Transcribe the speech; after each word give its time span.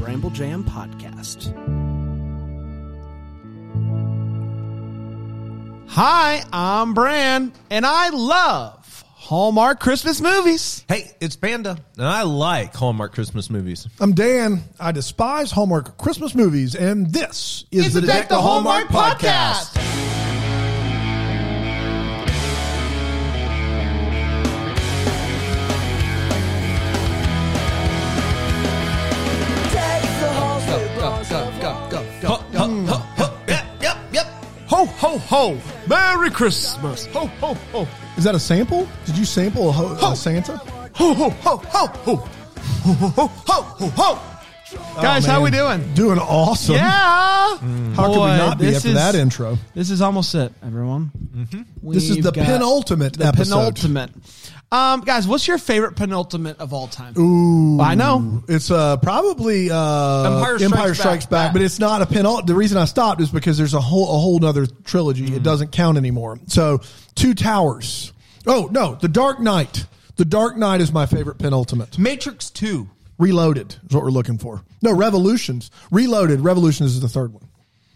Bramble 0.00 0.30
Jam 0.30 0.64
podcast. 0.64 1.52
Hi, 5.88 6.42
I'm 6.50 6.94
Bram, 6.94 7.52
and 7.68 7.84
I 7.84 8.08
love 8.08 9.04
Hallmark 9.14 9.78
Christmas 9.78 10.22
movies. 10.22 10.86
Hey, 10.88 11.10
it's 11.20 11.36
Panda, 11.36 11.76
and 11.98 12.06
I 12.06 12.22
like 12.22 12.74
Hallmark 12.74 13.12
Christmas 13.12 13.50
movies. 13.50 13.86
I'm 14.00 14.14
Dan. 14.14 14.62
I 14.80 14.92
despise 14.92 15.50
Hallmark 15.50 15.98
Christmas 15.98 16.34
movies, 16.34 16.74
and 16.74 17.12
this 17.12 17.66
is 17.70 17.84
It's 17.84 17.94
the 17.94 18.00
Deck 18.00 18.30
the 18.30 18.40
Hallmark 18.40 18.86
podcast. 18.86 19.89
Ho, 35.10 35.18
ho, 35.18 35.54
ho! 35.56 35.60
Merry 35.88 36.30
Christmas! 36.30 37.06
Ho, 37.06 37.26
ho, 37.26 37.54
ho! 37.72 37.88
Is 38.16 38.22
that 38.22 38.36
a 38.36 38.38
sample? 38.38 38.86
Did 39.06 39.18
you 39.18 39.24
sample 39.24 39.70
a, 39.70 39.72
ho- 39.72 40.12
a 40.12 40.14
Santa? 40.14 40.56
Ho, 40.56 41.14
ho, 41.14 41.30
ho, 41.30 41.56
ho, 41.56 41.86
ho! 41.86 42.14
Ho, 42.16 42.92
ho, 42.92 43.08
ho, 43.08 43.26
ho, 43.26 43.62
ho, 43.62 43.88
ho! 43.88 44.18
Oh, 44.72 44.98
Guys, 45.02 45.26
how 45.26 45.38
Oh, 45.40 45.42
man. 45.42 45.42
we 45.42 45.50
doing? 45.82 45.94
Doing 45.94 46.18
awesome. 46.20 46.76
Yeah! 46.76 47.56
Mm. 47.60 47.94
How 47.96 48.06
could 48.06 48.20
we 48.20 48.26
not 48.38 48.58
be 48.60 48.68
after 48.72 48.88
is- 48.88 48.94
that 48.94 49.16
intro? 49.16 49.58
This 49.74 49.90
is 49.90 50.00
almost 50.00 50.32
it, 50.36 50.52
everyone. 50.64 51.10
Mm-hmm. 51.34 51.90
This 51.90 52.08
is 52.08 52.18
the 52.18 52.30
got 52.30 52.44
penultimate 52.46 53.14
the 53.14 53.26
episode. 53.26 53.54
penultimate. 53.74 54.10
Um, 54.72 55.00
guys, 55.00 55.26
what's 55.26 55.48
your 55.48 55.58
favorite 55.58 55.96
penultimate 55.96 56.60
of 56.60 56.72
all 56.72 56.86
time? 56.86 57.18
Ooh, 57.18 57.80
I 57.80 57.96
know. 57.96 58.44
It's 58.46 58.70
uh, 58.70 58.98
probably 58.98 59.68
uh, 59.68 60.36
Empire 60.36 60.62
Empire, 60.62 60.94
Strikes 60.94 60.98
Strikes, 60.98 61.26
Back. 61.26 61.48
Back, 61.48 61.52
but 61.54 61.62
it's 61.62 61.80
not 61.80 62.02
a 62.02 62.06
penult. 62.06 62.46
The 62.46 62.54
reason 62.54 62.78
I 62.78 62.84
stopped 62.84 63.20
is 63.20 63.30
because 63.30 63.58
there's 63.58 63.74
a 63.74 63.80
whole 63.80 64.04
a 64.04 64.18
whole 64.18 64.38
nother 64.38 64.66
trilogy. 64.84 65.26
Mm. 65.26 65.36
It 65.36 65.42
doesn't 65.42 65.72
count 65.72 65.98
anymore. 65.98 66.38
So 66.46 66.82
Two 67.16 67.34
Towers. 67.34 68.12
Oh 68.46 68.68
no, 68.70 68.94
The 68.94 69.08
Dark 69.08 69.40
Knight. 69.40 69.86
The 70.16 70.24
Dark 70.24 70.56
Knight 70.56 70.80
is 70.80 70.92
my 70.92 71.06
favorite 71.06 71.38
penultimate. 71.38 71.98
Matrix 71.98 72.50
2. 72.50 72.88
Reloaded 73.18 73.74
is 73.88 73.94
what 73.94 74.02
we're 74.04 74.10
looking 74.10 74.38
for. 74.38 74.62
No, 74.82 74.94
Revolutions. 74.94 75.70
Reloaded. 75.90 76.40
Revolutions 76.40 76.94
is 76.94 77.00
the 77.00 77.08
third 77.08 77.32
one. 77.32 77.48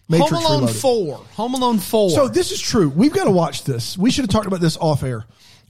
Matrix 0.08 0.32
Home 0.32 0.44
Alone 0.44 0.60
Reloaded. 0.60 0.76
Four. 0.80 1.16
Home 1.36 1.54
Alone 1.54 1.78
Four. 1.78 2.10
So 2.10 2.28
this 2.28 2.50
is 2.50 2.60
true. 2.60 2.88
We've 2.88 3.12
got 3.12 3.24
to 3.24 3.30
watch 3.30 3.64
this. 3.64 3.96
We 3.96 4.10
should 4.10 4.24
have 4.24 4.30
talked 4.30 4.46
about 4.46 4.60
this 4.60 4.76
off 4.76 5.02
air. 5.02 5.24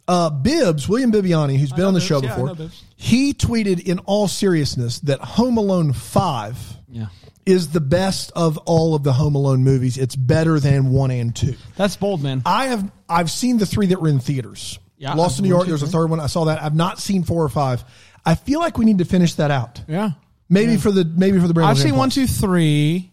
Uh, 0.07 0.29
Bibbs, 0.31 0.89
William 0.89 1.11
Bibbiani, 1.13 1.57
who's 1.59 1.73
been 1.73 1.85
on 1.87 1.95
the 1.95 2.01
Bibbs. 2.01 2.07
show 2.07 2.23
Yeah, 2.23 2.37
before, 2.37 2.69
he 2.97 3.33
tweeted 3.33 3.81
in 3.87 4.01
all 4.01 4.29
seriousness 4.29 5.01
that 5.01 5.21
Home 5.21 5.57
Alone 5.57 5.93
5 5.95 6.77
yeah, 6.91 7.07
is 7.47 7.71
the 7.71 7.81
best 7.81 8.31
of 8.37 8.59
all 8.59 8.95
of 8.95 9.03
the 9.03 9.13
Home 9.15 9.35
Alone 9.35 9.65
movies. 9.65 9.97
It's 9.97 10.15
better 10.15 10.61
than 10.61 10.91
1 10.91 11.11
and 11.11 11.35
2. 11.35 11.55
that's 11.77 11.97
bold, 11.97 12.23
man. 12.23 12.43
I 12.45 12.67
have 12.67 12.91
I've 13.09 13.31
seen 13.31 13.57
the 13.59 13.67
three 13.67 13.87
that 13.87 14.01
were 14.03 14.09
in 14.09 14.19
theaters. 14.21 14.79
Yeah, 14.99 15.15
Lost 15.15 15.39
in 15.39 15.45
I've 15.45 15.49
New 15.49 15.55
York, 15.57 15.67
there's 15.69 15.83
a 15.83 15.87
third 15.87 16.09
one. 16.11 16.21
I 16.21 16.27
saw 16.27 16.45
that. 16.45 16.63
I've 16.63 16.75
not 16.75 16.99
seen 17.01 17.25
4 17.25 17.43
or 17.43 17.49
5. 17.49 17.85
I 18.27 18.35
feel 18.37 18.61
like 18.61 18.79
we 18.79 18.85
need 18.85 18.99
to 18.99 19.05
finish 19.05 19.35
that 19.35 19.51
out. 19.51 19.83
yeah, 19.89 20.11
Maybe 20.49 20.77
for 20.77 20.91
the 20.93 21.05
maybe 21.05 21.39
for 21.41 21.49
the 21.49 21.55
Bramble 21.55 21.71
I've 21.71 21.79
seen 21.79 21.97
one, 21.97 22.11
Plus. 22.11 22.15
two, 22.15 22.27
three. 22.27 23.11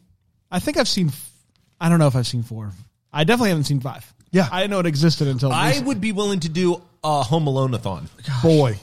I 0.51 0.59
think 0.59 0.77
I've 0.77 0.87
seen. 0.87 1.07
f- 1.07 1.31
I 1.79 1.87
don't 1.89 1.99
know 1.99 2.07
if 2.07 2.15
I've 2.15 2.27
seen 2.27 2.43
four. 2.43 2.71
I 3.11 3.23
definitely 3.23 3.49
haven't 3.49 3.63
seen 3.63 3.79
five. 3.79 4.13
Yeah. 4.31 4.47
I 4.51 4.61
didn't 4.61 4.71
know 4.71 4.79
it 4.79 4.85
existed 4.85 5.27
until. 5.27 5.51
I 5.51 5.67
recently. 5.69 5.87
would 5.87 6.01
be 6.01 6.11
willing 6.11 6.39
to 6.41 6.49
do 6.49 6.81
a 7.03 7.21
Home 7.23 7.47
Alone-a-thon. 7.47 8.09
Boy. 8.43 8.77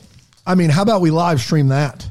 I 0.46 0.54
mean, 0.54 0.70
how 0.70 0.82
about 0.82 1.00
we 1.00 1.10
live 1.10 1.40
stream 1.40 1.68
that? 1.68 2.08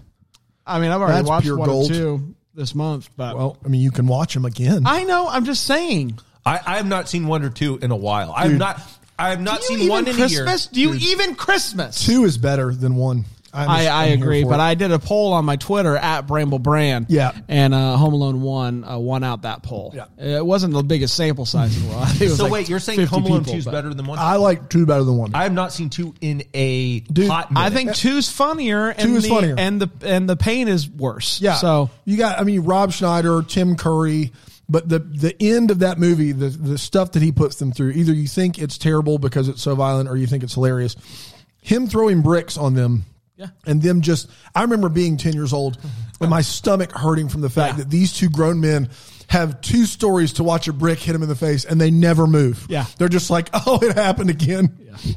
I 0.66 0.80
mean, 0.80 0.92
I've 0.92 1.02
already 1.02 1.18
That's 1.18 1.28
watched 1.30 1.44
pure 1.46 1.58
one 1.58 1.70
gold. 1.70 1.92
or 1.92 1.94
two 1.94 2.36
this 2.54 2.74
month, 2.76 3.10
but 3.16 3.36
Well, 3.38 3.58
I 3.64 3.68
mean, 3.68 3.82
you 3.82 3.92
can 3.92 4.08
watch 4.08 4.34
them 4.34 4.46
again. 4.46 4.84
I 4.86 5.04
know. 5.04 5.28
I'm 5.28 5.46
just 5.46 5.64
saying. 5.64 6.20
I, 6.46 6.60
I 6.66 6.78
have 6.78 6.88
not 6.88 7.08
seen 7.10 7.28
one 7.28 7.44
or 7.44 7.50
two 7.50 7.78
in 7.82 7.92
a 7.92 7.96
while. 7.96 8.32
I 8.36 8.48
have 8.48 8.58
not. 8.58 8.82
I 9.20 9.30
have 9.32 9.42
not 9.42 9.62
Do 9.62 9.74
you 9.74 9.80
seen 9.80 9.90
one 9.90 10.04
even 10.08 10.16
in 10.16 10.22
a 10.22 10.28
Christmas? 10.28 10.70
year. 10.74 10.92
Do 10.94 10.98
you 11.00 11.12
even 11.14 11.36
Christmas? 11.36 12.06
Two 12.06 12.24
is 12.26 12.38
better 12.38 12.74
than 12.74 12.96
one. 12.96 13.26
I'm 13.54 13.70
I, 13.70 13.88
I 13.88 14.06
agree, 14.08 14.44
but 14.44 14.56
it. 14.56 14.60
I 14.60 14.76
did 14.76 14.92
a 14.92 15.00
poll 15.00 15.34
on 15.34 15.46
my 15.46 15.56
Twitter 15.56 15.96
at 15.96 16.28
Bramble 16.28 16.60
Brand. 16.60 17.08
Yeah. 17.10 17.32
and 17.48 17.74
uh, 17.74 17.96
Home 17.98 18.14
Alone 18.14 18.42
one 18.42 18.84
uh, 18.84 18.98
won 18.98 19.24
out 19.24 19.44
that 19.44 19.64
poll. 19.64 19.94
Yeah. 19.96 20.06
it 20.18 20.46
wasn't 20.46 20.74
the 20.74 20.84
biggest 20.84 21.16
sample 21.16 21.46
size 21.46 21.76
in 21.76 21.88
the 21.88 21.96
world. 21.96 22.08
It 22.22 22.22
was 22.22 22.38
So 22.38 22.44
like 22.44 22.52
wait, 22.52 22.70
you're 22.70 22.80
saying 22.80 23.06
Home 23.08 23.24
Alone 23.26 23.40
people, 23.40 23.54
2 23.54 23.58
is 23.60 23.66
better 23.66 23.94
than 23.94 24.06
one? 24.06 24.20
I 24.20 24.36
like 24.36 24.70
two 24.70 24.86
better 24.86 25.04
than 25.04 25.18
one. 25.18 25.34
I 25.36 25.44
have 25.44 25.54
not 25.54 25.72
seen 25.74 25.90
two 25.90 26.14
in 26.22 26.44
a 26.54 27.00
Dude, 27.02 27.28
hot 27.30 27.48
I 27.56 27.70
think 27.70 27.96
two's 27.96 28.30
funnier. 28.30 28.90
And 28.90 29.00
Two 29.00 29.16
is 29.16 29.24
the, 29.24 29.30
funnier. 29.30 29.56
and 29.58 29.82
the 29.82 29.90
and 30.06 30.30
the 30.30 30.36
pain 30.36 30.68
is 30.68 30.90
worse. 30.90 31.40
yeah. 31.42 31.56
So 31.56 31.90
you 32.06 32.18
got, 32.18 32.40
I 32.40 32.44
mean, 32.44 32.62
Rob 32.62 32.92
Schneider, 32.92 33.42
Tim 33.44 33.76
Curry, 33.76 34.32
but 34.70 34.88
the 34.90 35.00
the 35.00 35.36
end 35.42 35.72
of 35.72 35.80
that 35.80 35.98
movie, 36.00 36.32
the 36.34 36.50
the 36.50 36.78
stuff 36.78 37.14
that 37.14 37.22
he 37.22 37.32
puts 37.32 37.56
them 37.58 37.72
through, 37.72 37.92
either 37.92 38.14
you 38.14 38.28
think 38.28 38.60
it's 38.60 38.78
terrible 38.78 39.18
because 39.20 39.48
it's 39.48 39.62
so 39.62 39.76
violent, 39.76 40.10
or 40.10 40.18
you 40.18 40.28
think 40.28 40.44
it's 40.44 40.54
hilarious. 40.56 40.96
Him 41.62 41.88
throwing 41.88 42.22
bricks 42.22 42.58
on 42.58 42.74
them. 42.74 43.06
Yeah. 43.38 43.48
And 43.66 43.82
them 43.82 44.02
just, 44.02 44.30
I 44.56 44.64
remember 44.64 44.90
being 44.90 45.16
10 45.18 45.34
years 45.34 45.54
old 45.54 45.78
and 46.22 46.30
my 46.30 46.42
stomach 46.42 46.92
hurting 46.92 47.30
from 47.30 47.42
the 47.42 47.50
fact 47.50 47.78
Yeah. 47.78 47.84
that 47.84 47.90
these 47.90 48.14
two 48.14 48.30
grown 48.30 48.60
men 48.60 48.90
have 49.30 49.60
two 49.60 49.86
stories 49.86 50.34
to 50.34 50.44
watch 50.44 50.70
a 50.70 50.74
brick 50.74 51.00
hit 51.00 51.12
them 51.12 51.22
in 51.22 51.28
the 51.28 51.36
face 51.36 51.66
and 51.66 51.80
they 51.82 51.92
never 51.92 52.26
move. 52.26 52.66
Yeah. 52.70 52.86
They're 52.98 53.10
just 53.10 53.30
like, 53.30 53.50
oh, 53.54 53.78
it 53.84 53.94
happened 53.96 54.30
again. 54.30 54.76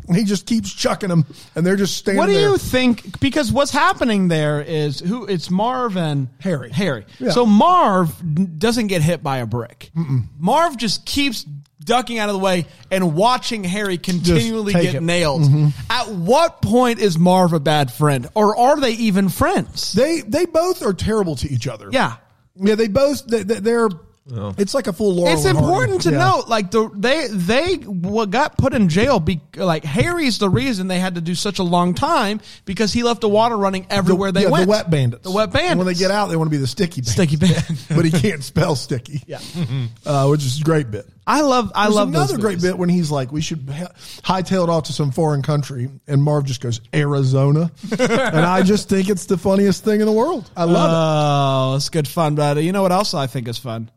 And 0.08 0.16
he 0.16 0.24
just 0.24 0.46
keeps 0.46 0.74
chucking 0.74 1.08
them 1.08 1.24
and 1.54 1.64
they're 1.64 1.76
just 1.76 1.96
standing 1.96 2.18
What 2.18 2.26
do 2.26 2.32
there. 2.34 2.42
you 2.50 2.58
think? 2.58 3.20
Because 3.20 3.50
what's 3.52 3.70
happening 3.70 4.26
there 4.28 4.60
is 4.60 4.98
who 5.00 5.26
it's 5.26 5.48
Marv 5.48 5.96
and 5.96 6.28
Harry. 6.40 6.70
Harry. 6.70 7.06
Yeah. 7.20 7.30
So 7.30 7.46
Marv 7.46 8.58
doesn't 8.58 8.88
get 8.88 9.00
hit 9.00 9.22
by 9.22 9.38
a 9.38 9.46
brick. 9.46 9.90
Marv 10.38 10.76
just 10.76 11.06
keeps 11.06 11.46
ducking 11.82 12.18
out 12.18 12.28
of 12.28 12.34
the 12.34 12.38
way 12.40 12.66
and 12.90 13.14
watching 13.14 13.64
Harry 13.64 13.98
continually 13.98 14.72
get 14.72 14.94
it. 14.96 15.02
nailed. 15.02 15.42
Mm-hmm. 15.42 15.68
At 15.90 16.08
what 16.08 16.62
point 16.62 16.98
is 16.98 17.18
Marv 17.18 17.52
a 17.52 17.60
bad 17.60 17.92
friend, 17.92 18.28
or 18.34 18.56
are 18.56 18.80
they 18.80 18.92
even 18.92 19.28
friends? 19.28 19.92
They 19.92 20.20
they 20.20 20.46
both 20.46 20.82
are 20.84 20.92
terrible 20.92 21.36
to 21.36 21.50
each 21.50 21.66
other. 21.66 21.88
Yeah. 21.90 22.16
yeah. 22.56 22.74
They 22.74 22.88
both 22.88 23.26
they, 23.26 23.42
they- 23.42 23.88
they're. 24.30 24.52
It's 24.58 24.74
like 24.74 24.86
a 24.86 24.92
full 24.92 25.14
Laurel. 25.14 25.32
It's 25.34 25.44
and 25.44 25.58
Hardy. 25.58 25.72
important 25.72 26.02
to 26.02 26.10
Yeah. 26.12 26.18
note, 26.18 26.48
like 26.48 26.70
the 26.70 26.90
they 26.94 27.28
they 27.30 27.74
what 27.76 28.30
got 28.30 28.56
put 28.56 28.72
in 28.74 28.88
jail. 28.88 29.20
Be, 29.20 29.40
like 29.56 29.84
Harry's 29.84 30.38
the 30.38 30.48
reason 30.48 30.88
they 30.88 30.98
had 30.98 31.16
to 31.16 31.20
do 31.20 31.34
such 31.34 31.58
a 31.58 31.62
long 31.62 31.94
time 31.94 32.40
because 32.64 32.92
he 32.92 33.02
left 33.02 33.20
the 33.20 33.28
water 33.28 33.56
running 33.56 33.86
The, 33.88 33.94
everywhere 33.94 34.32
they 34.32 34.42
yeah, 34.44 34.48
went. 34.50 34.64
the 34.64 34.70
wet 34.70 34.90
bandits. 34.90 35.22
The 35.24 35.30
wet 35.32 35.52
bandits. 35.52 35.70
And 35.72 35.78
when 35.78 35.86
they 35.86 35.94
get 35.94 36.10
out, 36.10 36.26
they 36.28 36.36
want 36.36 36.46
to 36.46 36.50
be 36.50 36.56
the 36.56 36.66
sticky 36.66 37.02
bandits. 37.02 37.12
Sticky 37.12 37.36
bandits. 37.36 37.86
but 37.88 38.04
he 38.04 38.10
can't 38.10 38.42
spell 38.42 38.76
sticky. 38.76 39.22
Yeah. 39.26 39.40
uh, 40.06 40.26
which 40.28 40.44
is 40.44 40.60
a 40.60 40.64
great 40.64 40.90
bit. 40.90 41.06
I 41.26 41.42
love 41.42 41.70
I 41.76 41.84
There's 41.84 41.94
love 41.94 42.08
another 42.08 42.32
those 42.32 42.40
great 42.40 42.60
bit 42.60 42.76
when 42.76 42.88
he's 42.88 43.10
like, 43.12 43.30
"We 43.30 43.40
should 43.40 43.68
ha- 43.70 43.92
hightail 44.24 44.64
it 44.64 44.68
off 44.70 44.84
to 44.84 44.92
some 44.92 45.12
foreign 45.12 45.42
country," 45.42 45.88
and 46.08 46.20
Marv 46.22 46.44
just 46.44 46.60
goes, 46.60 46.80
"Arizona," 46.92 47.70
and 48.00 48.44
I 48.44 48.62
just 48.62 48.88
think 48.88 49.08
it's 49.08 49.26
the 49.26 49.38
funniest 49.38 49.84
thing 49.84 50.00
in 50.00 50.06
the 50.06 50.12
world. 50.12 50.50
I 50.56 50.64
love 50.64 50.90
it. 50.90 51.72
Oh, 51.72 51.76
it's 51.76 51.88
good 51.88 52.08
fun, 52.08 52.34
buddy. 52.34 52.64
you 52.64 52.72
know 52.72 52.82
what 52.82 52.90
else 52.90 53.14
I 53.14 53.28
think 53.28 53.46
is 53.46 53.58
fun? 53.58 53.90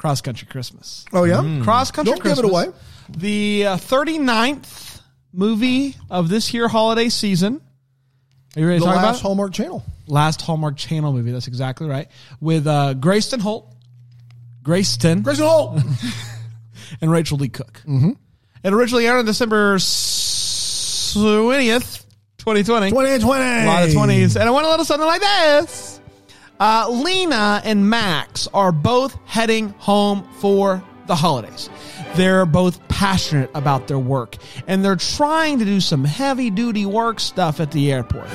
Cross 0.00 0.22
Country 0.22 0.48
Christmas. 0.48 1.04
Oh 1.12 1.24
yeah, 1.24 1.60
Cross 1.62 1.90
Country 1.90 2.12
Don't 2.12 2.24
give 2.24 2.38
Christmas. 2.38 2.66
it 2.66 2.68
away. 2.68 2.74
The 3.18 3.66
uh, 3.66 3.76
39th 3.76 5.02
movie 5.30 5.94
of 6.08 6.30
this 6.30 6.54
year 6.54 6.68
holiday 6.68 7.10
season. 7.10 7.60
Are 8.56 8.60
you 8.60 8.66
ready 8.66 8.78
to 8.78 8.84
The 8.86 8.90
talk 8.90 8.96
last 9.02 9.20
about? 9.20 9.26
Hallmark 9.28 9.52
Channel. 9.52 9.84
last 10.06 10.40
Hallmark 10.40 10.78
Channel 10.78 11.12
movie. 11.12 11.32
That's 11.32 11.48
exactly 11.48 11.86
right. 11.86 12.08
With 12.40 12.66
uh, 12.66 12.94
Greyston 12.94 13.42
Holt, 13.42 13.74
Greyston, 14.62 15.22
Grayson 15.22 15.44
Holt. 15.44 15.82
and 17.02 17.10
Rachael 17.10 17.36
Leigh 17.36 17.50
Cook. 17.50 17.82
Mm-hmm. 17.86 18.12
It 18.64 18.72
originally 18.72 19.06
aired 19.06 19.18
on 19.18 19.26
December 19.26 19.76
20th, 19.76 22.04
2020. 22.38 22.88
2020. 22.90 23.44
A 23.44 23.66
lot 23.66 23.82
of 23.84 23.90
20s. 23.90 24.36
And 24.40 24.48
I 24.48 24.50
want 24.50 24.64
a 24.64 24.70
little 24.70 24.86
something 24.86 25.06
like 25.06 25.20
this. 25.20 25.99
Uh, 26.60 26.86
Lena 26.90 27.62
and 27.64 27.88
Max 27.88 28.46
are 28.52 28.70
both 28.70 29.16
heading 29.24 29.70
home 29.78 30.28
for 30.40 30.82
the 31.06 31.14
holidays. 31.14 31.70
They're 32.16 32.44
both 32.44 32.86
passionate 32.88 33.50
about 33.54 33.88
their 33.88 33.98
work 33.98 34.36
and 34.66 34.84
they're 34.84 34.94
trying 34.94 35.58
to 35.60 35.64
do 35.64 35.80
some 35.80 36.04
heavy 36.04 36.50
duty 36.50 36.84
work 36.84 37.18
stuff 37.18 37.60
at 37.60 37.72
the 37.72 37.90
airport. 37.90 38.28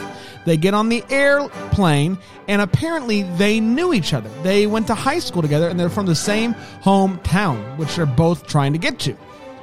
They 0.43 0.57
get 0.57 0.73
on 0.73 0.89
the 0.89 1.03
airplane 1.11 2.17
and 2.47 2.63
apparently 2.63 3.21
they 3.37 3.59
knew 3.59 3.93
each 3.93 4.11
other. 4.11 4.29
They 4.41 4.65
went 4.65 4.87
to 4.87 4.95
high 4.95 5.19
school 5.19 5.43
together 5.43 5.69
and 5.69 5.79
they're 5.79 5.87
from 5.87 6.07
the 6.07 6.15
same 6.15 6.55
hometown, 6.81 7.77
which 7.77 7.95
they're 7.95 8.07
both 8.07 8.47
trying 8.47 8.73
to 8.73 8.79
get 8.79 8.97
to. 9.01 9.15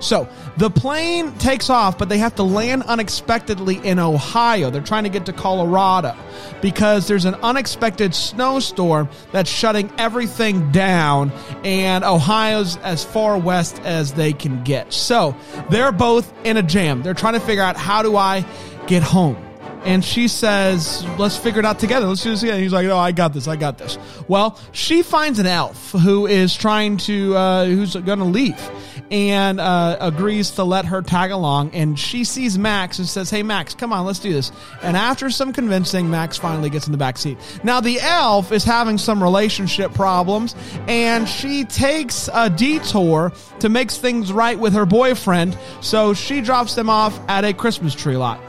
So 0.03 0.29
the 0.57 0.69
plane 0.69 1.33
takes 1.39 1.71
off, 1.71 1.97
but 1.97 2.09
they 2.09 2.19
have 2.19 2.35
to 2.37 2.43
land 2.43 2.83
unexpectedly 2.85 3.77
in 3.77 3.99
Ohio. 3.99 4.71
They're 4.71 4.83
trying 4.83 5.05
to 5.05 5.11
get 5.11 5.27
to 5.27 5.33
Colorado 5.33 6.17
because 6.61 7.07
there's 7.07 7.25
an 7.25 7.37
unexpected 7.37 8.15
snowstorm 8.15 9.09
that's 9.31 9.51
shutting 9.51 9.93
everything 9.99 10.71
down, 10.73 11.33
and 11.65 12.05
Ohio's 12.05 12.77
as 12.79 13.05
far 13.05 13.39
west 13.39 13.81
as 13.85 14.13
they 14.13 14.33
can 14.33 14.63
get. 14.65 14.93
So 14.93 15.37
they're 15.71 15.93
both 15.93 16.33
in 16.45 16.57
a 16.57 16.63
jam. 16.63 17.03
They're 17.03 17.15
trying 17.15 17.35
to 17.35 17.41
figure 17.41 17.63
out 17.63 17.77
how 17.77 18.03
do 18.03 18.17
I 18.17 18.45
get 18.87 19.03
home? 19.03 19.37
and 19.85 20.05
she 20.05 20.29
says, 20.29 21.05
"Let's 21.19 21.37
figure 21.37 21.61
it 21.61 21.65
out 21.67 21.79
together. 21.79 22.07
Let's 22.07 22.23
do 22.23 22.31
this 22.31 22.41
together." 22.41 22.61
He's 22.61 22.73
like, 22.73 22.87
"No, 22.87 22.99
I 22.99 23.13
got 23.13 23.33
this. 23.33 23.49
I 23.49 23.57
got 23.57 23.79
this." 23.79 23.99
Well, 24.29 24.59
she 24.73 25.03
finds 25.03 25.39
an 25.39 25.47
elf 25.47 25.93
who 25.93 26.27
is 26.27 26.55
trying 26.57 26.99
to, 26.99 27.37
uh, 27.37 27.65
who's 27.67 27.97
going 27.97 28.19
to 28.19 28.25
leave, 28.25 28.71
and 29.13 29.61
uh, 29.61 29.99
agrees 30.01 30.53
to 30.53 30.65
let 30.65 30.87
her 30.87 31.03
tag 31.03 31.31
along. 31.31 31.71
And 31.75 31.99
she 31.99 32.25
sees 32.25 32.59
Max 32.59 32.99
and 32.99 33.07
says, 33.07 33.31
"Hey, 33.31 33.43
Max, 33.43 33.75
come 33.75 33.93
on, 33.93 34.07
let's 34.07 34.19
do 34.19 34.33
this." 34.33 34.51
And 34.83 34.97
after 34.97 35.31
some 35.31 35.53
convincing, 35.53 36.11
Max 36.11 36.39
finally 36.39 36.71
gets 36.71 36.87
in 36.87 36.93
the 36.93 36.99
back 36.99 37.19
seat. 37.19 37.39
Now, 37.63 37.81
the 37.81 38.01
elf 38.01 38.51
is 38.51 38.65
having 38.65 38.97
some 38.97 39.23
relationship 39.23 39.93
problems, 39.93 40.57
and 40.89 41.29
she 41.29 41.65
takes 41.65 42.29
a 42.33 42.49
detour 42.49 43.33
to 43.61 43.69
make 43.69 43.91
things 43.91 44.33
right 44.33 44.59
with 44.59 44.73
her 44.73 44.87
boyfriend. 44.87 45.59
So 45.83 46.15
she 46.15 46.41
drops 46.41 46.75
them 46.75 46.89
off 46.89 47.19
at 47.29 47.45
a 47.45 47.53
Christmas 47.53 47.95
tree 47.95 48.17
lot. 48.17 48.41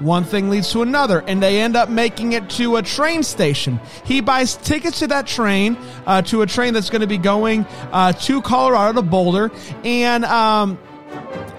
One 0.00 0.24
thing 0.24 0.50
leads 0.50 0.72
to 0.72 0.82
another, 0.82 1.22
and 1.26 1.42
they 1.42 1.60
end 1.60 1.76
up 1.76 1.88
making 1.88 2.32
it 2.32 2.48
to 2.50 2.76
a 2.76 2.82
train 2.82 3.22
station. 3.22 3.78
He 4.04 4.20
buys 4.20 4.56
tickets 4.56 5.00
to 5.00 5.06
that 5.08 5.26
train, 5.26 5.76
uh, 6.06 6.22
to 6.22 6.42
a 6.42 6.46
train 6.46 6.74
that's 6.74 6.90
going 6.90 7.02
to 7.02 7.06
be 7.06 7.18
going 7.18 7.66
uh, 7.92 8.12
to 8.12 8.42
Colorado 8.42 9.00
to 9.00 9.06
Boulder, 9.06 9.50
and 9.84 10.24
um, 10.24 10.78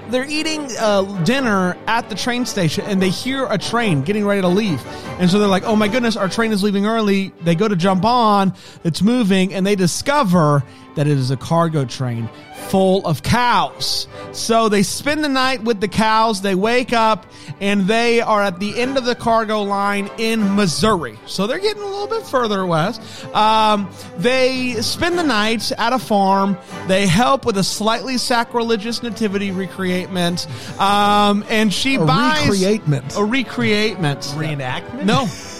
they're 0.09 0.25
eating 0.25 0.69
uh, 0.79 1.03
dinner 1.23 1.77
at 1.87 2.09
the 2.09 2.15
train 2.15 2.45
station 2.45 2.83
and 2.85 3.01
they 3.01 3.09
hear 3.09 3.47
a 3.49 3.57
train 3.57 4.01
getting 4.01 4.25
ready 4.25 4.41
to 4.41 4.47
leave. 4.47 4.85
And 5.19 5.29
so 5.29 5.39
they're 5.39 5.47
like, 5.47 5.63
oh 5.63 5.75
my 5.75 5.87
goodness, 5.87 6.17
our 6.17 6.27
train 6.27 6.51
is 6.51 6.63
leaving 6.63 6.85
early. 6.85 7.33
They 7.41 7.55
go 7.55 7.67
to 7.67 7.75
jump 7.75 8.03
on, 8.03 8.53
it's 8.83 9.01
moving, 9.01 9.53
and 9.53 9.65
they 9.65 9.75
discover 9.75 10.63
that 10.95 11.07
it 11.07 11.17
is 11.17 11.31
a 11.31 11.37
cargo 11.37 11.85
train 11.85 12.29
full 12.69 13.05
of 13.05 13.21
cows. 13.23 14.07
So 14.31 14.69
they 14.69 14.83
spend 14.83 15.23
the 15.23 15.29
night 15.29 15.63
with 15.63 15.81
the 15.81 15.87
cows. 15.87 16.41
They 16.41 16.55
wake 16.55 16.93
up 16.93 17.25
and 17.59 17.81
they 17.81 18.21
are 18.21 18.41
at 18.41 18.59
the 18.59 18.79
end 18.79 18.97
of 18.97 19.03
the 19.05 19.15
cargo 19.15 19.61
line 19.63 20.09
in 20.17 20.55
Missouri. 20.55 21.19
So 21.25 21.47
they're 21.47 21.59
getting 21.59 21.81
a 21.83 21.85
little 21.85 22.07
bit 22.07 22.25
further 22.25 22.65
west. 22.65 23.01
Um, 23.35 23.89
they 24.17 24.81
spend 24.81 25.17
the 25.17 25.23
night 25.23 25.71
at 25.73 25.91
a 25.91 25.99
farm. 25.99 26.57
They 26.87 27.07
help 27.07 27.45
with 27.45 27.57
a 27.57 27.63
slightly 27.63 28.17
sacrilegious 28.17 29.03
nativity 29.03 29.51
recreatment. 29.51 30.47
Um, 30.79 31.43
and 31.49 31.73
she 31.73 31.97
buys. 31.97 32.03
A 32.03 32.47
buys 32.47 32.63
recreatment. 32.63 33.17
a 33.17 33.43
recreatment. 33.43 34.33
Reenactment? 34.35 35.05
No, 35.05 35.23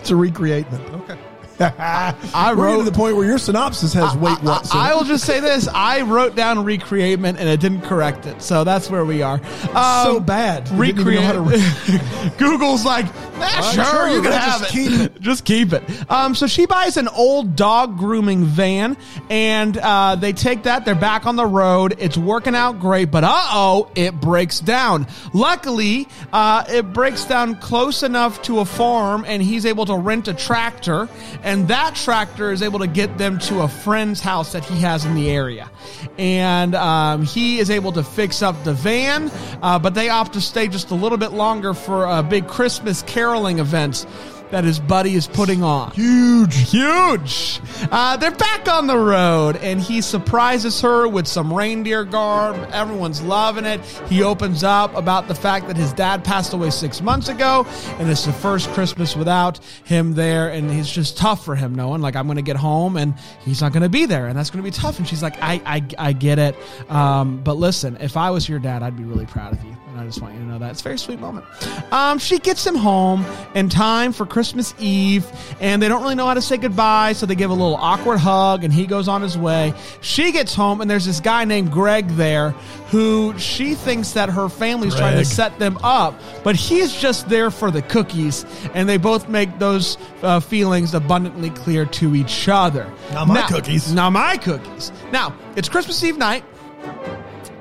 It's 0.00 0.10
a 0.10 0.14
recreatment. 0.14 1.02
Okay. 1.02 1.19
I 1.60 2.54
We're 2.56 2.64
wrote 2.64 2.70
getting 2.70 2.84
to 2.86 2.90
the 2.90 2.96
point 2.96 3.16
where 3.16 3.26
your 3.26 3.38
synopsis 3.38 3.92
has 3.94 4.14
wait 4.16 4.42
what. 4.42 4.74
I, 4.74 4.90
I 4.90 4.94
will 4.94 5.04
just 5.04 5.24
say 5.24 5.40
this: 5.40 5.68
I 5.68 6.02
wrote 6.02 6.34
down 6.34 6.58
recreatment 6.58 7.36
and 7.38 7.48
it 7.48 7.60
didn't 7.60 7.82
correct 7.82 8.26
it, 8.26 8.40
so 8.42 8.64
that's 8.64 8.88
where 8.90 9.04
we 9.04 9.22
are. 9.22 9.40
Um, 9.74 10.04
so 10.04 10.20
bad. 10.20 10.68
You 10.68 10.84
didn't 10.86 11.00
even 11.00 11.14
know 11.24 11.42
Recreate. 11.42 11.60
re- 11.88 12.30
Google's 12.38 12.84
like, 12.84 13.06
"Ah, 13.42 13.72
sure, 13.74 13.84
sure, 13.84 14.08
you 14.08 14.22
can 14.22 14.32
have 14.32 14.60
just 14.60 14.64
it. 14.64 14.72
keep 14.72 15.00
it." 15.00 15.20
Just 15.20 15.44
keep 15.44 15.72
it. 15.72 15.82
Um, 16.10 16.34
so 16.34 16.46
she 16.46 16.66
buys 16.66 16.96
an 16.96 17.08
old 17.08 17.56
dog 17.56 17.98
grooming 17.98 18.44
van, 18.44 18.96
and 19.28 19.76
uh, 19.76 20.16
they 20.16 20.32
take 20.32 20.64
that. 20.64 20.84
They're 20.84 20.94
back 20.94 21.26
on 21.26 21.36
the 21.36 21.46
road. 21.46 21.96
It's 21.98 22.16
working 22.16 22.54
out 22.54 22.80
great, 22.80 23.10
but 23.10 23.24
uh 23.24 23.30
oh, 23.52 23.90
it 23.94 24.14
breaks 24.20 24.60
down. 24.60 25.06
Luckily, 25.32 26.08
uh, 26.32 26.64
it 26.68 26.92
breaks 26.92 27.24
down 27.24 27.56
close 27.56 28.02
enough 28.02 28.42
to 28.42 28.60
a 28.60 28.64
farm, 28.64 29.24
and 29.26 29.42
he's 29.42 29.66
able 29.66 29.86
to 29.86 29.96
rent 29.96 30.28
a 30.28 30.34
tractor, 30.34 31.08
and 31.42 31.68
that 31.68 31.94
tractor 31.94 32.50
is 32.50 32.62
able 32.62 32.78
to 32.80 32.86
get 32.86 33.18
them 33.18 33.38
to 33.40 33.60
a 33.60 33.68
friend's 33.68 34.20
house 34.20 34.52
that 34.52 34.64
he 34.64 34.80
has 34.80 35.04
in 35.04 35.14
the 35.14 35.30
area, 35.30 35.70
and 36.18 36.74
um, 36.74 37.24
he 37.24 37.58
is 37.58 37.70
able 37.70 37.92
to 37.92 38.02
fix 38.02 38.42
up 38.42 38.62
the 38.64 38.72
van, 38.74 39.30
uh, 39.62 39.78
but 39.78 39.94
they 39.94 40.08
opt 40.08 40.32
to 40.34 40.40
stay 40.40 40.68
just 40.68 40.90
a 40.90 40.94
little 40.94 41.18
bit 41.18 41.32
longer 41.32 41.74
for 41.74 42.04
a 42.06 42.22
big 42.22 42.46
Christmas 42.48 43.02
caroling 43.30 43.60
event 43.60 44.06
that 44.50 44.64
his 44.64 44.80
buddy 44.80 45.14
is 45.14 45.28
putting 45.28 45.62
on. 45.62 45.92
Huge, 45.92 46.68
huge. 46.68 47.60
Uh, 47.92 48.16
they're 48.16 48.32
back 48.32 48.68
on 48.68 48.88
the 48.88 48.98
road, 48.98 49.54
and 49.58 49.80
he 49.80 50.00
surprises 50.00 50.80
her 50.80 51.06
with 51.06 51.28
some 51.28 51.54
reindeer 51.54 52.04
garb. 52.04 52.56
Everyone's 52.72 53.22
loving 53.22 53.64
it. 53.64 53.80
He 54.08 54.24
opens 54.24 54.64
up 54.64 54.92
about 54.96 55.28
the 55.28 55.36
fact 55.36 55.68
that 55.68 55.76
his 55.76 55.92
dad 55.92 56.24
passed 56.24 56.52
away 56.52 56.70
six 56.70 57.00
months 57.00 57.28
ago, 57.28 57.64
and 58.00 58.10
it's 58.10 58.24
the 58.24 58.32
first 58.32 58.68
Christmas 58.70 59.14
without 59.14 59.60
him 59.84 60.14
there, 60.14 60.48
and 60.48 60.68
it's 60.72 60.92
just 60.92 61.16
tough 61.16 61.44
for 61.44 61.54
him, 61.54 61.76
knowing 61.76 62.00
like 62.00 62.16
I'm 62.16 62.26
going 62.26 62.34
to 62.34 62.42
get 62.42 62.56
home 62.56 62.96
and 62.96 63.14
he's 63.44 63.60
not 63.60 63.72
going 63.72 63.84
to 63.84 63.88
be 63.88 64.06
there, 64.06 64.26
and 64.26 64.36
that's 64.36 64.50
going 64.50 64.64
to 64.64 64.68
be 64.68 64.76
tough. 64.76 64.98
And 64.98 65.06
she's 65.06 65.22
like, 65.22 65.40
I, 65.40 65.62
I, 65.64 65.84
I 65.96 66.12
get 66.12 66.40
it, 66.40 66.56
um, 66.90 67.40
but 67.44 67.56
listen, 67.56 67.98
if 68.00 68.16
I 68.16 68.30
was 68.30 68.48
your 68.48 68.58
dad, 68.58 68.82
I'd 68.82 68.96
be 68.96 69.04
really 69.04 69.26
proud 69.26 69.52
of 69.52 69.62
you. 69.62 69.76
I 70.00 70.06
just 70.06 70.22
want 70.22 70.32
you 70.34 70.40
to 70.40 70.46
know 70.46 70.58
that. 70.58 70.70
It's 70.70 70.80
a 70.80 70.84
very 70.84 70.98
sweet 70.98 71.20
moment. 71.20 71.44
Um, 71.92 72.18
she 72.18 72.38
gets 72.38 72.66
him 72.66 72.74
home 72.74 73.26
in 73.54 73.68
time 73.68 74.12
for 74.12 74.24
Christmas 74.24 74.74
Eve, 74.78 75.26
and 75.60 75.82
they 75.82 75.88
don't 75.88 76.00
really 76.02 76.14
know 76.14 76.26
how 76.26 76.32
to 76.34 76.40
say 76.40 76.56
goodbye, 76.56 77.12
so 77.12 77.26
they 77.26 77.34
give 77.34 77.50
a 77.50 77.54
little 77.54 77.76
awkward 77.76 78.18
hug, 78.18 78.64
and 78.64 78.72
he 78.72 78.86
goes 78.86 79.08
on 79.08 79.20
his 79.20 79.36
way. 79.36 79.74
She 80.00 80.32
gets 80.32 80.54
home, 80.54 80.80
and 80.80 80.90
there's 80.90 81.04
this 81.04 81.20
guy 81.20 81.44
named 81.44 81.70
Greg 81.70 82.08
there 82.08 82.50
who 82.88 83.38
she 83.38 83.74
thinks 83.74 84.12
that 84.12 84.30
her 84.30 84.48
family's 84.48 84.94
trying 84.94 85.18
to 85.18 85.24
set 85.24 85.58
them 85.58 85.78
up, 85.82 86.18
but 86.42 86.56
he's 86.56 86.92
just 86.94 87.28
there 87.28 87.50
for 87.50 87.70
the 87.70 87.82
cookies, 87.82 88.44
and 88.74 88.88
they 88.88 88.96
both 88.96 89.28
make 89.28 89.58
those 89.58 89.98
uh, 90.22 90.40
feelings 90.40 90.94
abundantly 90.94 91.50
clear 91.50 91.84
to 91.84 92.16
each 92.16 92.48
other. 92.48 92.90
Not 93.12 93.28
my 93.28 93.34
Now- 93.34 93.48
cookies. 93.48 93.92
Not 93.92 94.10
my 94.10 94.38
cookies. 94.38 94.92
Now, 95.12 95.36
it's 95.56 95.68
Christmas 95.68 96.02
Eve 96.02 96.16
night 96.16 96.42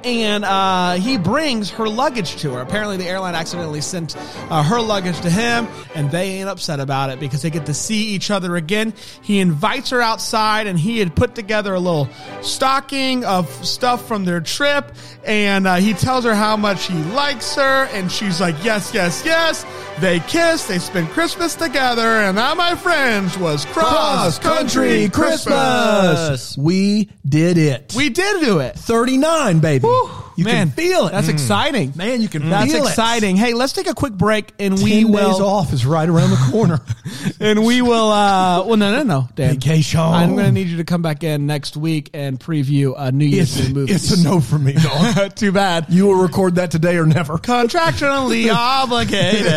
and 0.03 0.45
uh, 0.45 0.93
he 0.93 1.17
brings 1.17 1.69
her 1.71 1.87
luggage 1.87 2.37
to 2.37 2.53
her. 2.53 2.61
Apparently, 2.61 2.97
the 2.97 3.05
airline 3.05 3.35
accidentally 3.35 3.81
sent 3.81 4.15
uh, 4.49 4.63
her 4.63 4.79
luggage 4.81 5.19
to 5.21 5.29
him, 5.29 5.67
and 5.95 6.09
they 6.11 6.39
ain't 6.39 6.49
upset 6.49 6.79
about 6.79 7.09
it 7.09 7.19
because 7.19 7.41
they 7.41 7.49
get 7.49 7.65
to 7.65 7.73
see 7.73 8.07
each 8.09 8.31
other 8.31 8.55
again. 8.55 8.93
He 9.21 9.39
invites 9.39 9.89
her 9.89 10.01
outside, 10.01 10.67
and 10.67 10.79
he 10.79 10.99
had 10.99 11.15
put 11.15 11.35
together 11.35 11.73
a 11.73 11.79
little 11.79 12.09
stocking 12.41 13.25
of 13.25 13.49
stuff 13.65 14.07
from 14.07 14.25
their 14.25 14.41
trip, 14.41 14.93
and 15.25 15.67
uh, 15.67 15.75
he 15.75 15.93
tells 15.93 16.23
her 16.25 16.35
how 16.35 16.55
much 16.57 16.87
he 16.87 17.01
likes 17.13 17.55
her, 17.55 17.85
and 17.91 18.11
she's 18.11 18.39
like, 18.39 18.55
"Yes, 18.63 18.93
yes, 18.93 19.23
yes." 19.25 19.65
They 19.99 20.21
kiss, 20.21 20.65
they 20.65 20.79
spend 20.79 21.09
Christmas 21.09 21.55
together, 21.55 22.01
and 22.01 22.37
that, 22.37 22.55
my 22.55 22.75
friends, 22.75 23.37
was 23.37 23.65
cross 23.65 24.39
Cross 24.39 24.39
country 24.39 25.09
Christmas. 25.09 26.57
We 26.57 27.09
did 27.27 27.57
it. 27.57 27.93
We 27.97 28.07
did 28.09 28.41
do 28.41 28.59
it. 28.59 28.75
39, 28.77 29.59
baby. 29.59 29.88
You 30.35 30.45
Man, 30.45 30.67
can 30.67 30.75
feel 30.75 31.07
it. 31.07 31.11
That's 31.11 31.27
exciting. 31.27 31.93
Man, 31.95 32.21
you 32.21 32.29
can 32.29 32.49
That's 32.49 32.71
feel 32.71 32.85
it. 32.85 32.89
exciting. 32.89 33.35
Hey, 33.35 33.53
let's 33.53 33.73
take 33.73 33.87
a 33.87 33.93
quick 33.93 34.13
break 34.13 34.53
and 34.57 34.75
10 34.77 34.83
we 34.83 34.91
days 34.91 35.05
will 35.05 35.43
off 35.45 35.73
is 35.73 35.85
right 35.85 36.07
around 36.07 36.29
the 36.29 36.47
corner. 36.51 36.79
and 37.39 37.65
we 37.65 37.81
will 37.81 38.09
uh 38.09 38.65
well 38.65 38.77
no 38.77 38.91
no 38.91 39.03
no 39.03 39.29
Dan. 39.35 39.55
Vacation. 39.55 39.99
I'm 39.99 40.35
gonna 40.35 40.51
need 40.51 40.67
you 40.67 40.77
to 40.77 40.83
come 40.85 41.01
back 41.01 41.23
in 41.23 41.45
next 41.45 41.75
week 41.75 42.09
and 42.13 42.39
preview 42.39 42.93
a 42.97 43.11
New 43.11 43.25
Year's 43.25 43.59
it's, 43.59 43.69
movie. 43.69 43.91
it's 43.93 44.11
a 44.11 44.23
no 44.23 44.39
for 44.39 44.57
me, 44.57 44.73
dog. 44.73 45.35
Too 45.35 45.51
bad. 45.51 45.87
you 45.89 46.07
will 46.07 46.21
record 46.21 46.55
that 46.55 46.71
today 46.71 46.97
or 46.97 47.05
never. 47.05 47.37
Contractually 47.37 48.53
obligated. 48.53 49.47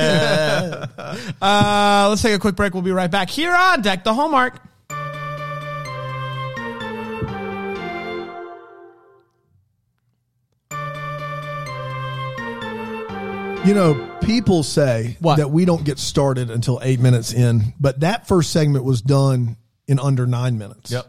Uh, 1.40 2.06
let's 2.08 2.22
take 2.22 2.34
a 2.34 2.38
quick 2.38 2.56
break. 2.56 2.74
We'll 2.74 2.82
be 2.82 2.90
right 2.90 3.10
back 3.10 3.30
here 3.30 3.54
on 3.54 3.82
Deck 3.82 4.04
the 4.04 4.14
Hallmark. 4.14 4.60
You 13.64 13.74
know, 13.74 13.94
people 14.22 14.64
say 14.64 15.16
What? 15.20 15.36
that 15.36 15.52
we 15.52 15.64
don't 15.64 15.84
get 15.84 16.00
started 16.00 16.50
until 16.50 16.80
eight 16.82 16.98
minutes 16.98 17.32
in, 17.32 17.72
but 17.78 18.00
that 18.00 18.26
first 18.26 18.50
segment 18.50 18.84
was 18.84 19.00
done 19.02 19.56
in 19.86 20.00
under 20.00 20.26
nine 20.26 20.58
minutes. 20.58 20.90
Yep. 20.90 21.06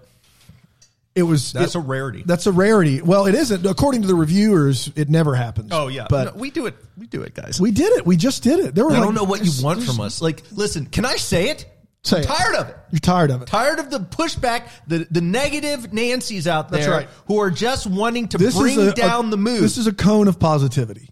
It 1.16 1.24
was 1.24 1.52
That's 1.52 1.74
it- 1.74 1.80
a 1.80 1.82
rarity. 1.82 2.24
That's 2.24 2.46
a 2.46 2.52
rarity. 2.52 3.02
Well, 3.02 3.26
it 3.26 3.34
isn't. 3.34 3.66
According 3.66 4.04
to 4.04 4.08
the 4.08 4.14
reviewers, 4.14 4.92
it 4.96 5.10
never 5.10 5.34
happens. 5.34 5.70
Oh 5.72 5.88
yeah, 5.88 6.06
but 6.08 6.36
No, 6.36 6.42
we 6.42 6.52
do 6.52 6.68
it. 6.68 6.76
We 6.96 7.08
do 7.08 7.24
it, 7.24 7.34
guys. 7.34 7.60
we 7.60 7.72
did 7.72 7.92
it. 7.94 8.06
We 8.06 8.18
just 8.18 8.44
did 8.44 8.60
it. 8.60 8.76
There 8.76 8.86
were 8.86 8.92
I 8.92 8.96
like- 9.00 9.04
don't 9.04 9.16
know 9.16 9.24
what 9.24 9.44
you 9.44 9.52
want 9.64 9.82
from 9.84 10.00
us. 10.00 10.22
Like, 10.22 10.44
listen, 10.52 10.86
can 10.86 11.06
I 11.06 11.16
say 11.16 11.50
it? 11.50 11.66
Say 12.04 12.18
I'm 12.18 12.24
it. 12.24 12.26
tired 12.28 12.56
of 12.56 12.70
it. 12.70 12.78
You're 12.92 13.00
tired 13.00 13.32
of 13.32 13.42
it. 13.42 13.48
Tired 13.48 13.80
of 13.80 13.90
the 13.90 14.00
pushback, 14.00 14.64
the 14.88 15.08
the 15.10 15.22
negative 15.22 15.92
Nancy's 15.92 16.48
out 16.48 16.70
there 16.70 16.82
That's 16.82 16.92
right. 16.92 17.08
who 17.28 17.40
are 17.40 17.50
just 17.50 17.88
wanting 17.88 18.28
to 18.30 18.38
This 18.38 18.56
bring 18.56 18.78
a, 18.80 18.92
down 18.94 19.28
a- 19.28 19.30
the 19.32 19.38
mood. 19.38 19.64
This 19.64 19.78
is 19.80 19.88
a 19.88 19.94
cone 19.94 20.28
of 20.28 20.38
positivity. 20.40 21.10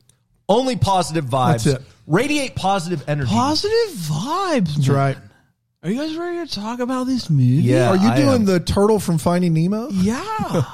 Only 0.51 0.75
positive 0.75 1.25
vibes. 1.25 1.63
That's 1.63 1.65
it. 1.67 1.81
Radiate 2.07 2.55
positive 2.55 3.03
energy. 3.07 3.29
Positive 3.31 3.89
vibes. 3.95 4.75
That's 4.75 4.89
right. 4.89 5.17
Are 5.83 5.89
you 5.89 5.97
guys 5.97 6.15
ready 6.15 6.45
to 6.47 6.53
talk 6.53 6.79
about 6.79 7.05
this 7.07 7.29
movie? 7.29 7.43
Yeah, 7.63 7.89
Are 7.89 7.95
you 7.95 8.07
I 8.09 8.15
doing 8.17 8.29
am. 8.41 8.45
the 8.45 8.59
turtle 8.59 8.99
from 8.99 9.17
Finding 9.17 9.53
Nemo? 9.53 9.89
Yeah. 9.89 10.21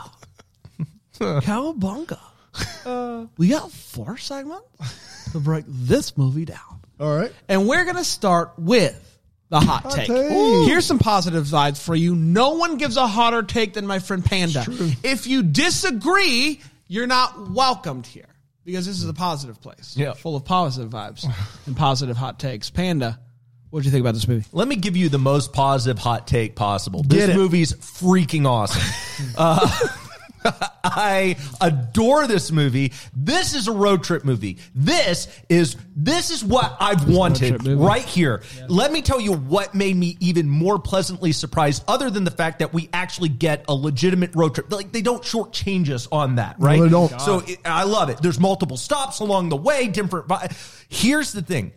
Cowabunga. 1.20 2.20
we 3.38 3.50
got 3.50 3.72
four 3.72 4.18
segments 4.18 4.66
to 5.32 5.40
break 5.40 5.66
this 5.68 6.18
movie 6.18 6.46
down. 6.46 6.82
All 7.00 7.16
right. 7.16 7.32
And 7.48 7.68
we're 7.68 7.84
going 7.84 7.96
to 7.98 8.04
start 8.04 8.54
with 8.58 9.04
the 9.50 9.60
hot, 9.60 9.92
take. 9.92 10.08
take. 10.08 10.32
Here's 10.68 10.86
some 10.86 11.00
positive 11.00 11.46
vibes 11.46 11.82
for 11.82 11.96
you. 11.96 12.16
No 12.16 12.56
one 12.56 12.78
gives 12.78 12.98
a 12.98 13.08
hotter 13.08 13.44
take 13.44 13.74
than 13.74 13.88
my 13.88 14.00
friend 14.00 14.24
Panda. 14.26 14.66
If 15.04 15.28
you 15.28 15.44
disagree, 15.44 16.60
you're 16.88 17.08
not 17.08 17.50
welcomed 17.52 18.08
here. 18.08 18.26
Because 18.68 18.86
this 18.86 18.98
is 19.02 19.08
a 19.08 19.14
positive 19.14 19.62
place. 19.62 19.96
Yeah. 19.98 20.12
full 20.14 20.36
of 20.36 20.44
positive 20.44 20.92
vibes 20.92 21.26
and 21.66 21.76
positive 21.76 22.18
hot 22.18 22.38
takes. 22.38 22.70
Panda, 22.70 23.18
what 23.70 23.82
do 23.82 23.86
you 23.86 23.92
think 23.92 24.02
about 24.02 24.14
this 24.14 24.28
movie? 24.28 24.46
Let 24.52 24.68
me 24.68 24.76
give 24.76 24.98
you 24.98 25.08
the 25.08 25.18
most 25.18 25.54
positive 25.54 25.98
hot 25.98 26.28
take 26.28 26.54
possible. 26.54 27.02
This 27.02 27.20
Get 27.20 27.30
it. 27.30 27.38
movie's 27.38 27.72
freaking 27.74 28.46
awesome. 28.46 28.84
uh, 29.38 29.88
I 30.84 31.36
adore 31.62 32.28
this 32.28 32.52
movie. 32.52 32.94
This 33.16 33.54
is 33.54 33.68
a 33.68 33.72
road 33.72 34.04
trip 34.04 34.24
movie. 34.26 34.58
This 34.76 35.28
is 35.50 35.76
this 35.96 36.32
is 36.32 36.44
what 36.44 36.78
I've 36.80 37.10
wanted 37.10 37.66
right 37.68 38.04
here. 38.04 38.42
Let 38.68 38.92
me 38.92 39.02
tell 39.02 39.20
you 39.20 39.34
what 39.34 39.76
made 39.76 39.96
me 39.96 40.18
even 40.20 40.50
more 40.50 40.80
pleasantly 40.80 41.32
surprised, 41.32 41.84
other 41.88 42.10
than 42.10 42.24
the 42.24 42.32
fact 42.32 42.60
that 42.60 42.74
we 42.74 42.90
actually 42.94 43.30
get 43.30 43.66
a 43.68 43.74
legitimate 43.74 44.36
road 44.36 44.56
trip. 44.56 44.72
Like 44.72 44.92
they 44.92 45.02
don't 45.02 45.24
shortchange 45.24 45.90
us 45.90 46.08
on 46.12 46.36
that, 46.36 46.56
right? 46.60 46.82
they 46.82 46.90
don't. 46.90 47.20
So 47.22 47.44
it, 47.46 47.60
I 47.66 47.84
love 47.84 48.10
it. 48.10 48.22
There's 48.22 48.40
multiple 48.40 48.78
stops 48.78 49.20
along 49.20 49.50
the 49.50 49.58
way, 49.58 49.88
different. 49.88 50.32
Here's 50.90 51.32
the 51.32 51.42
thing: 51.42 51.72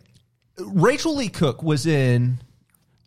Rachael 0.57 1.15
Leigh 1.15 1.29
Cook 1.29 1.63
was 1.63 1.85
in 1.85 2.39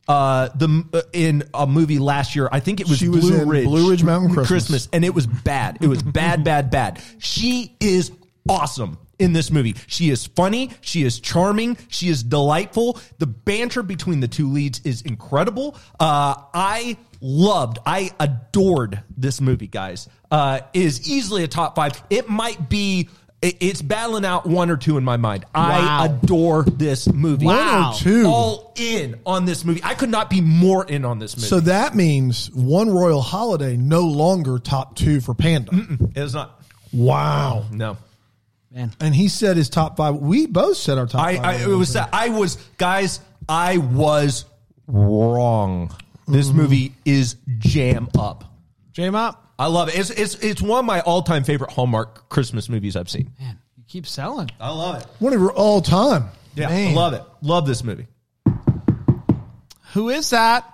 uh 0.09 0.49
the 0.55 0.85
uh, 0.93 1.03
in 1.13 1.45
a 1.55 1.67
movie 1.67 1.99
last 1.99 2.37
year. 2.37 2.49
I 2.53 2.61
think 2.61 2.81
it 2.81 2.89
was 2.89 2.99
She 2.99 3.09
was 3.09 3.29
Blue 3.29 3.41
in 3.43 3.49
Ridge 3.49 3.65
Blue 3.65 3.91
Ridge 3.91 4.05
Mountain 4.05 4.35
Christmas. 4.45 4.89
and 4.93 5.05
it 5.05 5.15
was 5.15 5.27
bad. 5.27 5.79
It 5.81 5.89
was 5.89 6.03
bad, 6.03 6.45
bad, 6.45 6.71
bad. 6.71 7.03
She 7.19 7.77
is 7.81 8.13
awesome 8.49 8.99
in 9.19 9.33
this 9.33 9.51
movie. 9.51 9.77
She 9.87 10.11
is 10.11 10.27
funny. 10.27 10.71
She 10.81 11.05
is 11.05 11.21
charming. 11.21 11.79
She 11.89 12.09
is 12.09 12.23
delightful. 12.23 12.99
The 13.19 13.27
banter 13.27 13.83
between 13.83 14.21
the 14.21 14.29
two 14.29 14.51
leads 14.51 14.81
is 14.85 15.03
incredible. 15.03 15.77
Uh, 15.99 16.35
I 16.53 16.97
loved, 17.21 17.79
I 17.87 18.11
adored 18.21 19.03
this 19.17 19.41
movie, 19.41 19.69
guys. 19.69 20.09
Uh, 20.31 20.61
it 20.73 20.83
is 20.83 21.09
easily 21.09 21.45
a 21.45 21.49
top 21.49 21.77
five. 21.77 22.03
It 22.11 22.29
might 22.29 22.69
be. 22.69 23.09
It- 23.45 23.57
It's 23.61 23.83
battling 23.83 24.25
out 24.25 24.47
one 24.47 24.71
or 24.71 24.77
two 24.77 24.97
in 24.97 25.05
my 25.05 25.17
mind. 25.17 25.45
Wow. 25.55 25.63
I 25.63 26.07
adore 26.07 26.65
this 26.65 27.07
movie. 27.13 27.47
Wow. 27.47 27.83
One 27.83 27.93
or 27.93 27.97
two. 27.99 28.27
All 28.27 28.73
in 28.77 29.21
on 29.27 29.45
this 29.45 29.65
movie. 29.65 29.81
I 29.85 29.95
could 29.95 30.11
not 30.11 30.31
be 30.31 30.41
more 30.41 30.85
in 30.85 31.05
on 31.05 31.19
this 31.19 31.37
movie. 31.37 31.49
So 31.49 31.61
that 31.61 31.95
means 31.95 32.51
one 32.53 32.91
Royal 32.91 33.21
Holiday 33.21 33.77
no 33.77 34.03
longer 34.03 34.59
top 34.59 34.97
two 34.97 35.21
for 35.21 35.35
Panda. 35.35 35.73
it 36.15 36.21
was 36.21 36.35
not. 36.35 36.63
Wow. 36.93 37.67
No. 37.71 37.97
Man, 38.71 38.93
And 38.99 39.15
he 39.15 39.29
said 39.29 39.57
his 39.57 39.69
top 39.69 39.97
five. 39.97 40.17
We 40.17 40.47
both 40.47 40.77
said 40.77 40.99
our 40.99 41.07
top 41.07 41.25
I, 41.25 41.37
five. 41.37 41.45
I 41.45 41.71
it 41.71 41.77
was 41.77 41.95
I 41.95 42.31
was 42.31 42.57
guys. 42.77 43.21
I 43.49 43.79
was 43.79 44.47
wrong. 44.89 45.95
This 46.27 46.49
mm-hmm. 46.49 46.57
movie 46.57 46.95
is 47.05 47.37
jam 47.59 48.09
up. 48.19 48.45
Jam 48.93 49.15
up. 49.15 49.44
I 49.59 49.67
love 49.67 49.89
it. 49.89 49.99
It's 49.99 50.11
it's 50.11 50.35
it's 50.37 50.61
one 50.63 50.81
of 50.81 50.85
my 50.85 51.01
all 51.01 51.23
time 51.23 51.45
favorite 51.45 51.71
Hallmark 51.71 52.29
Christmas 52.29 52.69
movies 52.69 52.97
I've 52.97 53.09
seen. 53.09 53.31
Man, 53.41 53.59
you 53.77 53.85
keep 53.87 54.07
selling. 54.07 54.51
I 54.61 54.71
love 54.71 55.03
it. 55.03 55.07
one 55.21 55.33
of 55.33 55.41
your 55.41 55.53
all 55.53 55.81
time. 55.81 56.29
Yeah, 56.57 56.69
Man. 56.69 56.93
I 56.93 56.95
love 56.95 57.13
it. 57.15 57.23
Love 57.43 57.67
this 57.67 57.85
movie. 57.85 58.07
Who 59.93 60.09
is 60.11 60.31
that? 60.31 60.71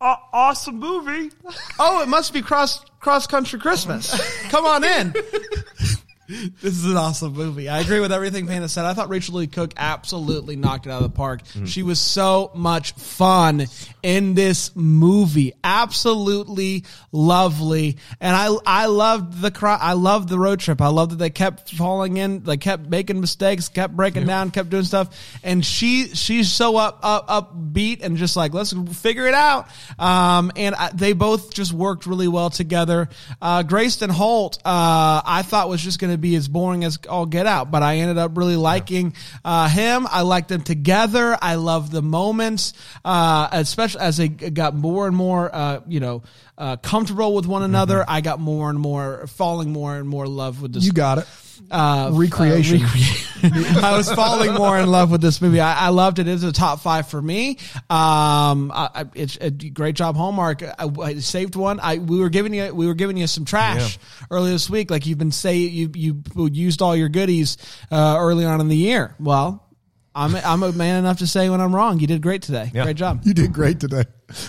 awesome 0.00 0.80
movie. 0.80 1.30
Oh, 1.78 2.02
it 2.02 2.08
must 2.08 2.32
be 2.32 2.42
cross 2.42 2.84
cross 3.00 3.26
country 3.26 3.58
Christmas. 3.58 4.10
Come 4.48 4.64
on 4.64 4.82
in. 4.84 5.14
This 6.28 6.76
is 6.76 6.84
an 6.84 6.96
awesome 6.96 7.32
movie. 7.32 7.68
I 7.68 7.80
agree 7.80 8.00
with 8.00 8.12
everything 8.12 8.46
Panda 8.46 8.68
said. 8.68 8.84
I 8.84 8.94
thought 8.94 9.08
Rachael 9.08 9.34
Leigh 9.36 9.48
Cook 9.48 9.74
absolutely 9.76 10.56
knocked 10.56 10.86
it 10.86 10.90
out 10.90 11.02
of 11.02 11.10
the 11.10 11.16
park. 11.16 11.42
She 11.66 11.82
was 11.82 11.98
so 11.98 12.52
much 12.54 12.92
fun 12.92 13.66
in 14.02 14.34
this 14.34 14.74
movie. 14.76 15.52
Absolutely 15.64 16.84
lovely. 17.10 17.98
And 18.20 18.36
I 18.36 18.56
I 18.64 18.86
loved 18.86 19.40
the 19.40 19.50
cry 19.50 19.76
I 19.80 19.94
loved 19.94 20.28
the 20.28 20.38
road 20.38 20.60
trip. 20.60 20.80
I 20.80 20.88
loved 20.88 21.12
that 21.12 21.16
they 21.16 21.30
kept 21.30 21.70
falling 21.74 22.16
in, 22.16 22.44
they 22.44 22.56
kept 22.56 22.88
making 22.88 23.20
mistakes, 23.20 23.68
kept 23.68 23.94
breaking 23.96 24.26
down, 24.26 24.50
kept 24.52 24.70
doing 24.70 24.84
stuff. 24.84 25.38
And 25.42 25.64
she 25.64 26.08
she's 26.14 26.50
so 26.50 26.76
up 26.76 27.00
up 27.02 27.28
upbeat 27.28 28.02
and 28.02 28.16
just 28.16 28.36
like 28.36 28.54
let's 28.54 28.72
figure 28.92 29.26
it 29.26 29.34
out. 29.34 29.68
Um 29.98 30.52
and 30.56 30.74
I, 30.76 30.90
they 30.94 31.12
both 31.14 31.52
just 31.52 31.72
worked 31.72 32.06
really 32.06 32.28
well 32.28 32.48
together. 32.50 33.08
Uh 33.40 33.64
Greyston 33.64 34.10
Holt 34.10 34.58
uh 34.64 35.22
I 35.24 35.42
thought 35.44 35.68
was 35.68 35.82
just 35.82 35.98
going 35.98 36.11
to 36.12 36.18
be 36.18 36.34
as 36.36 36.48
boring 36.48 36.84
as 36.84 36.98
all 37.08 37.26
get 37.26 37.46
out, 37.46 37.70
but 37.70 37.82
I 37.82 37.96
ended 37.96 38.18
up 38.18 38.36
really 38.36 38.56
liking 38.56 39.14
uh 39.44 39.68
him. 39.68 40.06
I 40.10 40.22
liked 40.22 40.48
them 40.48 40.62
together. 40.62 41.36
I 41.40 41.56
love 41.56 41.90
the 41.90 42.02
moments 42.02 42.74
uh 43.04 43.48
especially 43.52 44.00
as 44.00 44.16
they 44.16 44.28
got 44.28 44.74
more 44.74 45.06
and 45.06 45.16
more 45.16 45.54
uh 45.54 45.80
you 45.86 46.00
know 46.00 46.22
uh 46.58 46.76
comfortable 46.76 47.34
with 47.34 47.46
one 47.46 47.62
another. 47.62 48.04
I 48.06 48.20
got 48.20 48.40
more 48.40 48.70
and 48.70 48.78
more 48.78 49.26
falling 49.26 49.72
more 49.72 49.96
and 49.96 50.08
more 50.08 50.24
in 50.24 50.36
love 50.36 50.62
with 50.62 50.72
this 50.72 50.84
You 50.84 50.92
got 50.92 51.18
it. 51.18 51.26
Uh, 51.70 52.10
Recreation. 52.12 52.82
uh, 52.82 52.86
recre- 53.42 53.82
I 53.82 53.96
was 53.96 54.10
falling 54.12 54.54
more 54.54 54.78
in 54.78 54.88
love 54.90 55.10
with 55.10 55.20
this 55.20 55.40
movie. 55.40 55.60
I, 55.60 55.86
I 55.86 55.88
loved 55.88 56.18
it. 56.18 56.28
It's 56.28 56.42
a 56.42 56.52
top 56.52 56.80
five 56.80 57.08
for 57.08 57.20
me. 57.20 57.58
Um, 57.90 58.70
I, 58.74 59.06
it's 59.14 59.38
a 59.40 59.50
great 59.50 59.94
job, 59.94 60.16
Hallmark. 60.16 60.62
I, 60.62 60.90
I 61.02 61.14
saved 61.16 61.56
one. 61.56 61.80
I 61.80 61.96
we 61.98 62.18
were 62.20 62.28
giving 62.30 62.54
you 62.54 62.74
we 62.74 62.86
were 62.86 62.94
giving 62.94 63.16
you 63.16 63.26
some 63.26 63.44
trash 63.44 63.98
earlier 64.30 64.52
this 64.52 64.68
week. 64.70 64.90
Like 64.90 65.06
you've 65.06 65.18
been 65.18 65.32
say 65.32 65.56
you 65.56 65.90
you 65.94 66.22
used 66.36 66.82
all 66.82 66.94
your 66.96 67.08
goodies 67.08 67.56
uh, 67.90 68.16
early 68.18 68.44
on 68.44 68.60
in 68.60 68.68
the 68.68 68.76
year. 68.76 69.14
Well. 69.18 69.66
I'm 70.14 70.34
a, 70.34 70.40
I'm 70.40 70.62
a 70.62 70.72
man 70.72 70.98
enough 70.98 71.18
to 71.18 71.26
say 71.26 71.48
when 71.48 71.60
I'm 71.60 71.74
wrong. 71.74 71.98
You 71.98 72.06
did 72.06 72.20
great 72.20 72.42
today. 72.42 72.70
Yeah. 72.74 72.84
Great 72.84 72.96
job. 72.96 73.22
You 73.24 73.32
did 73.32 73.52
great 73.52 73.80
today. 73.80 74.04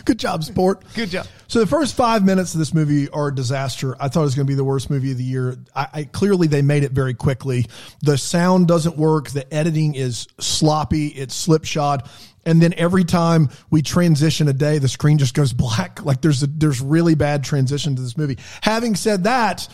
Good 0.05 0.19
job, 0.19 0.43
sport. 0.43 0.83
Good 0.93 1.09
job. 1.09 1.25
So 1.47 1.59
the 1.59 1.67
first 1.67 1.95
five 1.95 2.23
minutes 2.25 2.53
of 2.53 2.59
this 2.59 2.73
movie 2.73 3.09
are 3.09 3.29
a 3.29 3.35
disaster. 3.35 3.95
I 3.99 4.07
thought 4.09 4.21
it 4.21 4.25
was 4.25 4.35
going 4.35 4.45
to 4.45 4.51
be 4.51 4.55
the 4.55 4.63
worst 4.63 4.89
movie 4.89 5.11
of 5.11 5.17
the 5.17 5.23
year. 5.23 5.57
I, 5.75 5.87
I 5.93 6.03
clearly 6.05 6.47
they 6.47 6.61
made 6.61 6.83
it 6.83 6.91
very 6.91 7.13
quickly. 7.13 7.65
The 8.01 8.17
sound 8.17 8.67
doesn't 8.67 8.97
work. 8.97 9.29
The 9.29 9.51
editing 9.53 9.95
is 9.95 10.27
sloppy. 10.39 11.07
It's 11.07 11.35
slipshod. 11.35 12.09
And 12.45 12.61
then 12.61 12.73
every 12.75 13.05
time 13.05 13.49
we 13.69 13.81
transition 13.81 14.49
a 14.49 14.53
day, 14.53 14.77
the 14.77 14.89
screen 14.89 15.17
just 15.17 15.33
goes 15.33 15.53
black. 15.53 16.03
Like 16.03 16.21
there's 16.21 16.43
a, 16.43 16.47
there's 16.47 16.81
really 16.81 17.15
bad 17.15 17.43
transition 17.43 17.95
to 17.95 18.01
this 18.01 18.17
movie. 18.17 18.37
Having 18.61 18.95
said 18.95 19.23
that, 19.23 19.67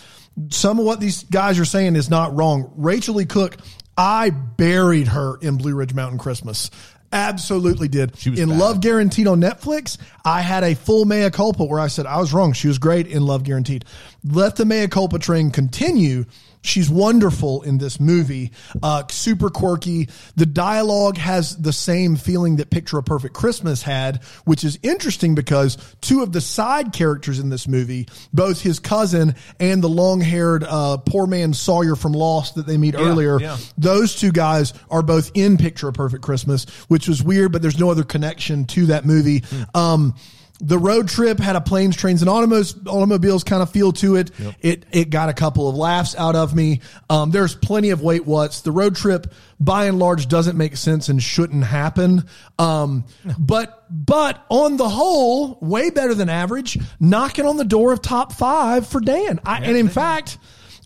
some 0.50 0.80
of 0.80 0.86
what 0.86 1.00
these 1.00 1.24
guys 1.24 1.60
are 1.60 1.66
saying 1.66 1.96
is 1.96 2.10
not 2.10 2.36
wrong. 2.36 2.72
Rachael 2.78 3.16
Leigh 3.16 3.26
Cook, 3.26 3.58
I 4.00 4.30
buried 4.30 5.10
her 5.10 5.36
in 5.42 5.58
Blue 5.58 5.76
Ridge 5.76 5.94
Mountain 5.94 6.20
Christmas. 6.20 6.72
Absolutely 7.12 7.90
did. 7.90 8.18
She 8.18 8.30
was 8.30 8.40
in 8.40 8.48
bad. 8.48 8.58
Love 8.58 8.80
Guaranteed 8.80 9.28
on 9.28 9.42
Netflix, 9.42 9.98
I 10.24 10.40
had 10.40 10.64
a 10.64 10.74
full 10.74 11.04
mea 11.04 11.30
culpa 11.30 11.66
where 11.66 11.82
I 11.82 11.88
said 11.88 12.06
I 12.06 12.18
was 12.18 12.32
wrong. 12.32 12.54
She 12.54 12.70
was 12.70 12.78
great 12.78 13.08
in 13.08 13.26
Love 13.26 13.44
Guaranteed. 13.44 13.84
Let 14.24 14.56
the 14.56 14.64
mea 14.64 14.88
culpa 14.88 15.20
train 15.20 15.52
continue. 15.52 16.24
She's 16.62 16.90
wonderful 16.90 17.62
in 17.62 17.78
this 17.78 18.00
movie. 18.00 18.52
Uh, 18.84 19.04
super 19.10 19.50
quirky. 19.50 20.10
The 20.36 20.46
dialogue 20.46 21.18
has 21.18 21.56
the 21.58 21.72
same 21.72 22.16
feeling 22.16 22.58
that 22.58 22.70
Picture 22.70 22.98
a 22.98 23.04
Perfect 23.04 23.34
Christmas 23.34 23.82
had, 23.82 24.24
which 24.44 24.64
is 24.64 24.78
interesting 24.84 25.36
because 25.36 25.78
two 26.02 26.22
of 26.22 26.34
the 26.34 26.42
side 26.42 26.92
characters 26.92 27.40
in 27.40 27.50
this 27.50 27.68
movie, 27.68 28.08
both 28.34 28.62
his 28.62 28.80
cousin 28.80 29.36
and 29.60 29.82
the 29.82 29.90
long 29.90 30.20
haired 30.20 30.64
uh, 30.64 30.98
poor 30.98 31.28
man 31.28 31.54
Sawyer 31.54 31.96
from 31.96 32.12
Lost 32.12 32.56
that 32.56 32.68
they 32.68 32.78
meet 32.78 32.96
earlier, 32.96 33.40
yeah. 33.40 33.58
those 33.78 34.16
two 34.16 34.32
guys 34.32 34.74
are 34.92 35.02
both 35.02 35.32
in 35.36 35.58
Picture 35.58 35.88
a 35.88 35.94
Perfect 35.94 36.24
Christmas, 36.24 36.66
which 36.90 37.08
was 37.08 37.24
weird, 37.24 37.52
but 37.52 37.62
there's 37.62 37.80
no 37.80 37.90
other 37.90 38.04
connection 38.04 38.66
to 38.66 38.88
that 38.88 39.06
movie. 39.06 39.44
Um, 39.74 40.16
the 40.60 40.78
road 40.78 41.08
trip 41.08 41.40
had 41.40 41.56
a 41.56 41.62
planes, 41.62 41.96
trains, 41.96 42.22
and 42.22 42.30
automobiles, 42.30 42.76
automobiles 42.86 43.44
kind 43.44 43.62
of 43.62 43.72
feel 43.72 43.92
to 43.94 44.16
it. 44.18 44.32
It 44.62 44.86
it 44.92 45.10
got 45.10 45.30
a 45.30 45.34
couple 45.34 45.70
of 45.70 45.76
laughs 45.76 46.16
out 46.16 46.36
of 46.36 46.54
me. 46.54 46.82
Um, 47.10 47.32
there's 47.32 47.56
plenty 47.56 47.92
of 47.92 48.02
wait 48.02 48.26
what's. 48.26 48.62
The 48.62 48.72
road 48.72 48.96
trip, 48.96 49.34
by 49.60 49.86
and 49.86 50.00
large, 50.00 50.28
doesn't 50.28 50.58
make 50.58 50.76
sense 50.76 51.08
and 51.08 51.24
shouldn't 51.24 51.64
happen. 51.64 52.26
Um, 52.58 53.06
but 53.40 53.86
but 53.90 54.46
on 54.50 54.78
the 54.78 54.90
whole, 54.90 55.58
way 55.62 55.90
better 55.90 56.14
than 56.14 56.30
average. 56.30 56.78
Knocking 57.00 57.46
on 57.46 57.58
the 57.58 57.66
door 57.66 57.94
of 57.94 58.02
top 58.02 58.34
five 58.34 58.86
for 58.88 59.00
Dan. 59.00 59.40
I, 59.46 59.60
and 59.60 59.78
in 59.78 59.88
fact. 59.88 60.38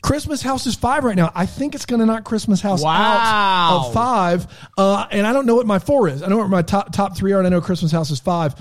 Christmas 0.04 0.42
House 0.42 0.68
is 0.68 0.76
five 0.76 1.04
right 1.06 1.16
now. 1.16 1.32
I 1.34 1.46
think 1.48 1.74
it's 1.74 1.86
going 1.88 2.02
to 2.02 2.06
knock 2.06 2.26
Christmas 2.26 2.62
House 2.62 2.84
Wow. 2.84 2.92
out 2.94 3.88
of 3.88 3.94
five. 3.94 4.48
Uh, 4.78 5.08
and 5.10 5.26
I 5.26 5.34
don't 5.34 5.46
know 5.48 5.56
what 5.56 5.66
my 5.66 5.80
four 5.80 6.08
is. 6.10 6.22
I 6.22 6.26
don't 6.28 6.38
know 6.38 6.44
what 6.44 6.50
my 6.50 6.62
top 6.62 6.92
top 6.92 7.18
three 7.18 7.32
are, 7.32 7.40
and 7.40 7.48
I 7.48 7.50
know 7.50 7.62
Christmas 7.62 7.92
House 7.92 8.12
is 8.12 8.20
five. 8.20 8.54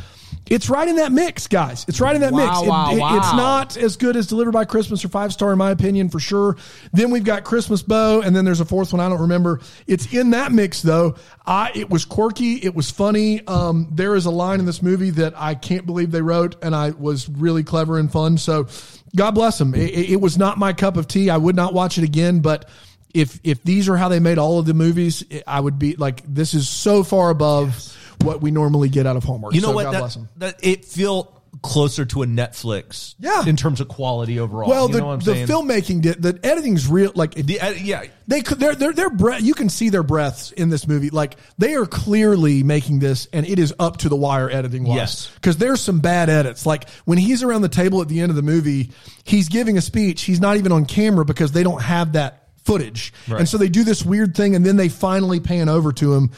It's 0.48 0.68
right 0.68 0.86
in 0.88 0.96
that 0.96 1.12
mix, 1.12 1.46
guys. 1.46 1.84
It's 1.88 2.00
right 2.00 2.14
in 2.14 2.20
that 2.22 2.32
Wow, 2.32 2.46
mix. 2.46 2.62
It- 2.62 2.68
wow, 2.68 2.90
it- 2.92 2.98
wow. 2.98 3.16
It's 3.16 3.32
not 3.34 3.76
as 3.76 3.96
good 3.96 4.16
as 4.16 4.26
Delivered 4.26 4.52
by 4.52 4.64
Christmas 4.64 5.04
or 5.04 5.08
five 5.08 5.32
star, 5.32 5.52
in 5.52 5.58
my 5.58 5.70
opinion, 5.70 6.08
for 6.08 6.20
sure. 6.20 6.56
Then 6.92 7.10
we've 7.10 7.24
got 7.24 7.44
Christmas 7.44 7.82
Bow, 7.82 8.20
and 8.22 8.34
then 8.34 8.44
there's 8.44 8.60
a 8.60 8.64
fourth 8.64 8.92
one 8.92 9.00
I 9.00 9.08
don't 9.08 9.20
remember. 9.20 9.60
It's 9.86 10.12
in 10.12 10.30
that 10.30 10.52
mix, 10.52 10.80
though. 10.82 11.16
I 11.46 11.70
it 11.74 11.90
was 11.90 12.04
quirky. 12.04 12.54
It 12.54 12.74
was 12.74 12.90
funny. 12.90 13.44
Um, 13.46 13.88
there 13.90 14.14
is 14.14 14.26
a 14.26 14.30
line 14.30 14.60
in 14.60 14.66
this 14.66 14.82
movie 14.82 15.10
that 15.10 15.34
I 15.36 15.54
can't 15.54 15.86
believe 15.86 16.10
they 16.12 16.22
wrote, 16.22 16.56
and 16.62 16.74
I 16.74 16.90
was 16.90 17.28
really 17.28 17.62
clever 17.64 17.98
and 17.98 18.10
fun. 18.10 18.36
So, 18.38 18.66
God 19.14 19.32
bless 19.32 19.58
them. 19.58 19.74
It, 19.74 20.10
it- 20.10 20.20
was 20.20 20.38
not 20.38 20.58
my 20.58 20.72
cup 20.72 20.96
of 20.96 21.06
tea. 21.08 21.28
I 21.30 21.36
would 21.36 21.56
not 21.56 21.74
watch 21.74 21.98
it 21.98 22.04
again, 22.04 22.40
but 22.40 22.68
if 23.12 23.40
if 23.44 23.62
these 23.62 23.88
are 23.88 23.96
how 23.96 24.08
they 24.08 24.20
made 24.20 24.38
all 24.38 24.58
of 24.58 24.66
the 24.66 24.74
movies, 24.74 25.24
I 25.46 25.60
would 25.60 25.78
be 25.78 25.96
like, 25.96 26.22
this 26.26 26.54
is 26.54 26.68
so 26.68 27.02
far 27.02 27.30
above 27.30 27.94
what 28.22 28.40
we 28.40 28.50
normally 28.50 28.88
get 28.88 29.06
out 29.06 29.16
of 29.16 29.24
Hallmark. 29.24 29.54
You 29.54 29.60
know 29.60 29.68
So 29.68 29.74
what? 29.74 29.82
God 29.84 29.94
That, 29.94 29.98
bless 30.00 30.18
that 30.36 30.56
it 30.62 30.84
feel 30.84 31.41
closer 31.62 32.04
to 32.04 32.22
a 32.22 32.26
Netflix. 32.26 33.14
Yeah. 33.18 33.44
in 33.46 33.56
terms 33.56 33.80
of 33.80 33.88
quality 33.88 34.38
overall. 34.40 34.68
Well, 34.68 34.88
You 34.88 34.94
the, 34.94 35.00
know 35.00 35.06
what 35.06 35.12
I'm 35.14 35.20
the 35.20 35.32
filmmaking, 35.52 36.02
did, 36.02 36.20
the 36.22 36.38
editing's 36.42 36.88
real. 36.88 37.12
Like 37.14 37.34
The, 37.34 37.60
uh, 37.60 37.70
yeah, 37.70 38.04
they 38.26 38.40
could, 38.42 38.58
their 38.58 38.74
their 38.74 38.92
their 38.92 39.10
breath. 39.10 39.42
You 39.42 39.54
can 39.54 39.68
see 39.68 39.88
their 39.88 40.02
breaths 40.02 40.50
in 40.52 40.68
this 40.70 40.86
movie. 40.88 41.10
Like 41.10 41.36
they 41.58 41.74
are 41.74 41.86
clearly 41.86 42.62
making 42.62 42.98
this, 42.98 43.28
and 43.32 43.46
it 43.46 43.58
is 43.58 43.72
up 43.78 43.98
to 43.98 44.08
the 44.08 44.16
wire 44.16 44.50
editing 44.50 44.84
wise. 44.84 44.96
Yes. 44.96 45.30
because 45.36 45.56
there's 45.56 45.80
some 45.80 46.00
bad 46.00 46.28
edits. 46.28 46.66
Like 46.66 46.88
when 47.04 47.18
he's 47.18 47.42
around 47.42 47.62
the 47.62 47.68
table 47.68 48.02
at 48.02 48.08
the 48.08 48.20
end 48.20 48.30
of 48.30 48.36
the 48.36 48.42
movie, 48.42 48.90
he's 49.24 49.48
giving 49.48 49.78
a 49.78 49.80
speech. 49.80 50.22
He's 50.22 50.40
not 50.40 50.56
even 50.56 50.72
on 50.72 50.84
camera 50.86 51.24
because 51.24 51.52
they 51.52 51.62
don't 51.62 51.82
have 51.82 52.14
that 52.14 52.38
footage, 52.64 53.12
Right. 53.28 53.40
and 53.40 53.48
so 53.48 53.58
they 53.58 53.68
do 53.68 53.82
this 53.82 54.04
weird 54.04 54.36
thing, 54.36 54.54
and 54.54 54.64
then 54.64 54.76
they 54.76 54.88
finally 54.88 55.40
pan 55.40 55.68
over 55.68 55.92
to 55.94 56.14
him 56.14 56.30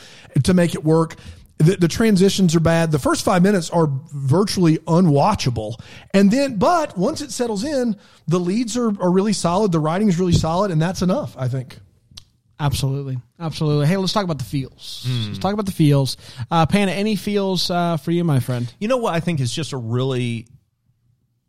to 0.45 0.55
make 0.55 0.75
it 0.75 0.83
work. 0.83 1.17
The, 1.59 1.77
the 1.77 1.89
transitions 1.89 2.57
are 2.57 2.61
bad. 2.61 2.91
The 2.91 2.99
first 2.99 3.25
five 3.25 3.43
minutes 3.43 3.71
are 3.71 3.89
virtually 4.13 4.79
unwatchable. 4.79 5.81
And 6.13 6.31
then, 6.31 6.57
but 6.57 6.99
once 6.99 7.21
it 7.21 7.31
settles 7.31 7.63
in, 7.63 7.97
the 8.27 8.41
leads 8.41 8.77
are, 8.77 8.89
are 9.01 9.11
really 9.11 9.33
solid. 9.33 9.71
The 9.71 9.79
writing 9.79 10.09
is 10.09 10.19
really 10.19 10.33
solid. 10.33 10.73
And 10.73 10.83
that's 10.83 11.01
enough, 11.01 11.37
I 11.39 11.47
think. 11.49 11.79
Absolutely, 12.59 13.19
absolutely. 13.41 13.87
Hey, 13.87 13.97
let's 13.97 14.13
talk 14.13 14.25
about 14.25 14.39
the 14.39 14.45
feels. 14.45 15.07
Let's 15.27 15.39
talk 15.39 15.55
about 15.55 15.67
the 15.67 15.73
feels. 15.73 16.17
Uh, 16.51 16.67
Panda, 16.67 16.93
any 16.93 17.17
feels 17.17 17.69
uh, 17.69 17.97
for 17.97 18.13
you, 18.13 18.23
my 18.23 18.39
friend? 18.39 18.73
You 18.79 18.87
know 18.87 18.97
what 18.97 19.13
I 19.13 19.21
think 19.21 19.41
is 19.41 19.53
just 19.53 19.73
a 19.73 19.77
really. 19.77 20.47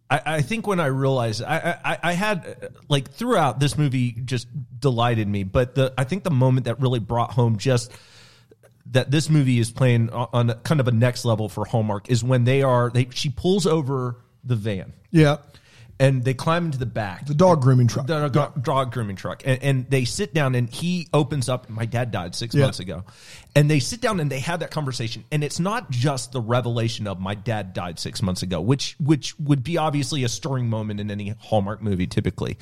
I, 0.10 0.22
I 0.26 0.42
think 0.42 0.66
when 0.66 0.80
I 0.80 0.88
realized 0.88 1.44
I, 1.44 1.78
I 1.86 1.98
I 2.02 2.14
had 2.14 2.58
uh, 2.62 2.68
like 2.90 3.12
throughout 3.12 3.60
this 3.60 3.78
movie 3.78 4.12
just 4.12 4.48
delighted 4.80 5.28
me, 5.28 5.44
but 5.44 5.76
the 5.76 5.94
I 5.96 6.06
think 6.06 6.24
the 6.24 6.32
moment 6.32 6.66
that 6.66 6.80
really 6.80 7.00
brought 7.00 7.32
home 7.32 7.58
just 7.58 7.92
that 8.92 9.10
this 9.12 9.30
movie 9.30 9.60
is 9.60 9.72
playing 9.72 10.10
on 10.12 10.28
on 10.34 10.54
kind 10.64 10.80
of 10.80 10.88
a 10.88 10.92
next 10.92 11.26
level 11.26 11.50
for 11.50 11.66
Hallmark 11.66 12.10
is 12.10 12.24
when 12.24 12.44
they 12.44 12.62
are 12.62 12.90
they 12.90 13.08
she 13.12 13.30
pulls 13.30 13.66
over 13.66 14.18
the 14.44 14.56
van. 14.56 14.94
Yeah. 15.12 15.38
and 15.98 16.24
they 16.26 16.34
climb 16.34 16.66
into 16.66 16.78
the 16.78 16.86
back. 16.86 17.26
The 17.26 17.34
dog 17.34 17.62
grooming 17.62 17.88
truck. 17.88 18.06
the 18.06 18.28
dog, 18.28 18.62
dog 18.64 18.92
grooming 18.92 19.16
truck. 19.16 19.44
And, 19.46 19.64
and 19.64 19.90
they 19.90 20.04
sit 20.04 20.34
down 20.34 20.54
and 20.54 20.70
he 20.70 21.08
opens 21.14 21.48
up 21.48 21.70
my 21.70 21.86
dad 21.86 22.12
died 22.12 22.36
six 22.36 22.54
Yeah. 22.54 22.64
months 22.66 22.80
ago. 22.82 23.06
And 23.56 23.72
they 23.72 23.80
sit 23.80 24.02
down 24.02 24.20
and 24.20 24.30
they 24.30 24.40
have 24.40 24.60
that 24.60 24.72
conversation. 24.72 25.24
And 25.32 25.42
it's 25.44 25.60
not 25.60 25.90
just 25.90 26.34
the 26.34 26.42
revelation 26.42 27.08
of 27.08 27.20
my 27.22 27.34
dad 27.34 27.72
died 27.74 27.98
six 27.98 28.22
months 28.22 28.44
ago 28.44 28.60
which 28.62 28.96
which 29.00 29.40
would 29.40 29.64
be 29.64 29.78
obviously 29.78 30.24
a 30.26 30.30
stirring 30.30 30.70
moment 30.70 31.00
in 31.00 31.10
any 31.10 31.30
hallmark 31.40 31.82
movie 31.82 32.08
typically. 32.08 32.58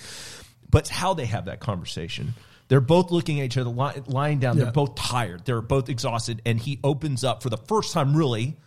But 0.70 0.84
it's 0.84 0.90
how 0.90 1.14
they 1.16 1.26
have 1.26 1.46
that 1.46 1.60
conversation 1.60 2.36
they're 2.68 2.82
both 2.82 3.12
looking 3.12 3.40
at 3.40 3.46
each 3.46 3.58
other 3.58 3.70
li- 3.70 4.02
lying 4.08 4.40
down 4.40 4.58
Yeah. 4.58 4.66
they're 4.66 4.74
both 4.74 4.96
tired 4.96 5.46
they're 5.46 5.62
both 5.62 5.90
exhausted 5.90 6.42
and 6.46 6.60
he 6.60 6.80
opens 6.84 7.24
up 7.24 7.44
for 7.44 7.50
the 7.50 7.58
first 7.58 7.94
time 7.94 8.16
really 8.16 8.58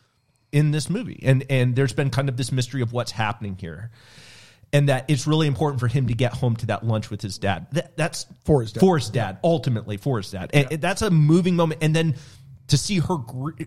in 0.53 0.71
this 0.71 0.89
movie 0.89 1.21
and 1.25 1.45
and 1.51 1.75
there's 1.77 1.93
been 1.93 2.11
kind 2.11 2.29
of 2.29 2.37
this 2.37 2.53
mystery 2.53 2.83
of 2.83 2.93
what's 2.93 3.11
happening 3.13 3.57
here 3.61 3.91
and 4.73 4.89
that 4.89 5.05
it's 5.09 5.27
really 5.27 5.47
important 5.47 5.79
for 5.81 5.87
him 5.89 6.09
to 6.09 6.15
get 6.15 6.33
home 6.33 6.57
to 6.57 6.67
that 6.67 6.85
lunch 6.85 7.09
with 7.09 7.23
his 7.23 7.39
dad. 7.39 7.69
That, 7.71 7.97
that's 7.97 8.27
For 8.45 8.63
his 8.63 8.73
dad. 8.73 8.81
For 8.81 8.99
his 8.99 9.09
dad, 9.11 9.39
ultimately 9.45 9.97
for 9.97 10.17
his 10.17 10.29
dad, 10.33 10.51
and 10.53 10.67
and 10.73 10.83
that's 10.83 11.03
a 11.03 11.11
moving 11.11 11.55
moment. 11.55 11.85
And 11.85 11.95
then 11.95 12.17
to 12.67 12.77
see 12.77 12.99
her 12.99 13.17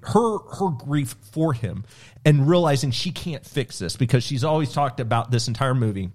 her 0.03 0.38
her 0.39 0.69
grief 0.71 1.15
for 1.31 1.53
him, 1.53 1.86
and 2.25 2.50
realizing 2.50 2.91
she 2.91 3.12
can't 3.12 3.45
fix 3.45 3.79
this 3.79 3.95
because 3.95 4.25
she's 4.25 4.43
always 4.43 4.74
talked 4.74 5.00
about 5.00 5.31
this 5.31 5.48
entire 5.48 5.74
movie. 5.74 6.09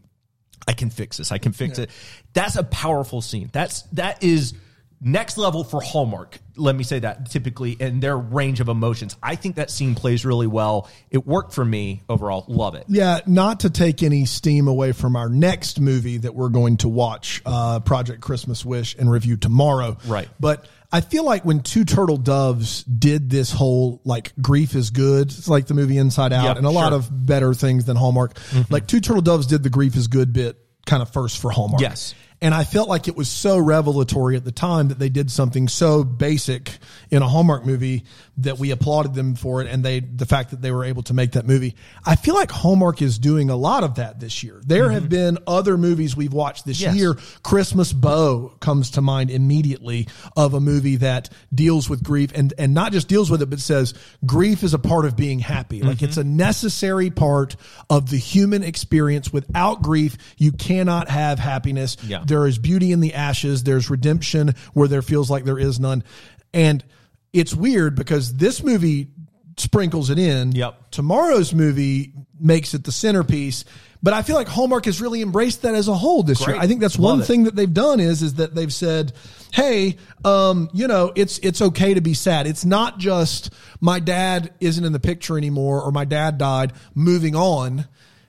I 0.66 0.72
can 0.72 0.90
fix 0.90 1.16
this. 1.18 1.32
I 1.32 1.38
can 1.38 1.52
fix 1.52 1.78
it. 1.78 1.90
That's 2.32 2.56
a 2.56 2.64
powerful 2.64 3.20
scene. 3.20 3.50
That's 3.52 3.82
that 3.92 4.22
is 4.22 4.54
next 5.00 5.36
level 5.36 5.62
for 5.62 5.80
Hallmark. 5.80 6.38
Let 6.56 6.74
me 6.74 6.82
say 6.82 7.00
that 7.00 7.30
typically 7.30 7.72
in 7.72 8.00
their 8.00 8.16
range 8.16 8.60
of 8.60 8.68
emotions. 8.68 9.16
I 9.22 9.36
think 9.36 9.56
that 9.56 9.70
scene 9.70 9.94
plays 9.94 10.24
really 10.24 10.46
well. 10.46 10.88
It 11.10 11.26
worked 11.26 11.52
for 11.52 11.64
me 11.64 12.02
overall. 12.08 12.44
Love 12.48 12.74
it. 12.74 12.84
Yeah, 12.88 13.20
not 13.26 13.60
to 13.60 13.70
take 13.70 14.02
any 14.02 14.24
steam 14.24 14.66
away 14.66 14.92
from 14.92 15.16
our 15.16 15.28
next 15.28 15.80
movie 15.80 16.18
that 16.18 16.34
we're 16.34 16.48
going 16.48 16.78
to 16.78 16.88
watch, 16.88 17.42
uh, 17.44 17.80
Project 17.80 18.22
Christmas 18.22 18.64
Wish, 18.64 18.96
and 18.96 19.10
review 19.10 19.36
tomorrow. 19.36 19.98
Right. 20.06 20.28
But 20.40 20.66
I 20.94 21.00
feel 21.00 21.24
like 21.24 21.44
when 21.44 21.58
Two 21.58 21.84
Turtle 21.84 22.16
Doves 22.16 22.84
did 22.84 23.28
this 23.28 23.50
whole 23.50 24.00
like 24.04 24.32
grief 24.40 24.76
is 24.76 24.90
good, 24.90 25.26
it's 25.26 25.48
like 25.48 25.66
the 25.66 25.74
movie 25.74 25.98
Inside 25.98 26.32
Out, 26.32 26.44
Yep, 26.44 26.56
and 26.58 26.66
a 26.66 26.70
lot 26.70 26.92
of 26.92 27.08
better 27.10 27.52
things 27.52 27.84
than 27.84 27.96
Hallmark. 27.96 28.34
Mm-hmm. 28.34 28.72
Like 28.72 28.86
Two 28.86 29.00
Turtle 29.00 29.20
Doves 29.20 29.48
did 29.48 29.64
the 29.64 29.70
grief 29.70 29.96
is 29.96 30.06
good 30.06 30.32
bit 30.32 30.56
kind 30.86 31.02
of 31.02 31.12
first 31.12 31.38
for 31.38 31.50
Hallmark. 31.50 31.82
Yes. 31.82 32.14
And 32.40 32.52
I 32.54 32.64
felt 32.64 32.88
like 32.88 33.08
it 33.08 33.16
was 33.16 33.28
so 33.28 33.58
revelatory 33.58 34.36
at 34.36 34.44
the 34.44 34.52
time 34.52 34.88
that 34.88 34.98
they 34.98 35.08
did 35.08 35.30
something 35.30 35.68
so 35.68 36.04
basic 36.04 36.70
in 37.10 37.22
a 37.22 37.28
Hallmark 37.28 37.64
movie 37.64 38.04
that 38.38 38.58
we 38.58 38.70
applauded 38.70 39.14
them 39.14 39.34
for 39.34 39.62
it. 39.62 39.68
And 39.68 39.84
they, 39.84 40.00
the 40.00 40.26
fact 40.26 40.50
that 40.50 40.60
they 40.60 40.70
were 40.70 40.84
able 40.84 41.02
to 41.04 41.14
make 41.14 41.32
that 41.32 41.46
movie. 41.46 41.76
I 42.04 42.16
feel 42.16 42.34
like 42.34 42.50
Hallmark 42.50 43.00
is 43.00 43.18
doing 43.18 43.50
a 43.50 43.56
lot 43.56 43.84
of 43.84 43.94
that 43.94 44.20
this 44.20 44.42
year. 44.42 44.60
There 44.66 44.90
have 44.90 45.04
mm-hmm. 45.04 45.08
been 45.08 45.38
other 45.46 45.78
movies 45.78 46.16
we've 46.16 46.32
watched 46.32 46.66
this 46.66 46.80
Yes. 46.80 46.96
year. 46.96 47.14
Christmas 47.42 47.92
Bow 47.92 48.52
comes 48.60 48.90
to 48.90 49.00
mind 49.00 49.30
immediately 49.30 50.08
of 50.36 50.54
a 50.54 50.60
movie 50.60 50.96
that 50.96 51.30
deals 51.54 51.88
with 51.88 52.02
grief 52.02 52.32
and, 52.34 52.52
and 52.58 52.74
not 52.74 52.92
just 52.92 53.08
deals 53.08 53.30
with 53.30 53.42
it, 53.42 53.46
but 53.46 53.60
says 53.60 53.94
grief 54.26 54.62
is 54.62 54.74
a 54.74 54.78
part 54.78 55.04
of 55.04 55.16
being 55.16 55.38
happy. 55.38 55.82
Like 55.82 55.98
mm-hmm. 55.98 56.06
it's 56.06 56.16
a 56.16 56.24
necessary 56.24 57.10
part 57.10 57.56
of 57.88 58.10
the 58.10 58.18
human 58.18 58.62
experience. 58.62 59.32
Without 59.32 59.82
grief, 59.82 60.16
you 60.36 60.52
cannot 60.52 61.08
have 61.08 61.38
happiness. 61.38 61.96
Yeah. 62.02 62.23
There 62.26 62.46
is 62.46 62.58
beauty 62.58 62.92
in 62.92 63.00
the 63.00 63.14
ashes. 63.14 63.62
There's 63.62 63.90
redemption 63.90 64.54
where 64.72 64.88
there 64.88 65.02
feels 65.02 65.30
like 65.30 65.44
there 65.44 65.58
is 65.58 65.80
none. 65.80 66.04
And 66.52 66.84
it's 67.32 67.54
weird 67.54 67.94
because 67.96 68.34
this 68.36 68.62
movie 68.62 69.08
sprinkles 69.56 70.10
it 70.10 70.18
in. 70.18 70.52
Yep. 70.52 70.90
Tomorrow's 70.90 71.54
movie 71.54 72.12
makes 72.38 72.74
it 72.74 72.84
the 72.84 72.92
centerpiece. 72.92 73.64
But 74.02 74.12
I 74.12 74.22
feel 74.22 74.36
like 74.36 74.48
Hallmark 74.48 74.84
has 74.84 75.00
really 75.00 75.22
embraced 75.22 75.62
that 75.62 75.74
as 75.74 75.88
a 75.88 75.94
whole 75.94 76.22
this 76.22 76.46
year. 76.46 76.56
I 76.56 76.66
think 76.66 76.80
that's 76.80 76.98
Love 76.98 77.12
one 77.12 77.20
it. 77.22 77.24
thing 77.24 77.44
that 77.44 77.56
they've 77.56 77.72
done 77.72 78.00
is 78.00 78.22
is 78.22 78.34
that 78.34 78.54
they've 78.54 78.72
said, 78.72 79.14
"Hey, 79.50 79.96
um, 80.26 80.68
you 80.74 80.86
know, 80.86 81.10
it's 81.14 81.38
it's 81.38 81.62
okay 81.62 81.94
to 81.94 82.02
be 82.02 82.12
sad. 82.12 82.46
It's 82.46 82.66
not 82.66 82.98
just 82.98 83.50
my 83.80 84.00
dad 84.00 84.52
isn't 84.60 84.84
in 84.84 84.92
the 84.92 85.00
picture 85.00 85.38
anymore 85.38 85.80
or 85.80 85.90
my 85.90 86.04
dad 86.04 86.36
died. 86.36 86.74
Moving 86.94 87.34
on." 87.34 87.86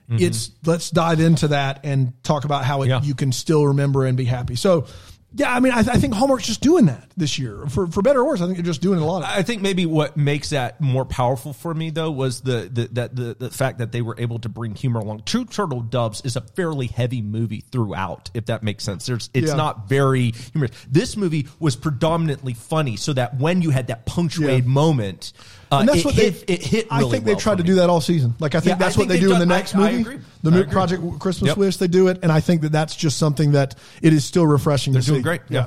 It's 0.08 0.50
let's 0.64 0.90
dive 0.90 1.20
into 1.20 1.48
that 1.48 1.80
and 1.84 2.12
talk 2.22 2.44
about 2.44 2.64
how 2.64 2.82
it, 2.82 2.86
Mm-hmm. 2.88 3.02
Yeah. 3.04 3.08
you 3.08 3.14
can 3.14 3.32
still 3.32 3.66
remember 3.66 4.04
and 4.06 4.16
be 4.16 4.24
happy. 4.24 4.54
So, 4.54 4.86
yeah, 5.34 5.52
I 5.52 5.58
mean, 5.60 5.72
I, 5.72 5.80
I 5.80 5.98
think 5.98 6.14
Hallmark's 6.14 6.46
just 6.46 6.60
doing 6.62 6.86
that 6.86 7.10
this 7.16 7.38
year 7.38 7.66
for 7.68 7.88
for 7.88 8.00
better 8.00 8.20
or 8.20 8.26
worse. 8.26 8.40
I 8.40 8.44
think 8.46 8.56
they're 8.56 8.64
just 8.64 8.80
doing 8.80 9.00
a 9.00 9.04
lot 9.04 9.22
of. 9.22 9.28
I 9.28 9.42
think 9.42 9.60
maybe 9.60 9.84
what 9.84 10.16
makes 10.16 10.50
that 10.50 10.80
more 10.80 11.04
powerful 11.04 11.52
for 11.52 11.74
me 11.74 11.90
though 11.90 12.10
was 12.12 12.40
the 12.40 12.70
the 12.72 12.88
that 12.92 13.16
the, 13.16 13.36
the 13.38 13.50
fact 13.50 13.78
that 13.78 13.90
they 13.92 14.00
were 14.00 14.14
able 14.16 14.38
to 14.38 14.48
bring 14.48 14.74
humor 14.76 15.00
along. 15.00 15.22
Two 15.26 15.44
Turtle 15.44 15.80
Doves 15.80 16.22
is 16.24 16.36
a 16.36 16.40
fairly 16.40 16.86
heavy 16.86 17.20
movie 17.20 17.60
throughout, 17.60 18.30
if 18.32 18.46
that 18.46 18.62
makes 18.62 18.84
sense. 18.84 19.04
There's 19.06 19.28
it's 19.34 19.48
Yeah. 19.48 19.56
not 19.56 19.88
very 19.88 20.30
humorous. 20.52 20.70
This 20.88 21.16
movie 21.16 21.48
was 21.58 21.74
predominantly 21.76 22.54
funny, 22.54 22.96
so 22.96 23.12
that 23.12 23.36
when 23.38 23.60
you 23.60 23.70
had 23.70 23.88
that 23.88 24.06
punctuated 24.06 24.64
Yeah. 24.64 24.70
moment, 24.70 25.32
uh, 25.72 25.78
and 25.78 25.88
that's 25.88 26.00
it 26.00 26.04
what 26.04 26.14
hit, 26.14 26.46
they 26.46 26.54
it 26.54 26.62
hit. 26.62 26.86
I 26.90 26.98
really 27.00 27.10
think 27.12 27.24
they 27.24 27.32
well 27.32 27.40
tried 27.40 27.58
to 27.58 27.64
me. 27.64 27.68
do 27.68 27.74
that 27.76 27.90
all 27.90 28.00
season. 28.00 28.34
Like 28.38 28.54
I 28.54 28.60
think 28.60 28.68
Yeah, 28.70 28.74
I 28.74 28.78
that's 28.78 28.96
what 28.96 29.08
think 29.08 29.08
they 29.10 29.16
they've 29.20 29.28
do 29.28 29.34
in 29.34 29.40
the 29.40 29.46
next 29.46 29.74
I- 29.74 29.78
I 29.88 29.90
movie. 29.92 30.00
agree. 30.02 30.18
The 30.42 30.50
I 30.52 30.58
agree. 30.60 30.72
Project 30.72 31.18
Christmas 31.20 31.48
Yep. 31.48 31.56
Wish, 31.58 31.76
they 31.78 31.88
do 31.88 32.08
it, 32.08 32.18
and 32.22 32.30
I 32.30 32.40
think 32.40 32.62
that 32.62 32.72
that's 32.72 32.94
just 32.94 33.18
something 33.18 33.52
that 33.52 33.74
it 34.02 34.12
is 34.12 34.24
still 34.24 34.46
refreshing. 34.46 34.92
They're 34.92 35.02
to 35.02 35.06
doing 35.08 35.18
see. 35.20 35.22
great. 35.24 35.40
Yeah, 35.48 35.66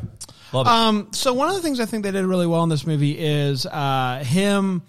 love 0.53 0.67
it. 0.67 0.69
Um, 0.71 1.07
so 1.11 1.33
one 1.33 1.49
of 1.49 1.55
the 1.55 1.61
things 1.61 1.79
I 1.79 1.85
think 1.85 2.03
they 2.03 2.11
did 2.11 2.25
really 2.25 2.47
well 2.47 2.63
in 2.63 2.69
this 2.69 2.85
movie 2.87 3.11
is 3.19 3.65
uh, 3.65 4.23
him, 4.25 4.83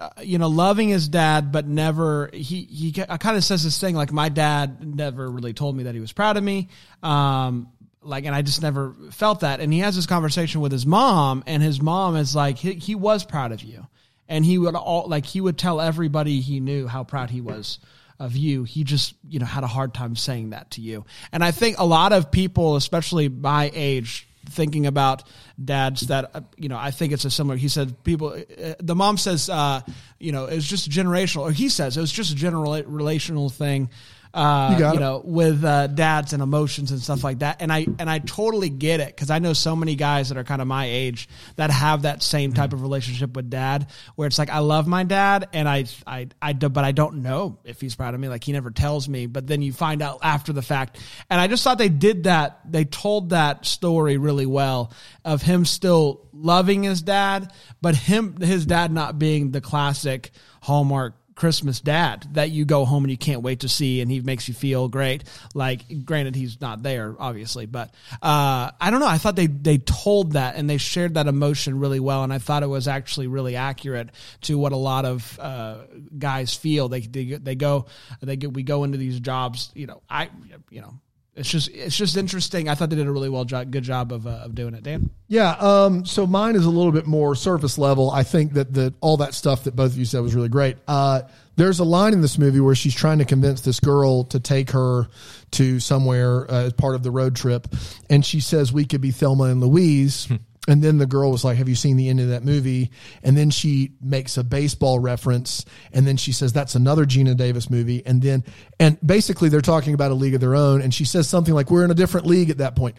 uh, 0.00 0.08
you 0.22 0.38
know, 0.38 0.48
loving 0.48 0.88
his 0.88 1.08
dad, 1.08 1.52
but 1.52 1.66
never. 1.66 2.30
He 2.32 2.62
he 2.62 2.92
kind 2.92 3.36
of 3.36 3.44
says 3.44 3.64
this 3.64 3.78
thing 3.78 3.94
like, 3.96 4.12
"My 4.12 4.28
dad 4.28 4.82
never 4.96 5.30
really 5.30 5.52
told 5.52 5.76
me 5.76 5.84
that 5.84 5.94
he 5.94 6.00
was 6.00 6.12
proud 6.12 6.36
of 6.36 6.44
me." 6.44 6.68
Um, 7.02 7.68
like, 8.02 8.24
and 8.24 8.34
I 8.36 8.42
just 8.42 8.62
never 8.62 8.94
felt 9.10 9.40
that. 9.40 9.58
And 9.60 9.72
he 9.72 9.80
has 9.80 9.96
this 9.96 10.06
conversation 10.06 10.60
with 10.60 10.70
his 10.70 10.86
mom, 10.86 11.42
and 11.46 11.60
his 11.62 11.80
mom 11.82 12.14
is 12.14 12.36
like, 12.36 12.56
he, 12.56 12.74
he 12.74 12.94
was 12.94 13.24
proud 13.24 13.50
of 13.50 13.62
you, 13.64 13.84
and 14.28 14.44
he 14.44 14.58
would 14.58 14.74
all 14.74 15.08
like 15.08 15.26
he 15.26 15.40
would 15.40 15.58
tell 15.58 15.80
everybody 15.80 16.40
he 16.40 16.60
knew 16.60 16.86
how 16.86 17.04
proud 17.04 17.30
he 17.30 17.40
was 17.40 17.78
of 18.18 18.36
you. 18.36 18.64
He 18.64 18.84
just, 18.84 19.14
you 19.28 19.38
know, 19.38 19.46
had 19.46 19.64
a 19.64 19.68
hard 19.68 19.94
time 19.94 20.16
saying 20.16 20.50
that 20.50 20.72
to 20.72 20.80
you. 20.80 21.04
And 21.32 21.44
I 21.44 21.50
think 21.50 21.78
a 21.78 21.86
lot 21.86 22.12
of 22.12 22.30
people, 22.30 22.76
especially 22.76 23.28
my 23.28 23.70
age, 23.74 24.28
thinking 24.48 24.86
about 24.86 25.24
dads 25.62 26.06
that, 26.06 26.30
uh, 26.34 26.40
you 26.56 26.68
know, 26.68 26.78
I 26.78 26.92
think 26.92 27.12
it's 27.12 27.24
a 27.24 27.30
similar, 27.30 27.56
he 27.56 27.68
said 27.68 28.02
people, 28.04 28.28
uh, 28.28 28.74
the 28.78 28.94
mom 28.94 29.18
says, 29.18 29.50
uh, 29.50 29.80
you 30.18 30.32
know, 30.32 30.46
it's 30.46 30.66
just 30.66 30.88
generational, 30.90 31.42
or 31.42 31.52
he 31.52 31.68
says 31.68 31.96
it 31.96 32.00
was 32.00 32.12
just 32.12 32.32
a 32.32 32.36
general 32.36 32.80
relational 32.84 33.50
thing. 33.50 33.90
Uh, 34.36 34.76
You 34.78 34.92
you 34.92 35.00
know, 35.00 35.22
with 35.24 35.64
uh, 35.64 35.86
dads 35.86 36.34
and 36.34 36.42
emotions 36.42 36.90
and 36.90 37.00
stuff 37.00 37.24
like 37.24 37.38
that, 37.38 37.62
and 37.62 37.72
I 37.72 37.86
and 37.98 38.10
I 38.10 38.18
totally 38.18 38.68
get 38.68 39.00
it 39.00 39.08
because 39.08 39.30
I 39.30 39.38
know 39.38 39.54
so 39.54 39.74
many 39.74 39.94
guys 39.94 40.28
that 40.28 40.36
are 40.36 40.44
kind 40.44 40.60
of 40.60 40.68
my 40.68 40.84
age 40.84 41.26
that 41.56 41.70
have 41.70 42.02
that 42.02 42.22
same 42.22 42.52
type 42.52 42.74
of 42.74 42.82
relationship 42.82 43.34
with 43.34 43.48
dad, 43.48 43.86
where 44.14 44.28
it's 44.28 44.38
like 44.38 44.50
I 44.50 44.58
love 44.58 44.86
my 44.86 45.04
dad, 45.04 45.48
and 45.54 45.66
I 45.66 45.86
I 46.06 46.28
I 46.42 46.52
do, 46.52 46.68
but 46.68 46.84
I 46.84 46.92
don't 46.92 47.22
know 47.22 47.58
if 47.64 47.80
he's 47.80 47.94
proud 47.94 48.12
of 48.12 48.20
me. 48.20 48.28
Like 48.28 48.44
he 48.44 48.52
never 48.52 48.70
tells 48.70 49.08
me, 49.08 49.24
but 49.24 49.46
then 49.46 49.62
you 49.62 49.72
find 49.72 50.02
out 50.02 50.18
after 50.22 50.52
the 50.52 50.62
fact. 50.62 50.98
And 51.30 51.40
I 51.40 51.46
just 51.46 51.64
thought 51.64 51.78
they 51.78 51.88
did 51.88 52.24
that. 52.24 52.60
They 52.70 52.84
told 52.84 53.30
that 53.30 53.64
story 53.64 54.18
really 54.18 54.46
well 54.46 54.92
of 55.24 55.40
him 55.40 55.64
still 55.64 56.28
loving 56.34 56.82
his 56.82 57.00
dad, 57.00 57.50
but 57.80 57.96
him 57.96 58.36
his 58.38 58.66
dad 58.66 58.92
not 58.92 59.18
being 59.18 59.50
the 59.50 59.62
classic 59.62 60.30
Hallmark 60.60 61.14
Christmas 61.36 61.80
dad 61.80 62.26
that 62.32 62.50
you 62.50 62.64
go 62.64 62.86
home 62.86 63.04
and 63.04 63.10
you 63.10 63.18
can't 63.18 63.42
wait 63.42 63.60
to 63.60 63.68
see, 63.68 64.00
and 64.00 64.10
he 64.10 64.20
makes 64.20 64.48
you 64.48 64.54
feel 64.54 64.88
great. 64.88 65.22
Like, 65.54 66.04
granted, 66.04 66.34
he's 66.34 66.60
not 66.60 66.82
there, 66.82 67.14
obviously, 67.18 67.66
but 67.66 67.94
uh, 68.22 68.70
I 68.80 68.90
don't 68.90 69.00
know. 69.00 69.06
I 69.06 69.18
thought 69.18 69.36
they 69.36 69.46
they 69.46 69.78
told 69.78 70.32
that 70.32 70.56
and 70.56 70.68
they 70.68 70.78
shared 70.78 71.14
that 71.14 71.26
emotion 71.26 71.78
really 71.78 72.00
well, 72.00 72.24
and 72.24 72.32
I 72.32 72.38
thought 72.38 72.62
it 72.62 72.68
was 72.68 72.88
actually 72.88 73.26
really 73.26 73.54
accurate 73.54 74.10
to 74.42 74.58
what 74.58 74.72
a 74.72 74.76
lot 74.76 75.04
of 75.04 75.38
uh, 75.38 75.76
guys 76.18 76.54
feel. 76.54 76.88
They, 76.88 77.00
they 77.00 77.24
they 77.34 77.54
go 77.54 77.86
they 78.22 78.36
get, 78.36 78.54
we 78.54 78.62
go 78.62 78.84
into 78.84 78.98
these 78.98 79.20
jobs. 79.20 79.70
You 79.74 79.86
know, 79.86 80.02
I 80.08 80.30
you 80.70 80.80
know. 80.80 80.98
It's 81.36 81.50
just 81.50 81.68
it's 81.68 81.96
just 81.96 82.16
interesting. 82.16 82.68
I 82.68 82.74
thought 82.74 82.88
they 82.88 82.96
did 82.96 83.06
a 83.06 83.12
really 83.12 83.28
well 83.28 83.44
job, 83.44 83.70
good 83.70 83.84
job 83.84 84.10
of, 84.10 84.26
uh, 84.26 84.30
of 84.30 84.54
doing 84.54 84.74
it, 84.74 84.82
Dan. 84.82 85.10
Yeah. 85.28 85.50
Um, 85.50 86.06
so 86.06 86.26
mine 86.26 86.56
is 86.56 86.64
a 86.64 86.70
little 86.70 86.92
bit 86.92 87.06
more 87.06 87.34
surface 87.34 87.76
level. 87.76 88.10
I 88.10 88.22
think 88.22 88.54
that 88.54 88.72
the 88.72 88.94
all 89.02 89.18
that 89.18 89.34
stuff 89.34 89.64
that 89.64 89.76
both 89.76 89.92
of 89.92 89.98
you 89.98 90.06
said 90.06 90.20
was 90.20 90.34
really 90.34 90.48
great. 90.48 90.78
Uh, 90.88 91.22
there's 91.56 91.78
a 91.78 91.84
line 91.84 92.14
in 92.14 92.22
this 92.22 92.38
movie 92.38 92.60
where 92.60 92.74
she's 92.74 92.94
trying 92.94 93.18
to 93.18 93.26
convince 93.26 93.60
this 93.60 93.80
girl 93.80 94.24
to 94.24 94.40
take 94.40 94.70
her 94.70 95.08
to 95.52 95.78
somewhere 95.78 96.50
uh, 96.50 96.64
as 96.64 96.72
part 96.72 96.94
of 96.94 97.02
the 97.02 97.10
road 97.10 97.36
trip, 97.36 97.68
and 98.08 98.24
she 98.24 98.40
says 98.40 98.72
we 98.72 98.86
could 98.86 99.02
be 99.02 99.10
Thelma 99.10 99.44
and 99.44 99.60
Louise. 99.60 100.28
And 100.66 100.82
then 100.82 100.98
the 100.98 101.06
girl 101.06 101.30
was 101.30 101.44
like, 101.44 101.58
Have 101.58 101.68
you 101.68 101.74
seen 101.74 101.96
the 101.96 102.08
end 102.08 102.20
of 102.20 102.28
that 102.28 102.44
movie? 102.44 102.90
And 103.22 103.36
then 103.36 103.50
she 103.50 103.92
makes 104.00 104.36
a 104.36 104.44
baseball 104.44 104.98
reference. 104.98 105.64
And 105.92 106.06
then 106.06 106.16
she 106.16 106.32
says, 106.32 106.52
That's 106.52 106.74
another 106.74 107.04
Geena 107.04 107.36
Davis 107.36 107.70
movie. 107.70 108.02
And 108.04 108.20
then, 108.20 108.44
and 108.80 108.98
basically 109.04 109.48
they're 109.48 109.60
talking 109.60 109.94
about 109.94 110.10
a 110.10 110.14
league 110.14 110.34
of 110.34 110.40
their 110.40 110.54
own. 110.54 110.80
And 110.82 110.92
she 110.92 111.04
says 111.04 111.28
something 111.28 111.54
like, 111.54 111.70
We're 111.70 111.84
in 111.84 111.90
a 111.90 111.94
different 111.94 112.26
league 112.26 112.50
at 112.50 112.58
that 112.58 112.76
point. 112.76 112.96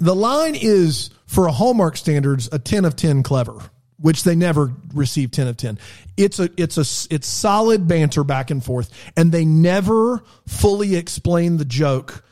The 0.00 0.14
line 0.14 0.54
is, 0.54 1.10
for 1.26 1.46
a 1.46 1.52
Hallmark 1.52 1.96
standards, 1.96 2.48
a 2.52 2.58
10 2.58 2.84
of 2.84 2.96
10 2.96 3.22
clever. 3.22 3.58
Which 4.00 4.22
they 4.22 4.36
never 4.36 4.72
receive 4.94 5.32
ten 5.32 5.48
of 5.48 5.56
ten. 5.56 5.76
It's 6.16 6.38
a 6.38 6.48
it's 6.56 6.76
a 6.78 7.12
it's 7.12 7.26
solid 7.26 7.88
banter 7.88 8.22
back 8.22 8.52
and 8.52 8.64
forth, 8.64 8.92
and 9.16 9.32
they 9.32 9.44
never 9.44 10.22
fully 10.46 10.94
explain 10.94 11.56
the 11.56 11.64
joke 11.64 12.22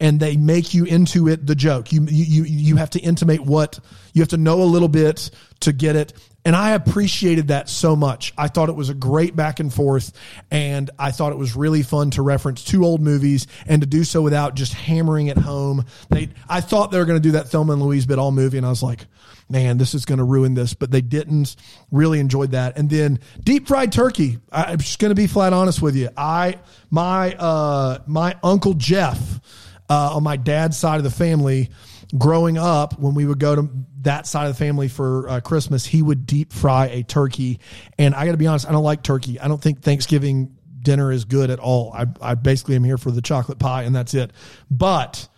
and 0.00 0.18
they 0.18 0.36
make 0.36 0.74
you 0.74 0.84
into 0.84 1.28
it 1.28 1.46
the 1.46 1.54
joke. 1.54 1.92
You 1.92 2.06
you 2.08 2.44
you 2.44 2.76
have 2.76 2.90
to 2.90 2.98
intimate 2.98 3.40
what 3.40 3.78
you 4.12 4.22
have 4.22 4.30
to 4.30 4.38
know 4.38 4.62
a 4.62 4.64
little 4.64 4.88
bit 4.88 5.30
to 5.60 5.72
get 5.72 5.94
it. 5.94 6.12
And 6.42 6.56
I 6.56 6.70
appreciated 6.70 7.48
that 7.48 7.68
so 7.68 7.94
much. 7.94 8.32
I 8.38 8.48
thought 8.48 8.70
it 8.70 8.74
was 8.74 8.88
a 8.88 8.94
great 8.94 9.36
back 9.36 9.60
and 9.60 9.72
forth, 9.72 10.12
and 10.50 10.90
I 10.98 11.10
thought 11.10 11.32
it 11.32 11.38
was 11.38 11.54
really 11.54 11.82
fun 11.82 12.12
to 12.12 12.22
reference 12.22 12.64
two 12.64 12.82
old 12.82 13.02
movies 13.02 13.46
and 13.66 13.82
to 13.82 13.86
do 13.86 14.04
so 14.04 14.22
without 14.22 14.54
just 14.54 14.72
hammering 14.72 15.26
it 15.26 15.36
home. 15.36 15.84
They, 16.08 16.30
I 16.48 16.62
thought 16.62 16.92
they 16.92 16.98
were 16.98 17.04
going 17.04 17.20
to 17.20 17.28
do 17.28 17.32
that 17.32 17.48
Thelma 17.48 17.74
and 17.74 17.82
Louise 17.82 18.06
bit 18.06 18.18
all 18.18 18.32
movie, 18.32 18.56
and 18.56 18.64
I 18.64 18.70
was 18.70 18.82
like, 18.82 19.04
man, 19.50 19.76
this 19.76 19.94
is 19.94 20.06
going 20.06 20.16
to 20.16 20.24
ruin 20.24 20.54
this, 20.54 20.72
but 20.72 20.90
they 20.90 21.02
didn't. 21.02 21.56
Really 21.90 22.20
enjoyed 22.20 22.52
that. 22.52 22.78
And 22.78 22.88
then 22.88 23.18
deep 23.42 23.66
fried 23.66 23.90
turkey. 23.90 24.38
I'm 24.52 24.78
just 24.78 25.00
going 25.00 25.10
to 25.10 25.16
be 25.16 25.26
flat 25.26 25.52
honest 25.52 25.82
with 25.82 25.96
you. 25.96 26.08
I 26.16 26.58
my 26.88 27.34
uh 27.34 27.98
my 28.06 28.36
uncle 28.44 28.74
Jeff 28.74 29.40
uh, 29.90 30.14
on 30.14 30.22
my 30.22 30.36
dad's 30.36 30.76
side 30.76 30.98
of 30.98 31.04
the 31.04 31.10
family 31.10 31.68
growing 32.16 32.56
up 32.56 32.98
when 32.98 33.14
we 33.14 33.26
would 33.26 33.38
go 33.38 33.54
to 33.54 33.68
that 34.02 34.26
side 34.26 34.46
of 34.46 34.56
the 34.56 34.58
family 34.58 34.88
for 34.88 35.28
uh, 35.28 35.40
christmas 35.40 35.84
he 35.84 36.00
would 36.00 36.24
deep 36.26 36.52
fry 36.52 36.86
a 36.86 37.02
turkey. 37.02 37.60
And 37.98 38.14
i 38.14 38.24
gotta 38.24 38.38
be 38.38 38.46
honest 38.46 38.66
i 38.66 38.72
don't 38.72 38.84
like 38.84 39.02
turkey. 39.02 39.38
I 39.38 39.48
don't 39.48 39.60
think 39.60 39.82
thanksgiving 39.82 40.56
dinner 40.80 41.12
is 41.12 41.26
good 41.26 41.50
at 41.50 41.58
all. 41.58 41.92
I, 41.92 42.06
I 42.22 42.34
basically 42.36 42.76
am 42.76 42.84
here 42.84 42.96
for 42.96 43.10
the 43.10 43.20
chocolate 43.20 43.58
pie 43.58 43.82
and 43.82 43.94
that's 43.94 44.14
it. 44.14 44.32
But 44.70 45.28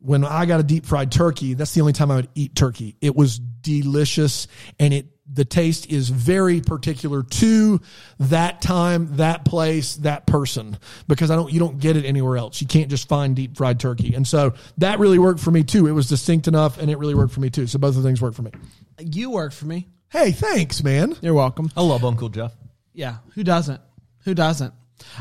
when 0.00 0.24
i 0.24 0.44
got 0.44 0.60
a 0.60 0.64
deep 0.64 0.84
fried 0.84 1.10
turkey 1.10 1.54
that's 1.54 1.72
the 1.72 1.80
only 1.80 1.94
time 1.94 2.10
i 2.10 2.16
would 2.16 2.28
eat 2.34 2.54
turkey. 2.54 2.96
It 3.00 3.16
was 3.16 3.40
delicious 3.64 4.46
and 4.78 4.94
it 4.94 5.06
the 5.32 5.44
taste 5.44 5.90
is 5.90 6.10
very 6.10 6.60
particular 6.60 7.22
to 7.22 7.80
that 8.20 8.60
time, 8.60 9.16
that 9.16 9.44
place, 9.44 9.96
that 9.96 10.26
person 10.26 10.78
because 11.08 11.30
I 11.30 11.36
don't 11.36 11.52
you 11.52 11.58
don't 11.58 11.78
get 11.80 11.96
it 11.96 12.04
anywhere 12.04 12.36
else. 12.36 12.60
You 12.60 12.66
can't 12.66 12.90
just 12.90 13.08
find 13.08 13.34
deep 13.34 13.56
fried 13.56 13.80
turkey. 13.80 14.14
And 14.14 14.26
so 14.28 14.54
that 14.78 14.98
really 14.98 15.18
worked 15.18 15.40
for 15.40 15.50
me 15.50 15.64
too. 15.64 15.86
It 15.86 15.92
was 15.92 16.08
distinct 16.08 16.46
enough 16.46 16.78
and 16.78 16.90
it 16.90 16.98
really 16.98 17.14
worked 17.14 17.32
for 17.32 17.40
me 17.40 17.50
too. 17.50 17.66
So 17.66 17.78
both 17.78 17.96
of 17.96 18.02
the 18.02 18.08
things 18.08 18.20
worked 18.20 18.36
for 18.36 18.42
me. 18.42 18.52
You 19.00 19.30
worked 19.30 19.54
for 19.54 19.66
me. 19.66 19.88
Hey, 20.10 20.30
thanks, 20.30 20.84
man. 20.84 21.16
You're 21.22 21.34
welcome. 21.34 21.70
I 21.76 21.82
love 21.82 22.04
Uncle 22.04 22.28
Jeff. 22.28 22.52
Yeah, 22.92 23.16
who 23.34 23.42
doesn't? 23.42 23.80
Who 24.24 24.34
doesn't? 24.34 24.72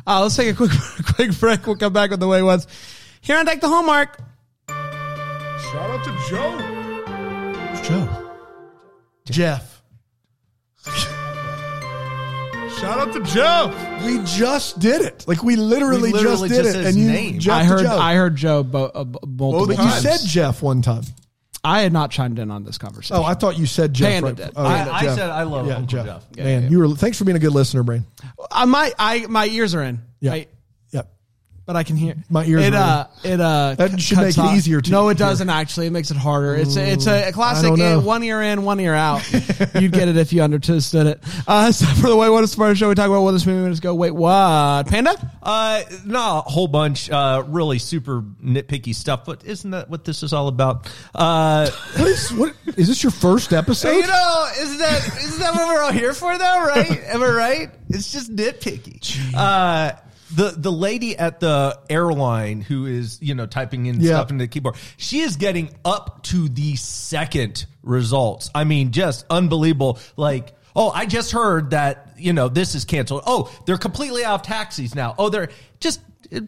Uh, 0.05 0.21
let's 0.21 0.35
take 0.35 0.49
a 0.49 0.53
quick 0.53 0.71
quick 1.15 1.39
break. 1.39 1.65
We'll 1.65 1.77
come 1.77 1.93
back 1.93 2.11
with 2.11 2.19
the 2.19 2.27
way 2.27 2.39
it 2.39 2.43
was. 2.43 2.67
Here 3.21 3.37
on 3.37 3.45
Deck 3.45 3.61
the 3.61 3.69
Hallmark. 3.69 4.19
Shout 4.67 5.89
out 5.89 6.03
to 6.03 6.11
Joe. 6.29 6.51
Who's 7.71 7.87
Joe? 7.87 8.22
Jeff. 9.25 9.81
Shout 12.79 12.99
out 12.99 13.13
to 13.13 13.21
Joe. 13.23 13.99
We 14.05 14.19
just 14.25 14.79
did 14.79 15.01
it. 15.01 15.25
Like 15.27 15.41
we 15.43 15.55
literally, 15.55 16.11
We 16.11 16.19
literally 16.19 16.49
just 16.49 16.63
did 16.63 16.63
just 16.65 16.69
it. 16.77 16.83
said 16.83 16.85
and 16.87 16.97
you 16.97 17.07
name. 17.09 17.39
Jeff 17.39 17.53
I 17.53 17.61
to 17.61 17.67
heard 17.67 17.81
Joe. 17.83 17.97
I 17.97 18.15
heard 18.15 18.35
Joe 18.35 18.63
bo- 18.63 18.85
uh, 18.93 19.03
b- 19.05 19.19
multiple 19.25 19.67
But 19.67 19.77
you 19.77 19.89
times. 19.89 20.01
said 20.01 20.19
Jeff 20.27 20.61
one 20.61 20.81
time. 20.81 21.03
I 21.63 21.79
had 21.81 21.93
not 21.93 22.11
chimed 22.11 22.39
in 22.39 22.51
on 22.51 22.65
this 22.65 22.77
conversation. 22.77 23.15
Oh, 23.15 23.23
I 23.23 23.35
thought 23.35 23.57
you 23.57 23.65
said 23.65 23.93
Jeff. 23.93 24.09
Panda 24.09 24.27
right- 24.27 24.35
did. 24.35 24.51
Oh, 24.57 24.65
I, 24.65 24.75
yeah, 24.85 24.91
I 24.91 25.01
Jeff. 25.03 25.15
said 25.15 25.29
I 25.29 25.43
love 25.43 25.65
Yeah, 25.67 25.73
Uncle 25.77 25.87
Jeff. 26.03 26.05
Jeff. 26.35 26.43
Man, 26.45 26.69
you 26.69 26.79
were. 26.79 26.89
Thanks 26.89 27.17
for 27.17 27.23
being 27.23 27.37
a 27.37 27.39
good 27.39 27.53
listener, 27.53 27.83
Brain. 27.83 28.05
I 28.51 28.65
my 28.65 28.91
I 28.99 29.27
my 29.27 29.45
ears 29.47 29.73
are 29.75 29.83
in. 29.83 30.01
Yeah. 30.19 30.33
I- 30.33 30.35
Yep. 30.35 30.52
But 31.65 31.75
I 31.75 31.83
can 31.83 31.95
hear 31.95 32.15
My 32.29 32.45
ears 32.45 32.63
It 32.65 32.73
uh, 32.73 33.07
it 33.23 33.39
uh, 33.39 33.75
That 33.75 33.99
should 34.01 34.17
cuts 34.17 34.37
make 34.37 34.45
it 34.51 34.55
easier 34.55 34.81
to 34.81 34.91
No, 34.91 35.09
it 35.09 35.17
hear. 35.17 35.27
doesn't 35.27 35.49
actually. 35.49 35.87
It 35.87 35.91
makes 35.91 36.11
it 36.11 36.17
harder. 36.17 36.55
It's 36.55 36.75
a, 36.75 36.91
it's 36.91 37.07
a, 37.07 37.31
classic 37.31 37.69
don't 37.69 37.81
uh, 37.81 37.99
one 38.01 38.23
ear 38.23 38.41
in, 38.41 38.63
one 38.63 38.79
ear 38.79 38.93
out. 38.93 39.23
You'd 39.79 39.91
get 39.93 40.07
it 40.07 40.17
if 40.17 40.33
you 40.33 40.41
understood 40.41 41.07
it. 41.07 41.23
Uh, 41.47 41.71
so 41.71 41.85
for 42.01 42.07
the 42.09 42.15
way 42.17 42.29
what 42.29 42.43
is 42.43 42.51
smart 42.51 42.77
show, 42.77 42.89
we 42.89 42.95
talk 42.95 43.07
about 43.07 43.21
what 43.21 43.31
this 43.31 43.45
movie 43.45 43.61
minutes 43.61 43.79
go. 43.79 43.95
Wait, 43.95 44.11
what? 44.11 44.87
Panda? 44.87 45.15
Uh, 45.41 45.83
no, 46.05 46.39
a 46.45 46.49
whole 46.49 46.67
bunch, 46.67 47.09
uh, 47.09 47.43
really 47.47 47.79
super 47.79 48.21
nitpicky 48.43 48.93
stuff, 48.93 49.25
but 49.25 49.43
isn't 49.45 49.71
that 49.71 49.89
what 49.89 50.03
this 50.05 50.23
is 50.23 50.33
all 50.33 50.47
about? 50.47 50.91
Uh, 51.15 51.69
What 51.97 52.07
is 52.07 52.31
what? 52.33 52.53
Is 52.77 52.87
this 52.87 53.03
your 53.03 53.11
first 53.11 53.53
episode? 53.53 53.91
you 53.91 54.01
know, 54.07 54.47
isn't 54.59 54.79
that, 54.79 55.17
isn't 55.23 55.39
that 55.39 55.53
what 55.53 55.67
we're 55.67 55.81
all 55.81 55.91
here 55.91 56.13
for 56.13 56.37
though, 56.37 56.65
right? 56.65 56.89
Am 57.05 57.21
I 57.23 57.27
right? 57.29 57.69
It's 57.89 58.11
just 58.11 58.35
nitpicky. 58.35 59.33
Uh, 59.35 59.93
the, 60.35 60.53
the 60.57 60.71
lady 60.71 61.17
at 61.17 61.39
the 61.39 61.77
airline 61.89 62.61
who 62.61 62.85
is, 62.85 63.21
you 63.21 63.35
know, 63.35 63.45
typing 63.45 63.85
in 63.85 63.99
Yeah. 63.99 64.13
stuff 64.15 64.31
into 64.31 64.43
the 64.43 64.47
keyboard, 64.47 64.75
she 64.97 65.19
is 65.21 65.35
getting 65.37 65.75
up 65.85 66.23
to 66.23 66.49
the 66.49 66.75
second 66.75 67.65
results. 67.83 68.49
I 68.55 68.63
mean, 68.63 68.91
just 68.91 69.25
unbelievable. 69.29 69.99
Like, 70.17 70.53
Oh, 70.75 70.89
I 70.89 71.05
just 71.05 71.31
heard 71.33 71.69
that, 71.69 72.15
you 72.17 72.33
know, 72.33 72.49
this 72.49 72.73
is 72.73 72.83
canceled. 72.83 73.21
Oh, 73.27 73.51
they're 73.67 73.77
completely 73.77 74.25
out 74.25 74.39
of 74.39 74.41
taxis 74.47 74.95
now. 74.95 75.13
Oh, 75.19 75.29
they're 75.29 75.49
just 75.79 76.01
uh, 76.35 76.39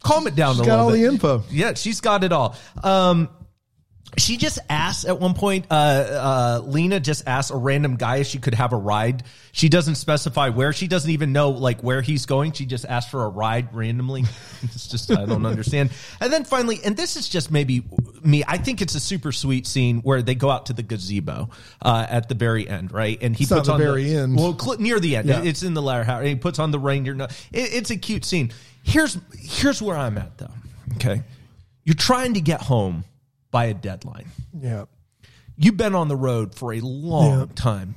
calm 0.00 0.28
it 0.28 0.36
down 0.36 0.54
She's 0.54 0.60
a 0.62 0.66
got 0.66 0.78
all 0.78 0.92
bit. 0.92 0.98
the 1.00 1.04
info. 1.06 1.42
Yeah, 1.50 1.74
she's 1.74 2.00
got 2.00 2.22
it 2.22 2.30
all. 2.30 2.54
Um, 2.84 3.28
she 4.18 4.36
just 4.36 4.58
asked 4.68 5.04
at 5.06 5.18
one 5.20 5.34
point, 5.34 5.66
uh, 5.70 5.74
uh, 5.74 6.62
Lena 6.64 7.00
just 7.00 7.26
asked 7.26 7.50
a 7.50 7.56
random 7.56 7.96
guy 7.96 8.16
if 8.18 8.26
she 8.26 8.38
could 8.38 8.54
have 8.54 8.72
a 8.72 8.76
ride. 8.76 9.22
She 9.52 9.68
doesn't 9.68 9.94
specify 9.96 10.48
where. 10.50 10.72
She 10.72 10.88
doesn't 10.88 11.10
even 11.10 11.32
know 11.32 11.50
like 11.50 11.82
where 11.82 12.02
he's 12.02 12.26
going. 12.26 12.52
She 12.52 12.66
just 12.66 12.84
asked 12.84 13.10
for 13.10 13.24
a 13.24 13.28
ride 13.28 13.74
randomly. 13.74 14.24
it's 14.62 14.86
just, 14.88 15.10
I 15.10 15.24
don't 15.26 15.46
understand. 15.46 15.90
And 16.20 16.32
then 16.32 16.44
finally, 16.44 16.80
and 16.84 16.96
this 16.96 17.16
is 17.16 17.28
just 17.28 17.50
maybe 17.50 17.82
me, 18.22 18.42
I 18.46 18.58
think 18.58 18.80
it's 18.82 18.94
a 18.94 19.00
super 19.00 19.32
sweet 19.32 19.66
scene 19.66 19.98
where 20.00 20.22
they 20.22 20.34
go 20.34 20.50
out 20.50 20.66
to 20.66 20.72
the 20.72 20.82
gazebo, 20.82 21.50
uh, 21.82 22.06
at 22.08 22.28
the 22.28 22.34
very 22.34 22.68
end, 22.68 22.92
right? 22.92 23.18
And 23.22 23.34
he 23.36 23.44
It's 23.44 23.52
puts 23.52 23.66
the 23.68 23.74
on 23.74 23.80
very 23.80 24.14
end. 24.14 24.36
Well, 24.36 24.58
cl- 24.58 24.78
near 24.78 25.00
the 25.00 25.16
end. 25.16 25.28
Yeah. 25.28 25.42
It's 25.42 25.62
in 25.62 25.74
the 25.74 25.82
latter 25.82 26.04
house. 26.04 26.24
He 26.24 26.34
puts 26.36 26.58
on 26.58 26.70
the 26.70 26.78
reindeer. 26.78 27.14
No- 27.14 27.24
It, 27.24 27.74
it's 27.74 27.90
a 27.90 27.96
cute 27.96 28.24
scene. 28.24 28.52
Here's, 28.82 29.16
here's 29.38 29.80
where 29.80 29.96
I'm 29.96 30.18
at 30.18 30.36
though. 30.38 30.50
Okay. 30.96 31.22
You're 31.84 31.94
trying 31.94 32.34
to 32.34 32.40
get 32.40 32.60
home 32.62 33.04
by 33.54 33.66
a 33.66 33.74
deadline. 33.74 34.26
Yeah. 34.52 34.86
You've 35.56 35.76
been 35.76 35.94
on 35.94 36.08
the 36.08 36.16
road 36.16 36.56
for 36.56 36.72
a 36.72 36.80
long 36.80 37.38
Yeah. 37.38 37.46
time. 37.54 37.94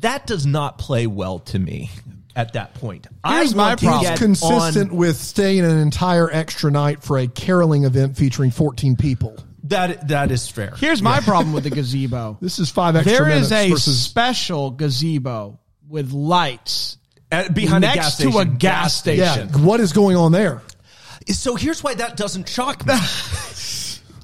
That 0.00 0.26
does 0.26 0.44
not 0.44 0.78
play 0.78 1.06
well 1.06 1.38
to 1.38 1.58
me 1.60 1.92
at 2.34 2.54
that 2.54 2.74
point. 2.74 3.06
Here's 3.24 3.52
I 3.54 3.56
my 3.56 3.66
want 3.68 3.80
problem. 3.82 4.02
get 4.02 4.18
Consistent 4.18 4.90
on- 4.90 4.96
with 4.96 5.16
staying 5.16 5.60
an 5.64 5.78
entire 5.78 6.28
extra 6.28 6.72
night 6.72 7.04
for 7.04 7.18
a 7.18 7.28
caroling 7.28 7.84
event 7.84 8.16
featuring 8.16 8.50
14 8.50 8.96
people. 8.96 9.36
that 9.68 10.08
that 10.08 10.32
is 10.32 10.48
fair. 10.48 10.74
Here's 10.76 11.00
my 11.00 11.20
problem 11.20 11.52
with 11.54 11.62
the 11.62 11.70
gazebo. 11.70 12.36
This 12.42 12.58
is 12.58 12.70
five 12.70 12.96
extra 12.96 13.12
There 13.12 13.26
minutes 13.26 13.46
is 13.46 13.52
a 13.52 13.70
versus 13.70 13.98
special 14.02 14.72
gazebo 14.72 15.60
with 15.88 16.10
lights 16.12 16.98
At- 17.30 17.54
behind 17.54 17.84
a 17.84 17.86
next 17.86 17.96
gas 17.96 18.16
to 18.18 18.38
a 18.38 18.44
gas 18.44 18.94
station. 18.94 19.50
yeah. 19.54 19.58
What 19.64 19.78
is 19.78 19.92
going 19.92 20.16
on 20.16 20.32
there? 20.32 20.60
So 21.28 21.54
here's 21.54 21.82
why 21.82 21.94
that 21.94 22.16
doesn't 22.18 22.48
shock 22.48 22.84
me. 22.86 22.94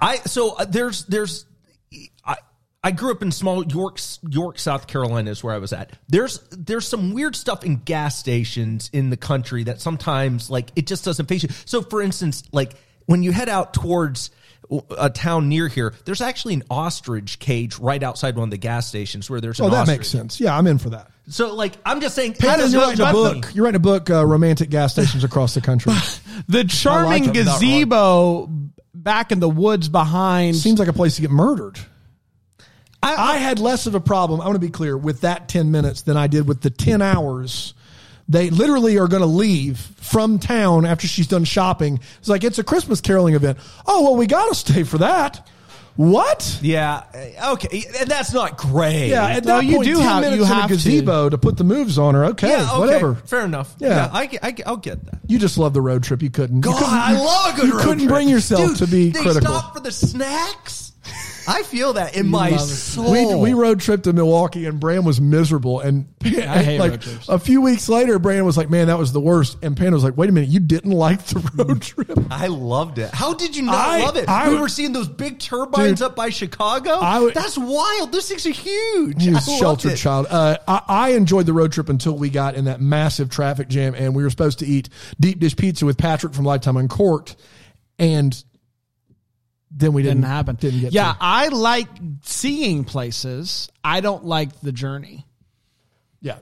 I 0.01 0.17
so 0.19 0.55
uh, 0.57 0.65
there's 0.65 1.05
there's 1.05 1.47
I 2.25 2.37
I 2.83 2.91
grew 2.93 3.11
up 3.13 3.23
in 3.23 3.31
small 3.33 3.65
York 3.65 3.99
York 4.29 4.59
South 4.59 4.87
Carolina 4.87 5.31
is 5.31 5.45
where 5.45 5.55
I 5.55 5.59
was 5.59 5.73
at. 5.73 5.93
There's 6.09 6.39
there's 6.51 6.87
some 6.89 7.13
weird 7.13 7.37
stuff 7.37 7.65
in 7.65 7.77
gas 7.77 8.19
stations 8.19 8.89
in 8.93 9.11
the 9.11 9.17
country 9.17 9.65
that 9.65 9.81
sometimes 9.81 10.51
like 10.51 10.71
it 10.77 10.87
just 10.87 11.05
doesn't 11.05 11.27
face 11.27 11.43
you. 11.43 11.51
So 11.67 11.83
for 11.83 12.01
instance, 12.01 12.43
like 12.53 12.73
when 13.07 13.23
you 13.23 13.33
head 13.33 13.49
out 13.49 13.75
towards 13.75 14.31
a 14.97 15.11
town 15.11 15.49
near 15.49 15.67
here, 15.67 15.93
there's 16.05 16.21
actually 16.21 16.55
an 16.55 16.63
ostrich 16.71 17.39
cage 17.41 17.77
right 17.79 18.03
outside 18.03 18.37
one 18.37 18.45
of 18.45 18.51
the 18.53 18.57
gas 18.57 18.87
stations 18.87 19.29
where 19.29 19.41
there's 19.41 19.59
an 19.59 19.67
Oh, 19.67 19.71
that 19.71 19.81
ostrich. 19.83 19.99
makes 19.99 20.09
sense. 20.09 20.41
Yeah, 20.41 20.57
I'm 20.57 20.67
in 20.69 20.79
for 20.79 20.91
that. 20.91 21.11
So 21.29 21.55
like, 21.55 21.73
I'm 21.85 22.01
just 22.01 22.15
saying. 22.15 22.35
Peyton, 22.35 22.59
does 22.61 22.73
you're 22.73 22.83
writing 22.83 23.01
a 23.07 23.13
bug 23.13 23.35
me. 23.35 23.41
book. 23.43 23.55
You're 23.55 23.65
writing 23.65 23.77
a 23.77 23.81
book. 23.81 24.11
Uh, 24.11 24.25
romantic 24.25 24.71
gas 24.71 24.93
stations 24.93 25.25
across 25.25 25.55
the 25.55 25.61
country. 25.61 25.93
The 26.49 26.65
charming 26.65 27.27
like 27.27 27.37
'em, 27.37 27.45
not 27.45 27.61
gazebo 27.61 28.51
back 28.95 29.33
in 29.33 29.41
the 29.41 29.49
woods 29.49 29.89
behind. 29.89 30.57
Seems 30.57 30.79
like 30.79 30.89
a 30.89 30.93
place 30.93 31.17
to 31.17 31.23
get 31.23 31.31
murdered. 31.31 31.79
I, 33.03 33.15
I 33.15 33.37
had 33.39 33.59
less 33.59 33.87
of 33.87 33.95
a 33.95 34.01
problem. 34.01 34.41
I 34.41 34.45
want 34.45 34.57
to 34.57 34.61
be 34.61 34.71
clear 34.71 34.97
with 34.97 35.23
that 35.23 35.49
ten 35.49 35.71
minutes 35.71 36.03
than 36.03 36.17
I 36.17 36.27
did 36.27 36.47
with 36.47 36.61
the 36.61 36.71
ten 36.71 37.01
hours. 37.01 37.75
They 38.29 38.51
literally 38.51 38.99
are 38.99 39.09
going 39.09 39.23
to 39.23 39.27
leave 39.27 39.79
from 39.79 40.39
town 40.39 40.87
after 40.87 41.09
she's 41.09 41.27
done 41.27 41.45
shopping. 41.45 41.99
It's 42.19 42.29
like 42.29 42.45
it's 42.45 42.59
a 42.59 42.65
Christmas 42.65 43.01
caroling 43.01 43.35
event. 43.35 43.59
Oh 43.87 44.03
well, 44.03 44.17
we 44.17 44.27
got 44.27 44.49
to 44.49 44.55
stay 44.55 44.85
for 44.85 44.99
that. 44.99 45.49
What? 45.97 46.59
Yeah. 46.63 47.03
uh, 47.41 47.53
Okay. 47.53 47.85
And 48.01 48.09
that's 48.11 48.33
not 48.33 48.57
great. 48.57 49.09
Yeah, 49.09 49.27
at 49.27 49.45
No, 49.45 49.57
that 49.57 49.65
you 49.67 49.77
point, 49.77 49.89
do 49.89 49.95
10 49.97 50.03
have- 50.03 50.21
minutes 50.23 50.37
you 50.39 50.45
in 50.45 50.51
a 50.51 50.55
have 50.55 50.69
to. 50.71 50.75
gazebo 50.77 51.29
to. 51.29 51.39
put 51.39 51.57
the 51.57 51.65
moves 51.65 51.99
on 51.99 52.15
her. 52.15 52.25
Okay, 52.27 52.49
Yeah, 52.49 52.69
okay, 52.71 52.79
whatever. 52.79 53.15
Fair 53.27 53.45
enough. 53.45 53.75
Yeah. 53.79 54.09
I, 54.13 54.29
I, 54.43 54.55
I'll 54.67 54.77
get 54.77 55.05
that. 55.07 55.19
You 55.27 55.39
just 55.39 55.59
love 55.59 55.73
the 55.75 55.81
road 55.83 56.03
trip. 56.03 56.23
You 56.23 56.31
couldn't. 56.31 56.57
you 56.57 56.63
God, 56.63 56.79
couldn't, 56.79 56.95
I 56.95 57.13
love 57.19 57.55
a 57.55 57.57
good 57.57 57.57
road 57.57 57.57
trip. 57.57 57.67
You 57.67 57.73
road 57.77 57.83
couldn't 57.83 57.99
trip. 57.99 58.11
bring 58.11 58.29
yourself 58.29 58.67
Dude, 58.69 58.77
to 58.79 58.87
be 58.87 59.11
they 59.11 59.21
critical. 59.23 59.55
stop 59.55 59.75
for 59.75 59.81
the 59.81 59.93
snacks. 59.93 60.80
I 61.51 61.63
feel 61.63 61.95
that 61.95 62.17
in 62.17 62.29
my 62.29 62.51
love 62.51 62.61
it. 62.61 62.73
soul. 62.73 63.11
We, 63.43 63.51
we 63.51 63.55
road 63.55 63.81
trip 63.81 64.05
to 64.05 64.13
Milwaukee 64.13 64.67
and 64.67 64.79
Bram 64.81 65.05
was 65.05 65.21
miserable. 65.21 65.81
And 65.81 66.07
I 66.25 66.29
hate 66.63 66.79
like 66.81 66.91
road 66.93 67.01
trips. 67.03 67.29
a 67.29 67.39
few 67.39 67.61
weeks 67.61 67.89
later, 67.89 68.19
Bram 68.19 68.45
was 68.45 68.57
like, 68.57 68.71
"Man, 68.71 68.87
that 68.87 68.99
was 68.99 69.13
the 69.13 69.21
worst." 69.21 69.59
And 69.63 69.77
Panda 69.77 69.93
was 69.93 70.05
like, 70.05 70.17
"Wait 70.17 70.29
a 70.29 70.33
minute, 70.33 70.49
you 70.51 70.61
didn't 70.61 70.91
like 71.07 71.23
the 71.27 71.41
road 71.57 71.83
trip?" 71.83 72.11
I 72.31 72.47
loved 72.47 72.99
it. 72.99 73.11
How 73.13 73.35
did 73.35 73.57
you 73.57 73.63
not 73.65 73.75
I- 73.75 74.01
love 74.05 74.17
it? 74.17 74.29
I 74.29 74.49
we 74.49 74.55
would- 74.55 74.61
were 74.63 74.69
seeing 74.69 74.93
those 74.93 75.09
big 75.09 75.39
turbines 75.41 75.99
Dude, 75.99 76.03
up 76.07 76.17
by 76.17 76.31
Chicago. 76.31 76.91
I 76.91 77.21
would- 77.21 77.35
That's 77.35 77.59
wild. 77.59 78.13
Those 78.13 78.29
things 78.29 78.47
are 78.47 78.51
huge. 78.51 79.23
He 79.23 79.31
was 79.31 79.47
a 79.47 79.51
loved 79.51 79.61
sheltered 79.61 79.93
it. 79.93 79.97
child. 79.97 80.27
Uh, 80.31 80.57
I, 80.69 80.83
I 80.89 81.09
enjoyed 81.11 81.47
the 81.47 81.53
road 81.53 81.73
trip 81.73 81.89
until 81.89 82.17
we 82.17 82.31
got 82.31 82.55
in 82.55 82.67
that 82.67 82.81
massive 82.81 83.29
traffic 83.31 83.69
jam, 83.69 83.95
and 83.95 84.15
we 84.15 84.23
were 84.23 84.31
supposed 84.31 84.61
to 84.61 84.67
eat 84.67 84.89
deep 85.19 85.39
dish 85.41 85.57
pizza 85.57 85.85
with 85.85 85.99
Patrick 85.99 86.33
from 86.35 86.45
Lifetime 86.45 86.77
Uncorked, 86.77 87.37
and 87.99 88.43
then 89.71 89.93
we 89.93 90.03
didn't 90.03 90.19
didn't 90.19 90.31
happen. 90.31 90.57
Didn't 90.57 90.81
get. 90.81 90.93
yeah, 90.93 91.13
to. 91.13 91.19
I 91.21 91.49
like 91.49 91.89
seeing 92.23 92.85
places. 92.85 93.71
I 93.85 94.01
don't 94.01 94.25
like 94.25 94.61
the 94.61 94.73
journey. 94.73 95.27
yeah. 96.21 96.39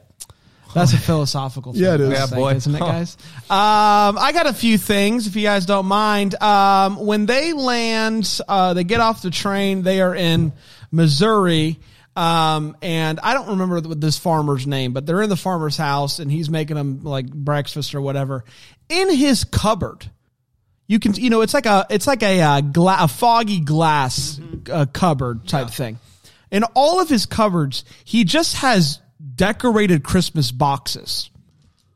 That's 0.74 0.92
a 0.92 0.98
philosophical 0.98 1.72
thing. 1.72 1.82
Yeah, 1.82 1.94
it 1.94 2.00
is. 2.02 2.10
Yeah, 2.10 2.26
think, 2.26 2.38
boy. 2.38 2.54
Isn't 2.54 2.74
it, 2.74 2.78
guys? 2.80 3.16
Um, 3.48 4.18
I 4.18 4.32
got 4.34 4.46
a 4.46 4.52
few 4.52 4.76
things, 4.76 5.26
if 5.26 5.34
you 5.34 5.42
guys 5.42 5.64
don't 5.64 5.86
mind. 5.86 6.40
Um, 6.42 7.04
when 7.06 7.24
they 7.24 7.54
land, 7.54 8.40
uh, 8.46 8.74
they 8.74 8.84
get 8.84 9.00
off 9.00 9.22
the 9.22 9.30
train. 9.30 9.82
They 9.82 10.02
are 10.02 10.14
in 10.14 10.52
Missouri. 10.92 11.80
Um, 12.14 12.76
and 12.82 13.18
I 13.20 13.32
don't 13.32 13.48
remember 13.50 13.80
this 13.80 14.18
farmer's 14.18 14.66
name, 14.66 14.92
but 14.92 15.06
they're 15.06 15.22
in 15.22 15.30
the 15.30 15.36
farmer's 15.36 15.76
house 15.76 16.18
and 16.18 16.30
he's 16.30 16.50
making 16.50 16.76
them 16.76 17.02
like 17.02 17.32
breakfast 17.32 17.94
or 17.94 18.00
whatever. 18.00 18.44
In 18.88 19.14
his 19.14 19.44
cupboard, 19.44 20.10
you 20.88 20.98
can, 20.98 21.14
you 21.14 21.30
know, 21.30 21.42
it's 21.42 21.54
like 21.54 21.66
a, 21.66 21.86
it's 21.90 22.06
like 22.06 22.22
a, 22.22 22.40
uh, 22.40 22.60
gla- 22.62 22.98
a 23.00 23.08
foggy 23.08 23.60
glass 23.60 24.40
uh, 24.72 24.86
cupboard 24.92 25.46
type 25.46 25.68
thing. 25.68 25.98
In 26.50 26.64
all 26.74 27.00
of 27.00 27.08
his 27.08 27.26
cupboards, 27.26 27.84
he 28.04 28.24
just 28.24 28.56
has 28.56 28.98
decorated 29.36 30.02
Christmas 30.02 30.50
boxes. 30.50 31.30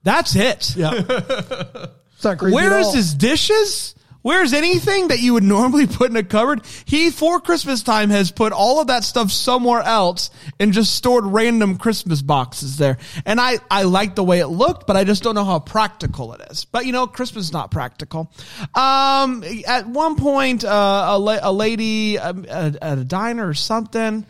That's 0.02 0.36
it. 0.36 0.76
Yeah. 0.76 0.92
it's 1.08 2.24
not 2.24 2.38
creepy. 2.38 2.54
Where 2.54 2.78
is 2.78 2.92
his 2.92 3.14
dishes? 3.14 3.94
Where's 4.22 4.52
anything 4.52 5.08
that 5.08 5.18
you 5.18 5.34
would 5.34 5.42
normally 5.42 5.86
put 5.86 6.10
in 6.10 6.16
a 6.16 6.22
cupboard? 6.22 6.62
He, 6.84 7.10
for 7.10 7.40
Christmas 7.40 7.82
time, 7.82 8.10
has 8.10 8.30
put 8.30 8.52
all 8.52 8.80
of 8.80 8.86
that 8.86 9.04
stuff 9.04 9.30
somewhere 9.32 9.82
else 9.82 10.30
and 10.60 10.72
just 10.72 10.94
stored 10.94 11.26
random 11.26 11.76
Christmas 11.76 12.22
boxes 12.22 12.76
there. 12.76 12.98
And 13.26 13.40
I, 13.40 13.58
I 13.70 13.82
like 13.82 14.14
the 14.14 14.24
way 14.24 14.38
it 14.38 14.46
looked, 14.46 14.86
but 14.86 14.96
I 14.96 15.04
just 15.04 15.22
don't 15.22 15.34
know 15.34 15.44
how 15.44 15.58
practical 15.58 16.32
it 16.34 16.40
is. 16.50 16.64
But 16.64 16.86
you 16.86 16.92
know, 16.92 17.06
Christmas 17.06 17.46
is 17.46 17.52
not 17.52 17.70
practical. 17.70 18.32
Um, 18.74 19.44
at 19.66 19.88
one 19.88 20.14
point, 20.16 20.64
uh, 20.64 21.06
a, 21.08 21.18
la- 21.18 21.40
a 21.42 21.52
lady 21.52 22.18
um, 22.18 22.46
at 22.48 22.76
a 22.80 23.04
diner 23.04 23.48
or 23.48 23.54
something, 23.54 24.24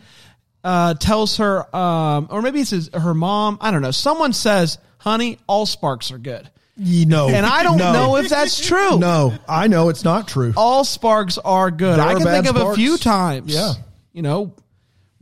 uh, 0.65 0.95
tells 0.95 1.37
her, 1.37 1.75
um, 1.75 2.29
or 2.31 2.41
maybe 2.41 2.61
it's 2.61 2.89
her 2.95 3.15
mom, 3.15 3.59
I 3.61 3.71
don't 3.71 3.83
know. 3.83 3.91
Someone 3.91 4.33
says, 4.33 4.79
honey, 4.99 5.39
all 5.47 5.67
sparks 5.67 6.11
are 6.13 6.19
good. 6.19 6.49
You 6.77 7.05
know, 7.07 7.29
And 7.29 7.45
I 7.45 7.63
don't 7.63 7.77
No. 7.77 7.93
know 7.93 8.17
if 8.17 8.29
that's 8.31 8.59
true. 8.67 8.99
No, 8.99 9.35
I 9.49 9.67
know 9.69 9.91
it's 9.91 10.05
not 10.05 10.27
true. 10.27 10.55
All 10.57 10.85
sparks 10.85 11.37
are 11.39 11.71
good. 11.71 11.99
There 11.99 12.07
I 12.07 12.15
can 12.15 12.23
think 12.25 12.47
of 12.47 12.57
a 12.57 12.75
few 12.75 12.97
times. 12.97 13.53
Yeah. 13.55 13.75
You 14.13 14.23
know, 14.23 14.55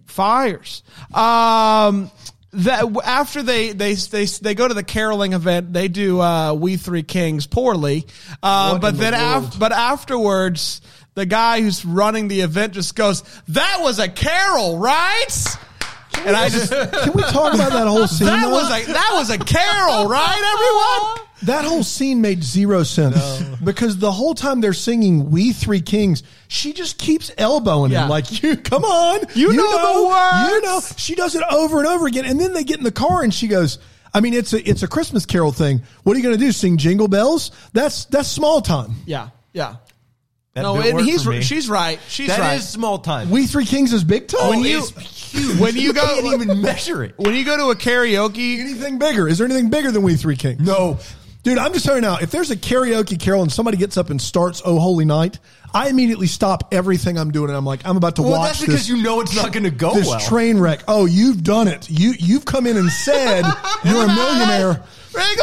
fires. 0.06 0.82
Um, 1.12 2.10
that 2.52 2.84
after 3.04 3.42
they, 3.42 3.72
they 3.72 3.94
they 3.94 4.24
they 4.24 4.54
go 4.54 4.66
to 4.66 4.74
the 4.74 4.82
caroling 4.82 5.32
event, 5.34 5.72
they 5.72 5.86
do 5.88 6.20
uh, 6.20 6.52
"We 6.52 6.76
Three 6.76 7.02
Kings" 7.04 7.46
poorly, 7.46 8.06
uh, 8.42 8.78
but 8.78 8.88
in 8.88 8.96
the 8.96 9.00
then 9.02 9.14
af- 9.14 9.56
but 9.58 9.70
afterwards, 9.72 10.80
the 11.14 11.26
guy 11.26 11.60
who's 11.60 11.84
running 11.84 12.26
the 12.28 12.40
event 12.40 12.72
just 12.74 12.96
goes, 12.96 13.22
"That 13.48 13.78
was 13.82 13.98
a 14.00 14.08
carol, 14.08 14.78
right?" 14.78 15.26
And 16.26 16.34
I 16.36 16.48
just 16.48 16.70
Can 16.72 17.12
we 17.14 17.22
talk 17.22 17.54
about 17.54 17.70
that 17.72 17.86
whole 17.86 18.06
scene? 18.08 18.26
though? 18.26 18.50
was 18.50 18.68
a 18.68 18.84
that 18.92 19.10
was 19.14 19.30
a 19.30 19.38
carol, 19.38 20.08
right, 20.08 20.52
everyone? 20.54 21.26
That 21.44 21.64
whole 21.64 21.82
scene 21.82 22.20
made 22.20 22.44
zero 22.44 22.82
sense 22.82 23.42
because 23.64 23.96
the 23.98 24.12
whole 24.12 24.34
time 24.34 24.60
they're 24.60 24.72
singing 24.74 25.30
"We 25.30 25.52
Three 25.52 25.80
Kings," 25.80 26.22
she 26.48 26.72
just 26.72 26.98
keeps 26.98 27.30
elbowing 27.38 27.92
Yeah. 27.92 28.04
him 28.04 28.10
like, 28.10 28.42
"You 28.42 28.56
come 28.56 28.84
on, 28.84 29.20
You 29.34 29.52
know 29.52 29.94
the 30.02 30.06
words." 30.08 30.50
You 30.52 30.60
know." 30.62 30.80
She 30.96 31.14
does 31.14 31.34
it 31.34 31.42
over 31.50 31.78
and 31.78 31.86
over 31.86 32.06
again, 32.06 32.24
and 32.26 32.38
then 32.38 32.52
they 32.52 32.64
get 32.64 32.78
in 32.78 32.84
the 32.84 32.92
car 32.92 33.22
and 33.22 33.32
she 33.32 33.48
goes. 33.48 33.78
I 34.12 34.18
mean, 34.20 34.34
it's 34.34 34.52
a 34.52 34.68
it's 34.68 34.82
a 34.82 34.88
Christmas 34.88 35.24
Carol 35.24 35.52
thing. 35.52 35.82
What 36.02 36.14
are 36.14 36.18
you 36.18 36.24
going 36.24 36.36
to 36.36 36.44
do? 36.44 36.50
Sing 36.50 36.78
Jingle 36.78 37.06
Bells? 37.06 37.52
That's 37.72 38.06
that's 38.06 38.28
small 38.28 38.60
time. 38.60 38.96
Yeah, 39.06 39.28
yeah. 39.52 39.76
That 40.54 40.62
no, 40.62 40.74
and 40.80 41.00
he's 41.02 41.22
for 41.22 41.40
she's 41.42 41.70
right. 41.70 42.00
She's 42.08 42.26
That 42.26 42.40
right. 42.40 42.58
is 42.58 42.68
small 42.68 42.98
time. 42.98 43.30
We 43.30 43.46
Three 43.46 43.64
Kings 43.64 43.92
is 43.92 44.02
big 44.02 44.26
time. 44.26 44.48
when 44.50 44.64
you 44.64 44.80
when 45.60 45.76
you 45.76 45.92
go 45.92 46.04
can't 46.04 46.42
even 46.42 46.60
measure 46.60 47.04
it. 47.04 47.14
when 47.18 47.34
you 47.36 47.44
go 47.44 47.56
to 47.56 47.66
a 47.70 47.76
karaoke, 47.76 48.58
anything 48.58 48.98
bigger? 48.98 49.28
Is 49.28 49.38
there 49.38 49.44
anything 49.46 49.70
bigger 49.70 49.92
than 49.92 50.02
We 50.02 50.16
Three 50.16 50.34
Kings? 50.34 50.58
No. 50.60 50.98
Dude, 51.42 51.56
I'm 51.56 51.72
just 51.72 51.86
telling 51.86 52.02
you 52.02 52.08
now, 52.10 52.18
if 52.20 52.30
there's 52.30 52.50
a 52.50 52.56
karaoke 52.56 53.18
carol 53.18 53.42
and 53.42 53.50
somebody 53.50 53.78
gets 53.78 53.96
up 53.96 54.10
and 54.10 54.20
starts 54.20 54.60
Oh 54.64 54.78
Holy 54.78 55.06
Night, 55.06 55.38
I 55.72 55.88
immediately 55.88 56.26
stop 56.26 56.68
everything 56.74 57.16
I'm 57.16 57.30
doing 57.30 57.48
and 57.48 57.56
I'm 57.56 57.64
like, 57.64 57.80
I'm 57.86 57.96
about 57.96 58.16
to 58.16 58.22
Well, 58.22 58.32
watch 58.32 58.48
that's 58.48 58.60
because 58.60 58.74
this, 58.80 58.88
you 58.90 59.02
know 59.02 59.20
it's 59.22 59.34
not 59.34 59.50
going 59.52 59.62
to 59.64 59.70
go 59.70 59.94
this 59.94 60.06
well. 60.06 60.20
train 60.20 60.58
wreck. 60.58 60.80
Oh, 60.86 61.06
you've 61.06 61.42
done 61.42 61.66
it. 61.68 61.88
You 61.88 62.12
you've 62.18 62.44
come 62.44 62.66
in 62.66 62.76
and 62.76 62.90
said 62.90 63.42
you're 63.84 64.04
a 64.04 64.08
millionaire. 64.08 64.82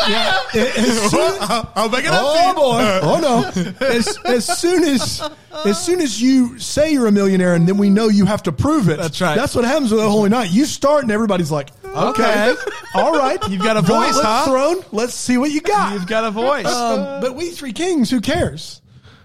yeah. 0.08 0.40
As 0.54 1.10
soon- 1.12 1.38
I'll 1.42 1.90
make 1.90 2.06
it 2.06 2.12
oh 2.14 2.54
boy! 2.56 3.00
Oh 3.02 3.20
no! 3.20 3.86
As, 3.88 4.18
as 4.24 4.60
soon 4.60 4.84
as 4.84 5.22
as 5.66 5.84
soon 5.84 6.00
as 6.00 6.22
you 6.22 6.58
say 6.60 6.92
you're 6.94 7.08
a 7.08 7.12
millionaire, 7.12 7.54
and 7.56 7.68
then 7.68 7.78
we 7.78 7.90
know 7.90 8.08
you 8.08 8.26
have 8.26 8.44
to 8.44 8.52
prove 8.52 8.88
it. 8.88 8.98
That's 8.98 9.20
right. 9.20 9.36
That's 9.36 9.56
what 9.56 9.66
happens 9.66 9.92
with 9.92 10.02
a 10.02 10.10
holy 10.10 10.30
night. 10.30 10.52
You 10.52 10.66
start, 10.66 11.04
and 11.04 11.12
everybody's 11.12 11.52
like, 11.52 11.70
"Okay, 11.98 12.56
all 12.96 13.18
right, 13.18 13.40
You've 13.50 13.64
got 13.64 13.78
a 13.78 13.82
Gauntlet 13.82 14.16
voice, 14.16 14.24
huh? 14.24 14.46
Thrown. 14.46 14.84
Let's 14.92 15.14
see 15.14 15.38
what 15.38 15.52
you 15.52 15.62
got." 15.62 15.94
You've 15.94 16.08
got 16.08 16.24
a 16.24 16.32
voice. 16.32 16.66
Um, 16.66 17.22
but 17.22 17.36
we 17.36 17.50
three 17.52 17.74
kings, 17.74 18.10
who 18.10 18.22
cares? 18.22 18.82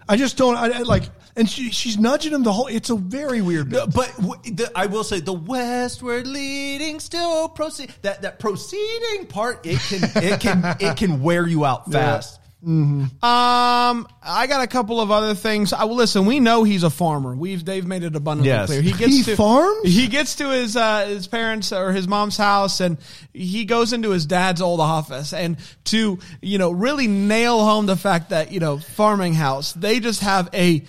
I 0.08 0.16
just 0.16 0.36
don't. 0.36 0.56
I, 0.56 0.78
I 0.78 0.82
like, 0.82 1.04
and 1.36 1.48
she 1.48 1.70
she's 1.70 1.96
nudging 1.98 2.32
him 2.32 2.42
the 2.42 2.52
whole. 2.52 2.66
It's 2.66 2.90
a 2.90 2.96
very 2.96 3.40
weird. 3.40 3.70
Bit. 3.70 3.94
But 3.94 4.14
w- 4.16 4.54
the, 4.54 4.70
I 4.74 4.86
will 4.86 5.04
say 5.04 5.20
the 5.20 5.32
westward 5.32 6.26
leading 6.26 7.00
still 7.00 7.48
proceed. 7.48 7.94
That 8.02 8.22
that 8.22 8.38
proceeding 8.38 9.26
part 9.26 9.64
it 9.64 9.78
can 9.78 10.10
it 10.22 10.40
can 10.40 10.76
it 10.80 10.96
can 10.96 11.22
wear 11.22 11.46
you 11.46 11.64
out 11.64 11.90
fast. 11.90 12.40
Um, 12.64 14.06
I 14.22 14.46
got 14.48 14.62
a 14.62 14.66
couple 14.68 15.00
of 15.00 15.10
other 15.10 15.34
things. 15.34 15.72
I 15.72 15.84
will 15.84 15.96
listen. 15.96 16.26
We 16.26 16.38
know 16.38 16.62
he's 16.62 16.84
a 16.84 16.90
farmer. 16.90 17.34
We've 17.34 17.64
they've 17.64 17.86
made 17.86 18.04
it 18.04 18.14
abundantly 18.14 18.50
Yes. 18.50 18.66
clear. 18.66 18.82
He 18.82 18.92
gets 18.92 19.12
He 19.16 19.22
to 19.24 19.36
farms? 19.36 19.80
He 19.84 20.06
gets 20.06 20.36
to 20.36 20.50
his 20.50 20.76
uh, 20.76 21.06
his 21.06 21.26
parents 21.26 21.72
or 21.72 21.92
his 21.92 22.06
mom's 22.06 22.36
house, 22.36 22.80
and 22.80 22.98
he 23.32 23.64
goes 23.64 23.92
into 23.92 24.10
his 24.10 24.26
dad's 24.26 24.62
old 24.62 24.78
office. 24.80 25.32
And 25.32 25.56
to 25.86 26.18
you 26.40 26.58
know 26.58 26.70
really 26.70 27.08
nail 27.08 27.64
home 27.64 27.86
the 27.86 27.96
fact 27.96 28.30
that 28.30 28.52
you 28.52 28.60
know 28.60 28.78
farming 28.78 29.34
house, 29.34 29.72
they 29.72 29.98
just 29.98 30.20
have 30.20 30.48
a 30.54 30.84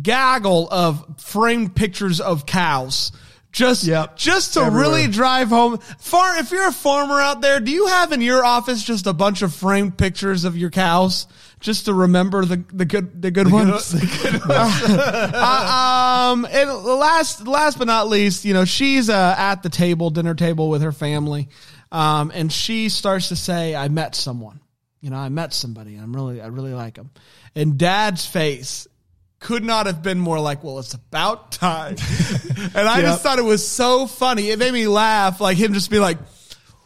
gaggle 0.00 0.68
of 0.70 1.20
framed 1.20 1.74
pictures 1.76 2.20
of 2.20 2.46
cows. 2.46 3.12
Just, 3.52 3.84
Yep. 3.84 4.16
just 4.16 4.54
to 4.54 4.60
Everywhere. 4.62 4.80
really 4.80 5.06
drive 5.08 5.48
home. 5.50 5.76
Far, 5.98 6.38
if 6.38 6.50
you're 6.50 6.68
a 6.68 6.72
farmer 6.72 7.20
out 7.20 7.42
there, 7.42 7.60
do 7.60 7.70
you 7.70 7.86
have 7.86 8.10
in 8.12 8.22
your 8.22 8.42
office 8.44 8.82
just 8.82 9.06
a 9.06 9.12
bunch 9.12 9.42
of 9.42 9.52
framed 9.54 9.98
pictures 9.98 10.44
of 10.44 10.56
your 10.56 10.70
cows, 10.70 11.26
just 11.60 11.84
to 11.84 11.92
remember 11.94 12.44
the 12.46 12.64
the 12.72 12.86
good 12.86 13.20
the 13.20 13.30
good 13.30 13.52
ones? 13.52 13.94
Uh, 15.34 16.30
um, 16.32 16.46
and 16.50 16.70
last 16.72 17.46
last 17.46 17.78
but 17.78 17.86
not 17.86 18.08
least, 18.08 18.44
you 18.44 18.54
know, 18.54 18.64
she's 18.64 19.08
uh, 19.08 19.34
at 19.36 19.62
the 19.62 19.68
table, 19.68 20.10
dinner 20.10 20.34
table 20.34 20.68
with 20.68 20.82
her 20.82 20.92
family, 20.92 21.48
um, 21.90 22.30
and 22.34 22.52
she 22.52 22.88
starts 22.88 23.28
to 23.28 23.36
say, 23.36 23.74
"I 23.74 23.88
met 23.88 24.14
someone." 24.14 24.60
You 25.00 25.10
know, 25.10 25.16
I 25.16 25.28
met 25.30 25.52
somebody. 25.52 25.96
I'm 25.96 26.14
really, 26.14 26.40
I 26.40 26.46
really 26.46 26.72
like 26.74 26.96
him. 26.96 27.10
And 27.56 27.76
Dad's 27.76 28.24
face 28.24 28.86
could 29.42 29.64
not 29.64 29.86
have 29.86 30.02
been 30.02 30.18
more 30.18 30.38
like, 30.40 30.62
well, 30.64 30.78
it's 30.78 30.94
about 30.94 31.52
time. 31.52 31.96
and 32.74 32.88
I 32.88 32.96
Yep. 32.98 33.02
just 33.02 33.22
thought 33.22 33.38
it 33.38 33.44
was 33.44 33.66
so 33.66 34.06
funny. 34.06 34.50
It 34.50 34.58
made 34.58 34.72
me 34.72 34.86
laugh, 34.86 35.40
like 35.40 35.56
him 35.58 35.74
just 35.74 35.90
be 35.90 35.98
like, 35.98 36.18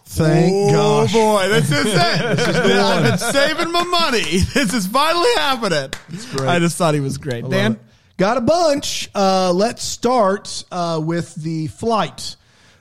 Thank 0.08 0.52
oh 0.74 1.02
gosh. 1.04 1.12
boy, 1.12 1.48
this 1.48 1.70
is 1.70 1.86
it. 1.86 1.96
I've 2.78 3.02
been 3.04 3.18
saving 3.18 3.72
my 3.72 3.82
money. 3.84 4.38
This 4.54 4.72
is 4.72 4.86
finally 4.86 5.28
happening. 5.36 5.90
great. 6.36 6.48
I 6.48 6.58
just 6.58 6.76
thought 6.76 6.94
he 6.94 7.00
was 7.00 7.18
great. 7.18 7.48
Dan, 7.48 7.78
Got 8.16 8.38
a 8.38 8.40
bunch. 8.40 9.10
Uh, 9.14 9.52
let's 9.52 9.82
start 9.82 10.64
uh, 10.72 11.00
with 11.04 11.34
the 11.34 11.66
flight, 11.66 12.36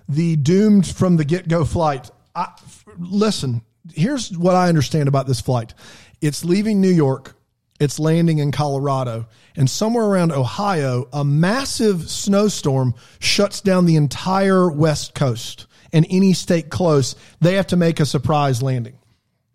the 0.07 0.35
doomed 0.37 0.87
from 0.87 1.17
the 1.17 1.25
get 1.25 1.47
go 1.49 1.65
flight. 1.65 2.09
I, 2.33 2.43
f- 2.55 2.85
listen, 2.97 3.61
here's 3.93 4.31
what 4.37 4.55
I 4.55 4.69
understand 4.69 5.09
about 5.09 5.27
this 5.27 5.41
flight 5.41 5.73
it's 6.21 6.45
leaving 6.45 6.79
New 6.79 6.87
York, 6.91 7.34
it's 7.79 7.99
landing 7.99 8.39
in 8.39 8.51
Colorado, 8.51 9.27
and 9.55 9.69
somewhere 9.69 10.05
around 10.05 10.31
Ohio, 10.31 11.07
a 11.11 11.25
massive 11.25 12.09
snowstorm 12.09 12.93
shuts 13.19 13.61
down 13.61 13.85
the 13.85 13.95
entire 13.95 14.69
West 14.69 15.13
Coast. 15.13 15.67
And 15.91 16.05
any 16.09 16.33
state 16.33 16.69
close, 16.69 17.15
they 17.39 17.55
have 17.55 17.67
to 17.67 17.77
make 17.77 17.99
a 17.99 18.05
surprise 18.05 18.61
landing, 18.61 18.97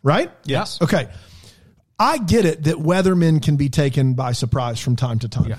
right? 0.03 0.31
Yes. 0.45 0.81
Okay. 0.81 1.09
I 1.99 2.17
get 2.17 2.47
it 2.47 2.65
that 2.65 2.77
weathermen 2.77 3.43
can 3.43 3.57
be 3.57 3.69
taken 3.69 4.15
by 4.15 4.33
surprise 4.33 4.81
from 4.81 4.97
time 4.97 5.19
to 5.19 5.29
time. 5.29 5.59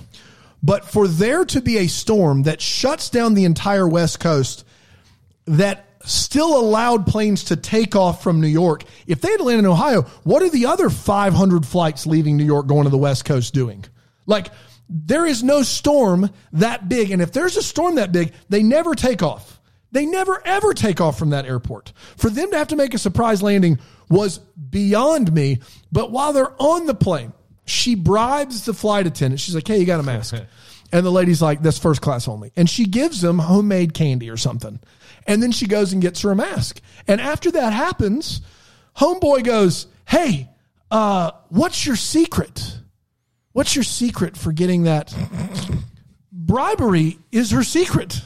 But 0.64 0.86
for 0.86 1.08
there 1.08 1.46
to 1.46 1.62
be 1.62 1.78
a 1.78 1.88
storm 1.88 2.44
that 2.44 2.62
shuts 2.62 3.10
down 3.10 3.36
the 3.36 3.46
entire 3.46 3.88
West 3.88 4.20
Coast 4.20 4.66
that 5.46 5.86
still 6.06 6.60
allowed 6.60 7.06
planes 7.06 7.46
to 7.46 7.56
take 7.56 7.96
off 7.96 8.24
from 8.24 8.42
New 8.42 8.48
York, 8.48 8.84
if 9.08 9.22
they 9.22 9.32
had 9.32 9.42
landed 9.42 9.60
in 9.60 9.72
Ohio, 9.72 10.04
what 10.24 10.42
are 10.42 10.50
the 10.50 10.66
other 10.66 10.90
500 10.90 11.66
flights 11.66 12.06
leaving 12.06 12.38
New 12.38 12.46
York 12.46 12.68
going 12.68 12.84
to 12.84 12.90
the 12.90 12.98
West 12.98 13.26
Coast 13.26 13.54
doing? 13.54 13.86
Like, 14.26 14.48
there 14.90 15.26
is 15.26 15.44
no 15.44 15.64
storm 15.64 16.30
that 16.54 16.90
big. 16.90 17.12
And 17.12 17.22
if 17.22 17.32
there's 17.32 17.58
a 17.58 17.64
storm 17.64 17.96
that 17.96 18.12
big, 18.12 18.34
they 18.50 18.62
never 18.62 18.94
take 18.94 19.24
off. 19.24 19.60
They 19.92 20.06
never 20.06 20.42
ever 20.46 20.74
take 20.74 21.02
off 21.02 21.18
from 21.18 21.32
that 21.32 21.46
airport. 21.46 21.94
For 22.18 22.30
them 22.30 22.52
to 22.52 22.58
have 22.58 22.70
to 22.70 22.76
make 22.76 22.94
a 22.94 22.98
surprise 22.98 23.42
landing 23.42 23.80
was 24.10 24.38
beyond 24.38 25.34
me. 25.34 25.60
But 25.92 26.12
while 26.12 26.34
they're 26.34 26.54
on 26.62 26.86
the 26.86 26.94
plane, 26.94 27.34
she 27.66 27.96
bribes 27.96 28.66
the 28.66 28.74
flight 28.74 29.08
attendant. 29.08 29.40
She's 29.40 29.56
like, 29.56 29.68
hey, 29.68 29.80
you 29.80 29.86
got 29.86 30.00
a 30.00 30.04
mask. 30.04 30.36
and 30.92 31.06
the 31.06 31.12
lady's 31.12 31.42
like, 31.42 31.62
that's 31.62 31.80
first 31.80 32.02
class 32.02 32.28
only. 32.28 32.52
And 32.56 32.70
she 32.70 32.86
gives 32.86 33.22
them 33.22 33.40
homemade 33.40 33.94
candy 33.94 34.30
or 34.30 34.38
something. 34.38 34.80
And 35.28 35.42
then 35.42 35.52
she 35.52 35.68
goes 35.68 35.94
and 35.94 36.02
gets 36.02 36.22
her 36.22 36.32
a 36.32 36.36
mask. 36.36 36.82
And 37.08 37.22
after 37.22 37.52
that 37.52 37.74
happens, 37.74 38.42
homeboy 38.98 39.44
goes, 39.44 39.88
hey, 40.06 40.50
uh, 40.90 41.32
what's 41.50 41.86
your 41.86 41.96
secret? 41.96 42.80
What's 43.54 43.76
your 43.76 43.84
secret 43.84 44.38
for 44.38 44.52
getting 44.52 44.84
that? 44.84 45.14
bribery 46.52 47.18
is 47.32 47.52
her 47.52 47.64
secret. 47.64 48.22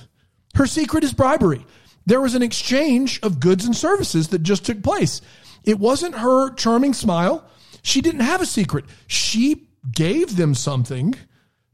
Her 0.55 0.65
secret 0.65 1.03
is 1.03 1.13
bribery. 1.13 1.63
There 2.07 2.21
was 2.21 2.33
an 2.33 2.41
exchange 2.41 3.19
of 3.21 3.39
goods 3.39 3.65
and 3.65 3.75
services 3.75 4.29
that 4.29 4.41
just 4.41 4.65
took 4.65 4.81
place. 4.81 5.21
It 5.63 5.79
wasn't 5.79 6.15
her 6.15 6.51
charming 6.53 6.93
smile. 6.93 7.45
She 7.83 8.01
didn't 8.01 8.21
have 8.21 8.41
a 8.41 8.45
secret. 8.47 8.85
She 9.05 9.67
gave 9.91 10.37
them 10.37 10.55
something 10.55 11.13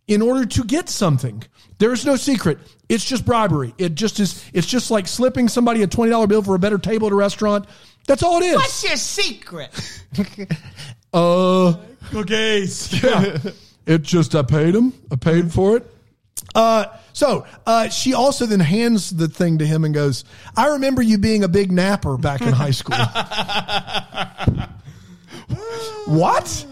in 0.07 0.21
order 0.21 0.45
to 0.45 0.63
get 0.63 0.89
something. 0.89 1.43
There's 1.77 2.05
no 2.05 2.15
secret. 2.15 2.59
It's 2.89 3.03
just 3.05 3.25
bribery. 3.25 3.73
It 3.77 3.95
just 3.95 4.19
is 4.19 4.43
it's 4.53 4.67
just 4.67 4.91
like 4.91 5.07
slipping 5.07 5.47
somebody 5.47 5.83
a 5.83 5.87
$20 5.87 6.27
bill 6.27 6.43
for 6.43 6.55
a 6.55 6.59
better 6.59 6.77
table 6.77 7.07
at 7.07 7.13
a 7.13 7.15
restaurant. 7.15 7.65
That's 8.07 8.23
all 8.23 8.37
it 8.41 8.45
is. 8.45 8.55
what's 8.55 8.83
your 8.83 8.97
secret? 8.97 9.69
Uh 11.13 11.73
Cookies. 12.11 13.03
yeah. 13.03 13.37
It 13.85 14.01
just 14.03 14.33
I 14.35 14.43
paid 14.43 14.75
him. 14.75 14.93
I 15.11 15.15
paid 15.17 15.51
for 15.51 15.77
it. 15.77 15.91
Uh, 16.53 16.85
so 17.13 17.45
uh, 17.65 17.89
she 17.89 18.13
also 18.13 18.45
then 18.45 18.59
hands 18.59 19.09
the 19.09 19.27
thing 19.27 19.57
to 19.59 19.65
him 19.65 19.85
and 19.85 19.93
goes, 19.93 20.25
"I 20.55 20.67
remember 20.67 21.01
you 21.01 21.17
being 21.17 21.43
a 21.43 21.47
big 21.47 21.71
napper 21.71 22.17
back 22.17 22.41
in 22.41 22.51
high 22.53 22.71
school." 22.71 22.97
what? 26.05 26.65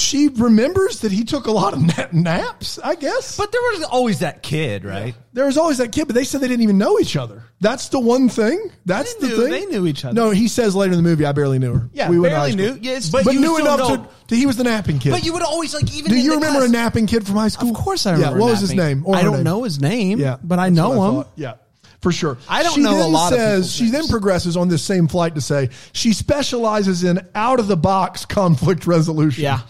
She 0.00 0.28
remembers 0.28 1.00
that 1.00 1.12
he 1.12 1.24
took 1.24 1.46
a 1.46 1.50
lot 1.52 1.74
of 1.74 1.80
na- 1.82 2.06
naps. 2.12 2.78
I 2.82 2.94
guess, 2.94 3.36
But 3.36 3.52
there 3.52 3.60
was 3.60 3.82
always 3.84 4.20
that 4.20 4.42
kid, 4.42 4.84
right? 4.84 5.14
there 5.32 5.46
was 5.46 5.56
always 5.58 5.78
that 5.78 5.92
kid. 5.92 6.06
But 6.06 6.14
they 6.16 6.24
said 6.24 6.40
they 6.40 6.48
didn't 6.48 6.62
even 6.62 6.78
know 6.78 6.98
each 6.98 7.16
other. 7.16 7.44
That's 7.60 7.88
the 7.90 8.00
one 8.00 8.28
thing. 8.28 8.70
That's 8.86 9.14
the 9.14 9.28
knew- 9.28 9.36
thing. 9.42 9.50
they 9.50 9.66
knew 9.66 9.86
each 9.86 10.04
other. 10.04 10.14
No, 10.14 10.30
he 10.30 10.48
says 10.48 10.74
later 10.74 10.92
in 10.92 10.96
the 10.96 11.02
movie, 11.08 11.24
"I 11.26 11.32
barely 11.32 11.58
knew 11.58 11.74
her." 11.74 11.90
Yeah, 11.92 12.08
we 12.10 12.18
barely 12.20 12.56
knew. 12.56 12.78
Yes, 12.80 13.10
but, 13.10 13.24
but 13.24 13.34
you 13.34 13.40
knew 13.40 13.58
enough 13.58 13.78
know- 13.80 13.96
to, 13.96 14.08
to. 14.28 14.36
He 14.36 14.46
was 14.46 14.56
the 14.56 14.64
napping 14.64 14.98
kid. 14.98 15.10
But 15.10 15.24
you 15.24 15.32
would 15.34 15.42
always 15.42 15.74
like 15.74 15.92
even. 15.94 16.10
Do 16.10 16.18
you 16.18 16.34
remember 16.34 16.60
class- 16.60 16.68
a 16.70 16.72
napping 16.72 17.06
kid 17.06 17.26
from 17.26 17.36
high 17.36 17.48
school? 17.48 17.68
Of 17.70 17.76
course 17.76 18.06
I 18.06 18.12
remember. 18.12 18.36
Yeah. 18.38 18.40
What 18.44 18.50
was 18.50 18.60
his 18.60 18.74
name? 18.74 19.02
Or 19.04 19.14
I 19.16 19.22
don't 19.22 19.34
name? 19.34 19.44
know 19.44 19.62
his 19.64 19.80
name. 19.80 20.18
Yeah, 20.18 20.36
but 20.42 20.58
I 20.58 20.70
know 20.70 20.92
him. 20.92 21.14
thought. 21.24 21.32
Yeah, 21.36 21.54
for 22.00 22.10
sure. 22.12 22.38
I 22.48 22.62
don't 22.62 22.74
she 22.74 22.80
know 22.82 23.06
a 23.06 23.08
lot 23.08 23.32
of 23.32 23.38
says, 23.38 23.72
She 23.74 23.90
then 23.90 24.08
progresses 24.08 24.56
on 24.56 24.68
this 24.68 24.82
same 24.82 25.06
flight 25.08 25.34
to 25.34 25.40
say 25.42 25.68
she 25.92 26.12
specializes 26.12 27.04
in 27.04 27.20
out 27.34 27.60
of 27.60 27.68
the 27.68 27.76
box 27.76 28.24
conflict 28.24 28.86
resolution. 28.86 29.42
Yeah. 29.44 29.60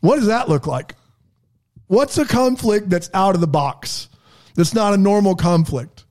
What 0.00 0.16
does 0.16 0.26
that 0.26 0.48
look 0.48 0.66
like? 0.66 0.94
What's 1.86 2.18
a 2.18 2.24
conflict 2.24 2.90
that's 2.90 3.10
out 3.14 3.34
of 3.34 3.40
the 3.40 3.46
box? 3.46 4.08
That's 4.54 4.74
not 4.74 4.94
a 4.94 4.96
normal 4.96 5.34
conflict. 5.34 6.04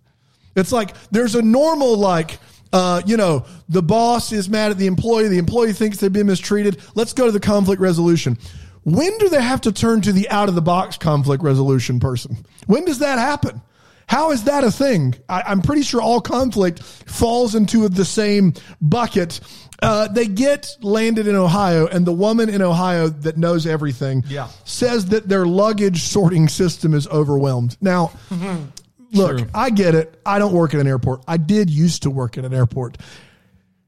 It's 0.56 0.72
like 0.72 0.96
there's 1.12 1.36
a 1.36 1.42
normal 1.42 1.98
like. 1.98 2.40
Uh, 2.74 3.02
you 3.06 3.16
know, 3.16 3.46
the 3.70 3.82
boss 3.82 4.34
is 4.34 4.50
mad 4.50 4.72
at 4.72 4.78
the 4.78 4.88
employee. 4.88 5.30
The 5.30 5.38
employee 5.38 5.72
thinks 5.72 6.00
they've 6.00 6.12
been 6.12 6.28
mistreated. 6.28 6.82
Let's 6.96 7.14
go 7.14 7.26
to 7.26 7.32
the 7.32 7.40
conflict 7.40 7.82
resolution. 7.82 8.38
When 8.84 9.18
do 9.20 9.30
they 9.30 9.42
have 9.42 9.62
to 9.62 9.72
turn 9.72 10.02
to 10.02 10.12
the 10.12 10.30
out 10.30 10.50
of 10.50 10.56
the 10.56 10.62
box 10.62 10.98
conflict 10.98 11.44
resolution 11.44 12.00
person? 12.00 12.38
When 12.66 12.84
does 12.84 13.00
that 13.00 13.20
happen? 13.20 13.62
How 14.08 14.32
is 14.32 14.46
that 14.46 14.64
a 14.64 14.72
thing? 14.72 15.16
I, 15.28 15.44
I'm 15.46 15.62
pretty 15.62 15.82
sure 15.82 16.02
all 16.02 16.22
conflict 16.22 16.82
falls 16.82 17.56
into 17.56 17.88
the 17.90 18.06
same 18.06 18.54
bucket. 18.82 19.42
Uh, 19.82 20.08
they 20.08 20.26
get 20.26 20.76
landed 20.82 21.28
in 21.28 21.36
Ohio, 21.36 21.86
and 21.88 22.06
the 22.06 22.12
woman 22.14 22.50
in 22.50 22.62
Ohio 22.62 23.10
that 23.10 23.38
knows 23.38 23.68
everything 23.68 24.24
Yeah. 24.28 24.48
says 24.66 25.08
that 25.08 25.30
their 25.30 25.46
luggage 25.46 26.02
sorting 26.04 26.48
system 26.50 26.94
is 26.96 27.08
overwhelmed. 27.08 27.78
Now, 27.80 28.12
look, 29.14 29.48
I 29.54 29.70
get 29.70 29.94
it. 29.94 30.20
I 30.26 30.40
don't 30.40 30.54
work 30.54 30.74
at 30.74 30.80
an 30.80 30.88
airport. 30.88 31.24
I 31.28 31.38
did 31.38 31.70
used 31.70 32.04
to 32.04 32.10
work 32.10 32.38
at 32.38 32.46
an 32.46 32.54
airport. 32.54 32.98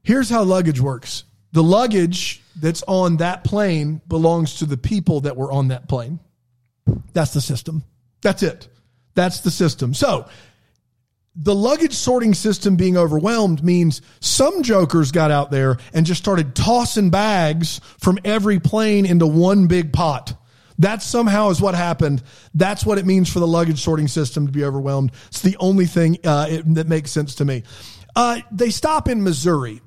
Here's 0.02 0.30
how 0.30 0.42
luggage 0.44 0.80
works 0.80 1.24
the 1.52 1.62
luggage 1.62 2.42
that's 2.54 2.82
on 2.86 3.16
that 3.16 3.42
plane 3.42 4.00
belongs 4.06 4.60
to 4.60 4.66
the 4.66 4.76
people 4.76 5.22
that 5.22 5.36
were 5.36 5.50
on 5.50 5.68
that 5.68 5.88
plane. 5.88 6.20
That's 7.12 7.32
the 7.34 7.40
system. 7.40 7.82
That's 8.22 8.42
it. 8.44 8.68
That's 9.14 9.40
the 9.40 9.50
system. 9.50 9.92
So, 9.94 10.28
the 11.42 11.54
luggage 11.54 11.94
sorting 11.94 12.34
system 12.34 12.76
being 12.76 12.98
overwhelmed 12.98 13.64
means 13.64 14.02
some 14.20 14.62
jokers 14.62 15.10
got 15.10 15.30
out 15.30 15.50
there 15.50 15.78
and 15.94 16.04
just 16.04 16.20
started 16.20 16.54
tossing 16.54 17.08
bags 17.08 17.80
from 17.98 18.18
every 18.26 18.60
plane 18.60 19.06
into 19.06 19.26
one 19.26 19.66
big 19.66 19.90
pot. 19.90 20.34
That 20.78 21.02
somehow 21.02 21.48
is 21.48 21.60
what 21.60 21.74
happened. 21.74 22.22
That's 22.54 22.84
what 22.84 22.98
it 22.98 23.06
means 23.06 23.32
for 23.32 23.38
the 23.38 23.46
luggage 23.46 23.82
sorting 23.82 24.08
system 24.08 24.46
to 24.46 24.52
be 24.52 24.64
overwhelmed. 24.64 25.12
It's 25.28 25.40
the 25.40 25.56
only 25.58 25.86
thing 25.86 26.18
uh, 26.24 26.46
it, 26.50 26.74
that 26.74 26.88
makes 26.88 27.10
sense 27.10 27.34
to 27.36 27.44
me. 27.46 27.62
Uh, 28.14 28.40
they 28.52 28.70
stop 28.70 29.08
in 29.08 29.22
Missouri. 29.22 29.80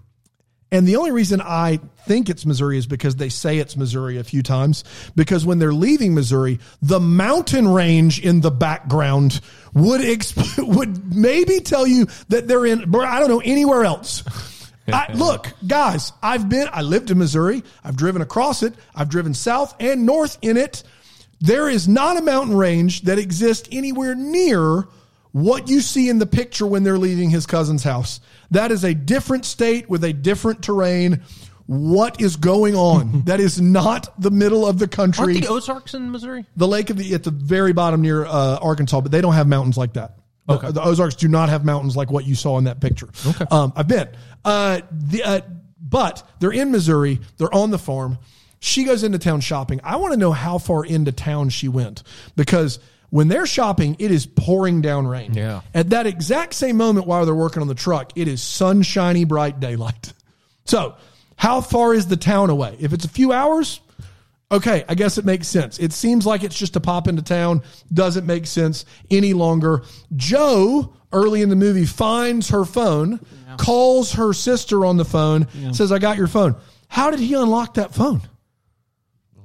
And 0.73 0.87
the 0.87 0.95
only 0.95 1.11
reason 1.11 1.39
I 1.39 1.79
think 2.07 2.31
it's 2.31 2.47
Missouri 2.47 2.79
is 2.79 2.87
because 2.87 3.15
they 3.15 3.29
say 3.29 3.59
it's 3.59 3.77
Missouri 3.77 4.17
a 4.17 4.23
few 4.23 4.41
times. 4.41 4.83
Because 5.15 5.45
when 5.45 5.59
they're 5.59 5.71
leaving 5.71 6.15
Missouri, 6.15 6.59
the 6.81 6.99
mountain 6.99 7.67
range 7.67 8.19
in 8.19 8.41
the 8.41 8.49
background 8.49 9.39
would 9.75 10.01
exp- 10.01 10.67
would 10.75 11.15
maybe 11.15 11.59
tell 11.59 11.85
you 11.85 12.07
that 12.29 12.47
they're 12.47 12.65
in 12.65 12.93
I 12.95 13.19
don't 13.19 13.29
know 13.29 13.41
anywhere 13.45 13.85
else. 13.85 14.23
I, 14.91 15.13
look, 15.13 15.53
guys, 15.65 16.11
I've 16.23 16.49
been 16.49 16.67
I 16.73 16.81
lived 16.81 17.11
in 17.11 17.19
Missouri. 17.19 17.63
I've 17.83 17.95
driven 17.95 18.23
across 18.23 18.63
it. 18.63 18.73
I've 18.95 19.09
driven 19.09 19.35
south 19.35 19.75
and 19.79 20.07
north 20.07 20.39
in 20.41 20.57
it. 20.57 20.81
There 21.39 21.69
is 21.69 21.87
not 21.87 22.17
a 22.17 22.21
mountain 22.21 22.57
range 22.57 23.03
that 23.03 23.19
exists 23.19 23.69
anywhere 23.71 24.15
near 24.15 24.87
what 25.33 25.67
you 25.67 25.81
see 25.81 26.09
in 26.09 26.19
the 26.19 26.25
picture 26.25 26.65
when 26.65 26.83
they're 26.83 26.97
leaving 26.97 27.29
his 27.29 27.45
cousin's 27.45 27.83
house. 27.83 28.21
That 28.51 28.71
is 28.71 28.83
a 28.83 28.93
different 28.93 29.45
state 29.45 29.89
with 29.89 30.03
a 30.03 30.13
different 30.13 30.63
terrain. 30.63 31.23
What 31.65 32.21
is 32.21 32.37
going 32.37 32.75
on? 32.75 33.23
that 33.25 33.39
is 33.39 33.59
not 33.59 34.19
the 34.21 34.31
middle 34.31 34.65
of 34.65 34.79
the 34.79 34.87
country. 34.87 35.23
Aren't 35.23 35.41
the 35.41 35.47
Ozarks 35.47 35.93
in 35.93 36.11
Missouri? 36.11 36.45
the 36.55 36.67
lake 36.67 36.89
of 36.89 36.97
the 36.97 37.13
at 37.13 37.23
the 37.23 37.31
very 37.31 37.73
bottom 37.73 38.01
near 38.01 38.25
uh, 38.25 38.59
Arkansas, 38.61 39.01
but 39.01 39.11
they 39.11 39.21
don't 39.21 39.33
have 39.33 39.47
mountains 39.47 39.77
like 39.77 39.93
that. 39.93 40.17
Okay. 40.47 40.71
The, 40.71 40.83
Ozarks 40.83 41.15
do 41.15 41.27
not 41.27 41.49
have 41.49 41.65
mountains 41.65 41.95
like 41.95 42.11
what 42.11 42.25
you 42.25 42.35
saw 42.35 42.57
in 42.57 42.65
that 42.65 42.79
picture. 42.79 43.09
Okay. 43.25 43.45
Um, 43.49 43.73
I've 43.75 43.87
been. 43.87 44.09
Uh, 44.43 44.81
the, 44.91 45.23
uh, 45.23 45.41
but 45.79 46.27
they're 46.39 46.51
in 46.51 46.71
Missouri. 46.71 47.21
They're 47.37 47.53
on 47.53 47.71
the 47.71 47.79
farm. 47.79 48.19
She 48.59 48.83
goes 48.83 49.03
into 49.03 49.19
town 49.19 49.41
shopping. 49.41 49.79
I 49.83 49.95
want 49.97 50.13
to 50.13 50.19
know 50.19 50.31
how 50.31 50.57
far 50.57 50.85
into 50.85 51.11
town 51.11 51.49
she 51.49 51.67
went 51.67 52.03
because 52.35 52.79
when 53.13 53.27
they're 53.27 53.45
shopping, 53.45 53.95
it 53.99 54.09
is 54.09 54.25
pouring 54.25 54.81
down 54.81 55.05
rain. 55.05 55.35
Yeah. 55.35 55.61
At 55.75 55.91
that 55.91 56.07
exact 56.07 56.55
same 56.55 56.77
moment 56.77 57.05
while 57.05 57.27
they're 57.27 57.35
working 57.35 57.61
on 57.61 57.67
the 57.67 57.75
truck, 57.75 58.11
it 58.15 58.27
is 58.27 58.41
sunshiny, 58.41 59.23
bright 59.23 59.59
daylight. 59.59 60.13
So, 60.65 60.95
how 61.35 61.59
far 61.59 61.93
is 61.93 62.07
the 62.07 62.15
town 62.15 62.49
away? 62.49 62.77
If 62.79 62.93
it's 62.93 63.03
a 63.03 63.09
few 63.09 63.33
hours, 63.33 63.81
okay, 64.49 64.85
I 64.87 64.95
guess 64.95 65.17
it 65.17 65.25
makes 65.25 65.49
sense. 65.49 65.77
It 65.77 65.91
seems 65.91 66.25
like 66.25 66.41
it's 66.41 66.57
just 66.57 66.77
a 66.77 66.79
pop 66.79 67.09
into 67.09 67.21
town. 67.21 67.63
Doesn't 67.93 68.25
make 68.25 68.47
sense 68.47 68.85
any 69.11 69.33
longer. 69.33 69.83
Joe 70.15 70.95
early 71.11 71.41
in 71.41 71.49
the 71.49 71.57
movie 71.57 71.85
finds 71.85 72.47
her 72.51 72.63
phone, 72.63 73.19
calls 73.57 74.13
her 74.13 74.31
sister 74.31 74.85
on 74.85 74.95
the 74.95 75.03
phone, 75.03 75.49
says, 75.73 75.91
I 75.91 75.99
got 75.99 76.15
your 76.15 76.27
phone. 76.27 76.55
How 76.87 77.11
did 77.11 77.19
he 77.19 77.33
unlock 77.33 77.73
that 77.73 77.93
phone? 77.93 78.21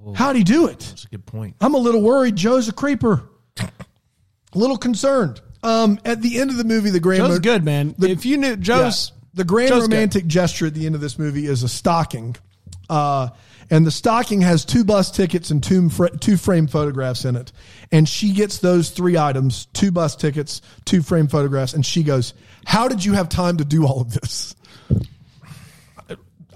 Oh. 0.07 0.13
How'd 0.15 0.37
he 0.37 0.45
do 0.45 0.69
it? 0.69 0.79
That's 0.79 1.05
a 1.05 1.09
good 1.09 1.27
point. 1.27 1.57
I'm 1.61 1.75
a 1.75 1.79
little 1.79 2.01
worried. 2.01 2.37
Joe's 2.37 2.69
a 2.69 2.73
creeper. 2.73 3.29
A 3.61 4.59
little 4.59 4.77
concerned. 4.77 5.41
Um, 5.63 5.99
at 6.05 6.23
the 6.23 6.41
end 6.41 6.51
of 6.51 6.57
the 6.57 6.65
movie, 6.65 6.91
the 6.91 7.01
grand 7.01 7.25
Joe's 7.25 7.39
good, 7.41 7.65
man. 7.65 7.95
if 8.01 8.25
you 8.25 8.37
knew 8.37 8.57
Joe's 8.57 9.11
yeah. 9.11 9.17
the 9.35 9.45
grand 9.45 9.71
Joe's 9.71 9.83
good. 9.83 9.93
romantic 9.93 10.27
gesture 10.27 10.67
at 10.67 10.75
the 10.75 10.87
end 10.87 10.95
of 10.95 11.01
this 11.01 11.19
movie 11.19 11.47
is 11.47 11.63
a 11.63 11.69
stocking, 11.69 12.37
uh, 12.89 13.31
and 13.71 13.87
the 13.87 13.91
stocking 13.91 14.41
has 14.43 14.65
two 14.65 14.85
bus 14.85 15.11
tickets 15.11 15.51
and 15.51 15.63
two 15.63 15.91
two 16.21 16.37
frame 16.37 16.69
photographs 16.69 17.25
in 17.25 17.37
it. 17.37 17.53
And 17.91 18.09
she 18.09 18.33
gets 18.33 18.59
those 18.59 18.91
three 18.91 19.19
items: 19.19 19.67
two 19.67 19.91
bus 19.91 20.15
tickets, 20.15 20.63
two 20.85 21.03
frame 21.03 21.27
photographs. 21.27 21.75
And 21.75 21.85
she 21.85 22.05
goes, 22.05 22.35
"How 22.65 22.87
did 22.87 23.05
you 23.05 23.15
have 23.15 23.29
time 23.29 23.57
to 23.59 23.65
do 23.65 23.85
all 23.85 24.01
of 24.01 24.15
this?" 24.15 24.55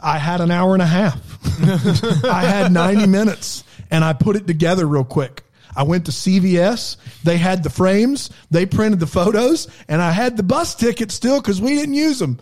I 0.03 0.19
had 0.19 0.41
an 0.41 0.51
hour 0.51 0.73
and 0.73 0.83
a 0.83 0.87
half. 0.87 1.21
I 2.25 2.43
had 2.43 2.73
90 2.73 3.07
minutes 3.07 3.63
and 3.91 4.05
I 4.05 4.15
put 4.15 4.35
it 4.37 4.47
together 4.47 4.85
real 4.85 5.05
quick. 5.05 5.45
I 5.75 5.85
went 5.85 6.07
to 6.07 6.13
CVS. 6.13 6.97
They 7.25 7.39
had 7.39 7.63
the 7.63 7.71
frames. 7.71 8.31
They 8.51 8.67
printed 8.67 9.01
the 9.01 9.07
photos 9.07 9.69
and 9.89 10.03
I 10.03 10.11
had 10.13 10.37
the 10.37 10.43
bus 10.43 10.75
ticket 10.75 11.11
still 11.11 11.41
because 11.41 11.61
we 11.61 11.75
didn't 11.77 11.95
use 11.95 12.19
them. 12.19 12.39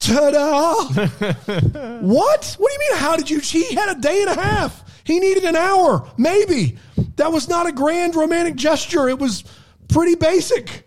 Ta-da! 0.00 0.84
what? 2.00 2.56
What 2.58 2.68
do 2.68 2.72
you 2.74 2.78
mean? 2.90 2.96
How 2.98 3.16
did 3.16 3.30
you? 3.30 3.38
He 3.40 3.74
had 3.74 3.96
a 3.96 4.00
day 4.00 4.22
and 4.22 4.30
a 4.30 4.40
half. 4.40 4.82
He 5.04 5.20
needed 5.20 5.44
an 5.44 5.56
hour, 5.56 6.08
maybe. 6.16 6.78
That 7.16 7.30
was 7.32 7.48
not 7.48 7.66
a 7.68 7.72
grand 7.72 8.16
romantic 8.16 8.56
gesture. 8.56 9.08
It 9.08 9.18
was 9.18 9.44
pretty 9.88 10.14
basic, 10.16 10.86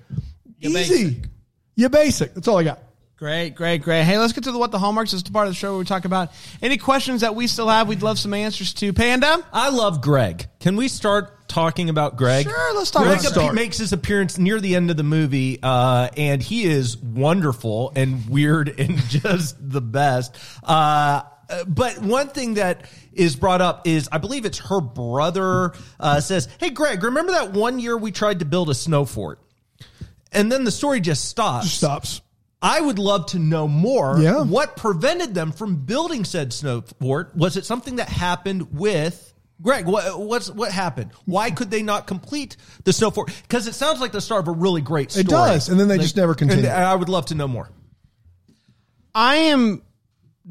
You 0.60 0.70
easy. 0.78 1.04
basic. 1.06 1.30
You 1.76 1.90
basic. 1.90 2.34
That's 2.34 2.48
all 2.48 2.58
I 2.58 2.64
got. 2.64 2.80
Great, 3.18 3.52
great, 3.56 3.82
great. 3.82 4.04
Hey, 4.04 4.18
let's 4.18 4.34
get 4.34 4.44
to 4.44 4.52
the 4.52 4.58
what 4.58 4.72
the 4.72 4.80
hallmarks. 4.80 5.12
This 5.12 5.20
is 5.20 5.24
the 5.24 5.32
part 5.32 5.48
of 5.48 5.54
the 5.54 5.58
show 5.58 5.72
where 5.72 5.80
we 5.80 5.86
talk 5.86 6.04
about 6.04 6.32
any 6.62 6.78
questions 6.78 7.22
that 7.22 7.36
we 7.36 7.48
still 7.48 7.70
have. 7.70 7.88
We'd 7.88 8.04
love 8.04 8.20
some 8.20 8.34
answers 8.34 8.74
to. 8.76 8.92
Panda. 8.92 9.38
I 9.54 9.70
love 9.70 10.02
Greg. 10.02 10.48
Can 10.60 10.76
we 10.76 10.90
start 10.90 11.35
talking 11.56 11.90
about 11.90 12.18
Greg? 12.18 12.46
Sure, 12.46 12.76
let's 12.76 12.92
talk 12.92 13.04
Greg 13.04 13.22
about 13.22 13.34
Greg. 13.34 13.54
makes 13.54 13.78
his 13.78 13.94
appearance 13.94 14.38
near 14.38 14.60
the 14.60 14.76
end 14.76 14.92
of 14.92 14.98
the 14.98 15.04
movie, 15.04 15.58
uh, 15.64 16.10
and 16.18 16.44
he 16.44 16.66
is 16.66 16.98
wonderful 16.98 17.94
and 17.96 18.28
weird 18.30 18.78
and 18.80 18.98
just 19.08 19.56
the 19.58 19.82
best. 19.82 20.38
Uh, 20.62 21.22
but 21.66 22.00
one 22.00 22.28
thing 22.28 22.56
that 22.56 22.90
is 23.14 23.38
brought 23.38 23.62
up 23.62 23.88
is 23.88 24.10
I 24.12 24.18
believe 24.18 24.46
it's 24.46 24.60
her 24.60 24.82
brother 24.82 25.74
uh, 25.98 26.20
says, 26.20 26.50
"Hey, 26.60 26.72
Greg, 26.72 27.02
remember 27.02 27.32
that 27.32 27.54
one 27.54 27.80
year 27.80 27.98
we 27.98 28.12
tried 28.12 28.40
to 28.40 28.46
build 28.46 28.70
a 28.70 28.76
snow 28.76 29.06
fort?" 29.06 29.40
And 30.34 30.52
then 30.52 30.66
the 30.66 30.72
story 30.72 31.00
just 31.00 31.24
stops. 31.24 31.72
Stops. 31.72 32.22
I 32.62 32.82
would 32.82 33.00
love 33.00 33.28
to 33.28 33.40
know 33.40 33.68
more. 33.68 34.18
Yeah. 34.20 34.42
What 34.44 34.76
prevented 34.76 35.34
them 35.34 35.54
from 35.54 35.86
building 35.86 36.26
said 36.26 36.52
snow 36.52 36.82
fort? 37.00 37.34
Was 37.36 37.56
it 37.56 37.66
something 37.66 37.98
that 37.98 38.10
happened 38.10 38.74
with 38.74 39.35
Greg? 39.62 39.86
What 39.86 40.20
what's 40.20 40.50
what 40.50 40.72
happened? 40.72 41.12
Why 41.26 41.52
could 41.52 41.72
they 41.72 41.82
not 41.82 42.08
complete 42.08 42.58
the 42.84 42.94
snow 42.94 43.12
fort? 43.12 43.32
Because 43.44 43.68
it 43.68 43.74
sounds 43.74 44.02
like 44.02 44.12
the 44.12 44.22
start 44.22 44.42
of 44.42 44.48
a 44.50 44.52
really 44.52 44.82
great 44.82 45.12
story. 45.12 45.22
It 45.22 45.30
does, 45.30 45.70
and 45.70 45.80
then 45.80 45.88
they 45.88 45.98
just 45.98 46.18
never 46.18 46.36
continue. 46.36 46.66
And 46.66 46.84
I 46.84 46.94
would 46.94 47.10
love 47.10 47.28
to 47.28 47.36
know 47.36 47.48
more. 47.48 47.70
I 49.14 49.36
am 49.36 49.82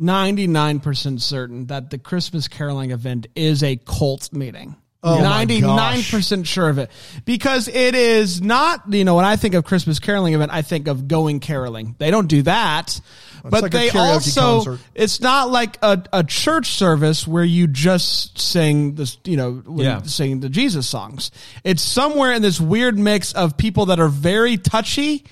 99% 0.00 1.20
certain 1.20 1.66
that 1.66 1.90
the 1.90 1.98
Christmas 1.98 2.48
caroling 2.48 2.92
event 2.92 3.26
is 3.34 3.62
a 3.62 3.76
cult 3.76 4.32
meeting. 4.32 4.76
Oh 5.04 5.18
99% 5.18 6.46
sure 6.46 6.68
of 6.68 6.78
it. 6.78 6.90
Because 7.24 7.68
it 7.68 7.94
is 7.94 8.40
not, 8.40 8.82
you 8.92 9.04
know, 9.04 9.16
when 9.16 9.24
I 9.24 9.36
think 9.36 9.54
of 9.54 9.64
Christmas 9.64 9.98
caroling 9.98 10.34
event, 10.34 10.50
I 10.52 10.62
think 10.62 10.88
of 10.88 11.06
going 11.08 11.40
caroling. 11.40 11.94
They 11.98 12.10
don't 12.10 12.26
do 12.26 12.42
that. 12.42 13.00
but 13.44 13.62
like 13.64 13.72
they 13.72 13.90
also, 13.90 14.40
concert. 14.64 14.80
it's 14.94 15.20
not 15.20 15.50
like 15.50 15.76
a, 15.82 16.02
a 16.14 16.24
church 16.24 16.68
service 16.68 17.26
where 17.26 17.44
you 17.44 17.66
just 17.66 18.38
sing 18.38 18.94
this, 18.94 19.18
you 19.24 19.36
know, 19.36 19.62
Yeah. 19.76 20.00
sing 20.02 20.40
the 20.40 20.48
Jesus 20.48 20.88
songs. 20.88 21.30
It's 21.62 21.82
somewhere 21.82 22.32
in 22.32 22.40
this 22.40 22.58
weird 22.58 22.98
mix 22.98 23.32
of 23.34 23.58
people 23.58 23.86
that 23.86 24.00
are 24.00 24.08
very 24.08 24.56
touchy 24.56 25.24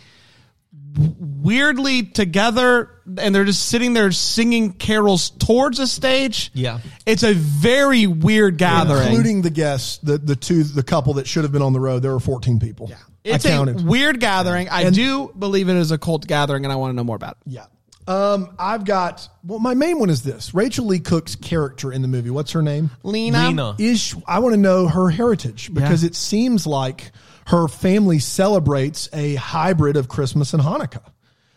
weirdly 0.97 2.03
together 2.05 2.91
and 3.19 3.35
they're 3.35 3.45
just 3.45 3.69
sitting 3.69 3.93
there 3.95 4.13
singing 4.13 4.73
carols 4.73 5.31
towards 5.31 5.79
a 5.79 5.87
stage. 5.87 6.51
Yeah. 6.55 6.81
It's 7.07 7.23
a 7.23 7.35
very 7.35 8.07
weird 8.07 8.59
gathering. 8.59 9.09
including 9.09 9.43
the 9.43 9.51
guests, 9.51 9.99
the 9.99 10.19
the 10.19 10.37
two, 10.37 10.63
the 10.65 10.83
couple 10.83 11.15
that 11.15 11.27
should 11.27 11.45
have 11.45 11.53
been 11.53 11.63
on 11.63 11.73
the 11.73 11.81
road. 11.81 12.03
There 12.03 12.13
were 12.13 12.21
fourteen 12.21 12.59
people. 12.61 12.89
Yeah, 12.91 12.97
it's 13.25 13.47
I 13.47 13.51
a 13.51 13.53
counted. 13.53 13.85
weird 13.87 14.21
gathering. 14.21 14.69
I 14.69 14.91
do 14.91 15.33
believe 15.39 15.69
it 15.69 15.77
is 15.77 15.91
a 15.91 15.99
cult 15.99 16.27
gathering 16.27 16.65
and 16.65 16.73
I 16.73 16.77
want 16.77 16.93
to 16.93 16.97
know 16.97 17.05
more 17.05 17.17
about 17.17 17.39
it. 17.47 17.53
yeah. 17.53 17.65
Um, 18.05 18.57
I've 18.59 18.85
got 18.85 19.29
well, 19.45 19.61
my 19.61 19.75
main 19.75 20.01
one 20.01 20.11
is 20.11 20.23
this: 20.25 20.53
Rachael 20.55 20.87
Leigh 20.87 20.99
Cook's 20.99 21.37
character 21.37 21.93
in 21.93 22.03
the 22.03 22.09
movie. 22.09 22.31
What's 22.31 22.51
her 22.51 22.61
name? 22.63 22.91
Lena. 23.05 23.47
Lena. 23.47 23.77
Is 23.79 24.17
I 24.27 24.41
want 24.41 24.55
to 24.55 24.61
know 24.61 24.89
her 24.89 25.09
heritage 25.09 25.73
because 25.73 26.03
Yeah. 26.03 26.09
it 26.09 26.17
seems 26.17 26.67
like 26.67 27.13
her 27.53 27.69
family 27.69 28.19
celebrates 28.19 29.11
a 29.13 29.35
hybrid 29.35 29.99
of 29.99 30.09
Christmas 30.09 30.55
and 30.55 30.63
Hanukkah. 30.63 31.05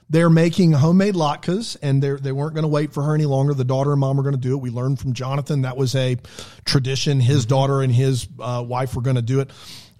They're 0.09 0.29
making 0.29 0.73
homemade 0.73 1.15
latkes, 1.15 1.77
and 1.81 2.03
they 2.03 2.11
they 2.11 2.33
weren't 2.33 2.53
going 2.53 2.63
to 2.63 2.67
wait 2.67 2.93
for 2.93 3.01
her 3.03 3.15
any 3.15 3.25
longer. 3.25 3.53
The 3.53 3.63
daughter 3.63 3.91
and 3.91 4.01
mom 4.01 4.17
were 4.17 4.23
going 4.23 4.35
to 4.35 4.41
do 4.41 4.55
it. 4.55 4.61
We 4.61 4.71
learned 4.71 4.99
from 4.99 5.13
Jonathan 5.13 5.61
that 5.61 5.77
was 5.77 5.95
a 5.95 6.17
tradition. 6.65 7.21
His 7.21 7.45
daughter 7.45 7.81
and 7.81 7.93
his 7.93 8.27
uh, 8.39 8.63
wife 8.67 8.95
were 8.95 9.01
going 9.01 9.15
to 9.15 9.21
do 9.21 9.39
it. 9.39 9.51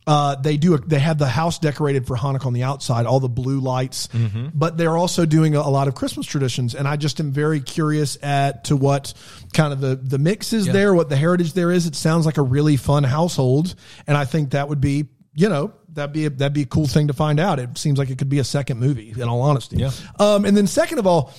Uh, 0.06 0.36
they 0.36 0.58
do. 0.58 0.76
A, 0.76 0.80
they 0.80 1.00
have 1.00 1.18
the 1.18 1.30
house 1.30 1.60
decorated 1.60 2.06
for 2.06 2.18
Hanukkah 2.18 2.46
on 2.46 2.54
the 2.54 2.64
outside, 2.64 3.06
all 3.06 3.22
the 3.22 3.30
blue 3.30 3.62
lights. 3.62 4.08
But 4.54 4.78
they're 4.78 4.98
also 4.98 5.26
doing 5.26 5.56
a, 5.56 5.62
a 5.62 5.72
lot 5.72 5.88
of 5.88 5.96
Christmas 5.96 6.28
traditions, 6.28 6.76
and 6.76 6.89
I 6.89 6.98
just 6.98 7.22
am 7.22 7.32
very 7.32 7.62
curious 7.62 8.18
at 8.22 8.66
to 8.66 8.76
what 8.76 9.14
kind 9.54 9.72
of 9.72 9.80
the 9.80 9.96
the 9.96 10.20
mix 10.20 10.52
is 10.52 10.68
there, 10.74 10.93
what 10.93 11.08
the 11.08 11.16
heritage 11.16 11.54
there 11.54 11.72
is. 11.72 11.88
It 11.88 11.96
sounds 11.96 12.26
like 12.26 12.38
a 12.38 12.43
really 12.43 12.76
fun 12.76 13.06
household, 13.06 13.74
and 14.06 14.18
I 14.18 14.26
think 14.26 14.52
that 14.52 14.68
would 14.70 14.82
be, 14.82 15.08
you 15.34 15.50
know, 15.50 15.74
that'd 15.96 16.14
be 16.14 16.26
a, 16.26 16.30
that'd 16.30 16.54
be 16.54 16.62
a 16.62 16.66
cool 16.68 16.88
thing 16.88 17.08
to 17.08 17.14
find 17.14 17.39
out. 17.39 17.60
It 17.60 17.78
seems 17.78 17.98
like 17.98 18.10
it 18.10 18.18
could 18.18 18.30
be 18.30 18.39
a 18.39 18.43
second 18.43 18.80
movie, 18.80 19.12
in 19.16 19.24
all 19.24 19.41
honesty. 19.41 19.78
Yeah. 19.78 19.91
Um, 20.20 20.46
and 20.46 20.56
then 20.56 20.68
second 20.68 21.00
of 21.00 21.08
all, 21.08 21.34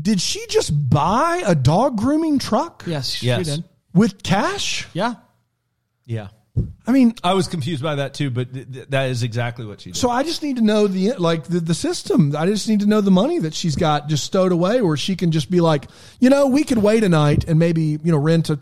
did 0.00 0.20
she 0.20 0.44
just 0.48 0.70
buy 0.90 1.42
a 1.44 1.54
dog 1.54 1.98
grooming 1.98 2.38
truck? 2.38 2.84
Yes, 2.86 3.08
she 3.10 3.26
Yes. 3.26 3.46
did. 3.46 3.64
With 3.92 4.22
cash? 4.22 4.86
Yeah. 4.94 5.14
Yeah. 6.06 6.28
I 6.86 6.92
mean, 6.92 7.14
I 7.24 7.32
was 7.32 7.48
confused 7.48 7.82
by 7.82 7.94
that 7.94 8.12
too, 8.12 8.30
but 8.30 8.52
th- 8.52 8.70
th- 8.70 8.86
that 8.90 9.08
is 9.08 9.22
exactly 9.22 9.64
what 9.64 9.80
she 9.80 9.90
did. 9.92 9.96
So 9.96 10.10
I 10.10 10.22
just 10.22 10.42
need 10.42 10.56
to 10.56 10.62
know 10.62 10.86
the 10.86 11.12
like 11.14 11.44
the, 11.44 11.60
the 11.60 11.72
system. 11.74 12.34
I 12.36 12.44
just 12.44 12.68
need 12.68 12.80
to 12.80 12.86
know 12.86 13.00
the 13.00 13.10
money 13.10 13.38
that 13.38 13.54
she's 13.54 13.74
got 13.76 14.08
just 14.08 14.24
stowed 14.24 14.52
away, 14.52 14.82
where 14.82 14.98
she 14.98 15.16
can 15.16 15.30
just 15.30 15.50
be 15.50 15.62
like, 15.62 15.86
you 16.20 16.28
know, 16.28 16.48
we 16.48 16.64
could 16.64 16.76
wait 16.78 17.04
a 17.04 17.08
night 17.08 17.44
and 17.44 17.58
maybe 17.58 17.98
you 18.02 18.12
know 18.12 18.18
rent 18.18 18.50
a. 18.50 18.58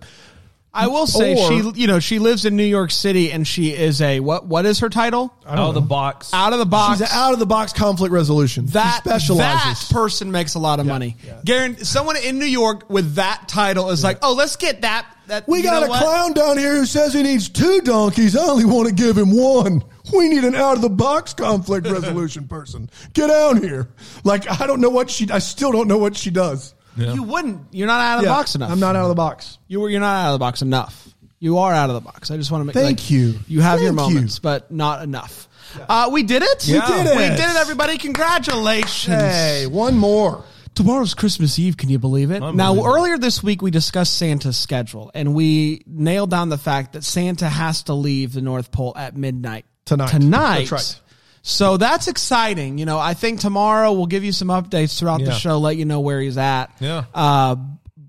I 0.72 0.86
will 0.86 1.06
say 1.08 1.34
Or- 1.36 1.48
she, 1.74 1.80
you 1.80 1.86
know, 1.88 1.98
she 1.98 2.20
lives 2.20 2.44
in 2.44 2.54
New 2.54 2.62
York 2.64 2.92
City 2.92 3.32
and 3.32 3.46
she 3.46 3.70
is 3.74 4.00
a 4.00 4.20
what? 4.20 4.46
What 4.46 4.66
is 4.66 4.78
her 4.80 4.88
title? 4.88 5.34
oh, 5.46 5.72
the 5.72 5.80
box. 5.80 6.32
Out 6.32 6.52
of 6.52 6.60
the 6.60 6.66
box. 6.66 7.00
She's 7.00 7.10
out 7.12 7.32
of 7.32 7.40
the 7.40 7.46
box 7.46 7.72
conflict 7.72 8.12
resolution. 8.12 8.66
that 8.66 9.00
she 9.02 9.08
specializes. 9.10 9.88
that 9.88 9.92
person 9.92 10.30
makes 10.30 10.54
a 10.54 10.60
lot 10.60 10.78
of 10.78 10.86
money. 10.86 11.16
Guarantee 11.44 11.84
someone 11.84 12.16
in 12.18 12.38
New 12.38 12.44
York 12.46 12.88
with 12.88 13.14
that 13.16 13.48
title 13.48 13.90
is 13.90 14.04
like, 14.04 14.18
oh, 14.22 14.34
let's 14.34 14.54
get 14.56 14.82
that. 14.82 15.06
That 15.26 15.46
we 15.46 15.58
you 15.58 15.64
got 15.64 15.80
know 15.82 15.86
a 15.86 15.90
what? 15.90 16.02
clown 16.02 16.32
down 16.32 16.58
here 16.58 16.74
who 16.76 16.84
says 16.86 17.14
he 17.14 17.22
needs 17.22 17.48
two 17.48 17.80
donkeys. 17.82 18.36
I 18.36 18.42
only 18.46 18.64
want 18.64 18.88
to 18.88 18.94
give 18.94 19.16
him 19.16 19.30
one. 19.36 19.84
We 20.12 20.28
need 20.28 20.42
an 20.42 20.56
out 20.56 20.74
of 20.74 20.82
the 20.82 20.88
box 20.90 21.34
conflict 21.34 21.86
resolution 21.86 22.48
person. 22.48 22.90
Get 23.12 23.28
down 23.28 23.62
here. 23.62 23.88
Like 24.24 24.50
I 24.60 24.66
don't 24.66 24.80
know 24.80 24.90
what 24.90 25.08
she. 25.08 25.30
I 25.30 25.38
still 25.38 25.70
don't 25.70 25.86
know 25.86 25.98
what 25.98 26.16
she 26.16 26.30
does. 26.30 26.74
You 26.96 27.22
wouldn't. 27.22 27.60
You're 27.72 27.86
not 27.86 28.00
out 28.00 28.18
of 28.18 28.22
the 28.24 28.28
Yeah, 28.28 28.34
box 28.34 28.54
enough. 28.54 28.70
I'm 28.70 28.80
not 28.80 28.96
out 28.96 29.02
of 29.04 29.08
the 29.08 29.14
box. 29.14 29.58
You 29.68 29.80
were. 29.80 29.88
You're 29.88 30.00
not 30.00 30.24
out 30.24 30.28
of 30.28 30.34
the 30.34 30.38
box 30.44 30.62
enough. 30.62 31.08
You 31.38 31.58
are 31.58 31.72
out 31.72 31.88
of 31.88 31.94
the 31.94 32.00
box. 32.00 32.30
I 32.30 32.36
just 32.36 32.50
want 32.50 32.62
to 32.62 32.66
make. 32.66 32.74
Thank 32.74 32.98
like, 32.98 33.10
you. 33.10 33.38
You 33.48 33.60
have 33.60 33.80
your 33.80 33.94
Thank 33.94 34.08
you. 34.10 34.14
moments, 34.14 34.38
but 34.38 34.70
not 34.70 35.02
enough. 35.02 35.48
Uh, 35.88 36.10
we 36.12 36.22
did 36.22 36.42
it. 36.42 36.66
Yeah. 36.66 36.86
did 36.86 37.06
it. 37.06 37.16
We 37.16 37.22
did 37.22 37.40
it, 37.40 37.56
everybody! 37.56 37.96
Congratulations. 37.98 39.16
Hey, 39.16 39.66
one 39.66 39.96
more. 39.96 40.44
Tomorrow's 40.74 41.14
Christmas 41.14 41.58
Eve. 41.58 41.76
Can 41.76 41.88
you 41.88 41.98
believe 41.98 42.30
it? 42.30 42.40
Now, 42.40 42.48
Unbelievable. 42.48 42.86
earlier 42.86 43.18
this 43.18 43.42
week, 43.42 43.60
we 43.62 43.70
discussed 43.70 44.16
Santa's 44.16 44.56
schedule, 44.56 45.10
and 45.14 45.34
we 45.34 45.82
nailed 45.86 46.30
down 46.30 46.48
the 46.48 46.58
fact 46.58 46.92
that 46.92 47.04
Santa 47.04 47.48
has 47.48 47.84
to 47.84 47.94
leave 47.94 48.32
the 48.32 48.40
North 48.40 48.70
Pole 48.70 48.92
at 48.96 49.16
midnight 49.16 49.64
Tonight. 49.84 50.08
Tonight, 50.08 50.68
That's 50.68 50.72
right. 50.72 51.00
So 51.42 51.76
that's 51.76 52.08
exciting. 52.08 52.78
You 52.78 52.84
know, 52.84 52.98
I 52.98 53.14
think 53.14 53.40
tomorrow 53.40 53.92
we'll 53.92 54.06
give 54.06 54.24
you 54.24 54.32
some 54.32 54.48
updates 54.48 54.98
throughout 54.98 55.20
the 55.20 55.32
show, 55.32 55.58
let 55.58 55.76
you 55.76 55.84
know 55.84 56.00
where 56.00 56.20
he's 56.20 56.36
at. 56.38 56.70
Yeah. 56.80 57.04
Uh, 57.14 57.56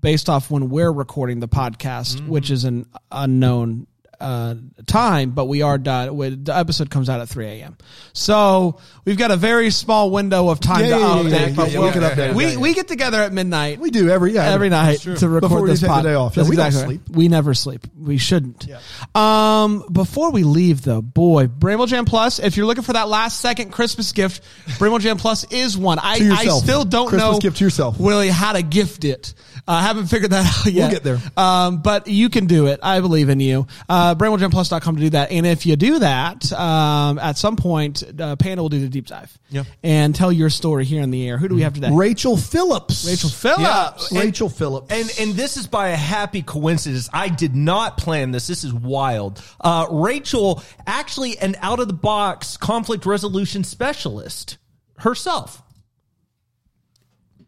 based 0.00 0.28
off 0.28 0.50
when 0.50 0.68
we're 0.68 0.92
recording 0.92 1.40
the 1.40 1.48
podcast, 1.48 2.26
which 2.26 2.50
is 2.50 2.64
an 2.64 2.86
unknown 3.10 3.86
uh, 4.22 4.54
time, 4.86 5.30
but 5.30 5.46
we 5.46 5.62
are 5.62 5.78
done. 5.78 6.16
with- 6.16 6.44
The 6.46 6.56
episode 6.56 6.90
comes 6.90 7.08
out 7.08 7.20
at 7.20 7.28
3 7.28 7.46
a.m. 7.46 7.76
So 8.12 8.78
we've 9.04 9.18
got 9.18 9.30
a 9.30 9.36
very 9.36 9.70
small 9.70 10.10
window 10.10 10.48
of 10.48 10.60
time 10.60 10.84
Yeah, 10.84 10.96
to 10.96 11.00
yeah, 11.00 11.06
update. 11.06 11.30
yeah, 11.48 11.52
but 11.56 11.68
we'll- 11.72 11.82
we 11.84 11.90
can 11.90 12.02
update 12.02 12.30
it. 12.30 12.34
we, 12.34 12.56
we 12.56 12.74
get 12.74 12.88
together 12.88 13.20
at 13.22 13.32
midnight. 13.32 13.78
We 13.80 13.90
do 13.90 14.08
every 14.08 14.32
yeah 14.34 14.50
every 14.50 14.68
night 14.68 15.00
to 15.00 15.10
record 15.28 15.40
Before 15.40 15.66
this 15.66 15.80
the 15.80 15.86
day 16.02 16.14
off. 16.14 16.36
Yeah, 16.36 16.42
That's 16.44 16.48
we 16.56 16.56
exactly 16.62 16.96
right. 16.98 17.16
We 17.16 17.28
never 17.28 17.54
sleep. 17.54 17.86
We 17.98 18.18
shouldn't. 18.18 18.66
Um, 19.14 19.84
before 19.90 20.30
we 20.32 20.44
leave, 20.44 20.82
though, 20.82 21.02
boy, 21.02 21.46
Bramble 21.48 21.86
Jam 21.86 22.04
Plus. 22.04 22.38
If 22.38 22.56
you're 22.56 22.66
looking 22.66 22.84
for 22.84 22.92
that 22.94 23.08
last 23.08 23.40
second 23.40 23.70
Christmas 23.72 24.12
gift, 24.12 24.42
Bramble 24.78 24.98
Jam 24.98 25.16
Plus 25.16 25.44
is 25.52 25.76
one. 25.76 25.98
I, 25.98 26.18
I 26.32 26.46
still 26.60 26.84
don't 26.84 27.08
Christmas 27.08 27.32
know 27.34 27.38
gift 27.40 27.56
to 27.58 27.64
yourself. 27.64 27.96
really 27.98 28.28
how 28.28 28.52
to 28.52 28.62
gift 28.62 29.04
it. 29.04 29.34
I 29.66 29.82
haven't 29.82 30.06
figured 30.06 30.32
that 30.32 30.46
out 30.66 30.72
yet. 30.72 30.82
We'll 30.82 30.90
get 30.90 31.04
there. 31.04 31.18
Um, 31.36 31.82
but 31.82 32.08
you 32.08 32.28
can 32.28 32.46
do 32.46 32.66
it. 32.66 32.80
I 32.82 33.00
believe 33.00 33.28
in 33.28 33.38
you. 33.40 33.66
Uh, 33.88 34.14
BrambleJamPlus.com 34.14 34.96
to 34.96 35.00
do 35.00 35.10
that. 35.10 35.30
And 35.30 35.46
if 35.46 35.66
you 35.66 35.76
do 35.76 36.00
that, 36.00 36.52
um, 36.52 37.18
at 37.18 37.38
some 37.38 37.56
point, 37.56 38.02
uh, 38.20 38.36
Panda 38.36 38.62
will 38.62 38.68
do 38.68 38.80
the 38.80 38.88
deep 38.88 39.06
dive. 39.06 39.36
Yeah. 39.50 39.64
And 39.82 40.14
tell 40.14 40.32
your 40.32 40.50
story 40.50 40.84
here 40.84 41.02
in 41.02 41.10
the 41.10 41.28
air. 41.28 41.38
Who 41.38 41.48
do 41.48 41.54
we 41.54 41.62
have 41.62 41.74
today? 41.74 41.90
Rachel 41.92 42.36
Phillips. 42.36 43.06
Rachel 43.06 43.30
Phillips. 43.30 44.12
Yeah. 44.12 44.20
Rachel 44.20 44.48
Phillips. 44.48 44.90
And 44.90 45.10
and 45.20 45.36
this 45.36 45.56
is 45.56 45.66
by 45.66 45.88
a 45.90 45.96
happy 45.96 46.42
coincidence. 46.42 47.08
I 47.12 47.28
did 47.28 47.54
not 47.54 47.98
plan 47.98 48.32
this. 48.32 48.46
This 48.46 48.64
is 48.64 48.72
wild. 48.72 49.42
Uh, 49.60 49.86
Rachel 49.90 50.62
actually 50.86 51.38
an 51.38 51.56
out 51.60 51.78
of 51.80 51.86
the 51.86 51.94
box 51.94 52.56
conflict 52.56 53.06
resolution 53.06 53.62
specialist 53.64 54.58
herself. 54.98 55.62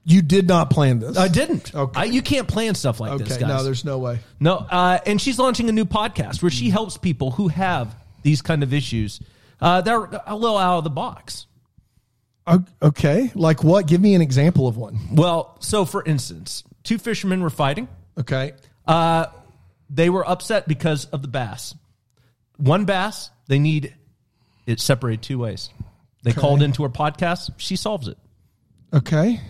You 0.05 0.21
did 0.23 0.47
not 0.47 0.71
plan 0.71 0.99
this. 0.99 1.17
I 1.17 1.29
didn't. 1.29 1.75
Okay. 1.75 2.01
I, 2.01 2.05
you 2.05 2.21
can't 2.23 2.47
plan 2.47 2.75
stuff 2.75 3.01
like 3.01 3.19
this, 3.19 3.33
okay, 3.33 3.41
guys. 3.41 3.49
no, 3.49 3.65
there's 3.65 3.85
no 3.85 3.99
way. 3.99 4.19
No, 4.41 4.57
uh, 4.57 4.99
and 5.07 5.21
she's 5.21 5.39
launching 5.39 5.69
a 5.69 5.73
new 5.73 5.85
podcast 5.87 6.43
where 6.43 6.51
she 6.51 6.71
helps 6.71 6.97
people 6.99 7.31
who 7.31 7.49
have 7.49 7.95
these 8.23 8.43
kind 8.43 8.63
of 8.63 8.73
issues. 8.75 9.21
Uh, 9.61 9.81
they're 9.81 10.05
a 10.27 10.37
little 10.37 10.59
out 10.59 10.79
of 10.79 10.85
the 10.85 10.91
box. 10.91 11.47
Okay, 12.83 13.31
like 13.35 13.65
what? 13.65 13.87
Give 13.87 14.01
me 14.03 14.15
an 14.15 14.21
example 14.21 14.69
of 14.69 14.77
one. 14.77 14.99
Well, 15.15 15.57
so 15.61 15.87
for 15.87 16.05
instance, 16.05 16.63
two 16.83 16.99
fishermen 16.99 17.41
were 17.43 17.49
fighting. 17.51 17.89
Okay, 18.19 18.53
Uh, 18.87 19.27
they 19.89 20.11
were 20.11 20.29
upset 20.29 20.69
because 20.69 21.07
of 21.07 21.23
the 21.23 21.29
bass. 21.29 21.75
One 22.59 22.85
bass, 22.85 23.31
they 23.49 23.59
need 23.59 23.95
it 24.67 24.79
separated 24.81 25.23
two 25.23 25.39
ways. 25.39 25.71
They 26.23 26.33
called 26.33 26.63
into 26.63 26.83
her 26.83 26.89
podcast. 26.91 27.51
She 27.57 27.77
solves 27.77 28.09
it. 28.09 28.19
okay, 28.93 29.41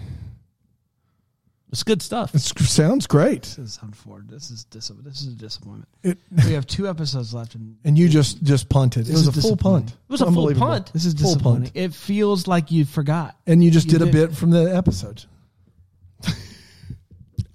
It's 1.75 1.83
good 1.83 2.01
stuff. 2.03 2.35
it 2.35 2.39
sounds 2.41 3.07
great. 3.07 3.43
This 3.43 3.59
is 3.59 3.79
unfortunate. 3.83 4.31
This 4.31 4.51
is 4.51 4.65
dis- 4.65 4.93
this 5.03 5.21
is 5.23 5.27
a 5.33 5.37
disappointment. 5.37 5.89
It, 6.03 6.19
We 6.47 6.53
have 6.53 6.67
two 6.67 6.89
episodes 6.89 7.35
left, 7.35 7.55
and 7.57 7.77
and 7.85 7.99
you 7.99 8.09
just 8.09 8.43
just 8.45 8.69
punted. 8.69 9.09
It 9.09 9.13
was 9.13 9.27
a 9.27 9.33
full 9.33 9.57
punt. 9.57 9.91
It 9.91 9.97
was 10.09 10.21
a 10.21 10.31
full 10.31 10.55
punt. 10.55 10.93
this 10.93 11.05
is 11.05 11.15
Full 11.15 11.33
disappointing. 11.33 11.63
punt. 11.65 11.77
It 11.77 11.93
feels 11.93 12.47
like 12.47 12.71
you 12.71 12.85
forgot. 12.85 13.37
and 13.47 13.63
you 13.63 13.71
just 13.71 13.91
You 13.91 13.99
did 13.99 14.09
a 14.09 14.13
bit 14.13 14.35
from 14.37 14.51
the 14.51 14.75
episode. 14.75 15.25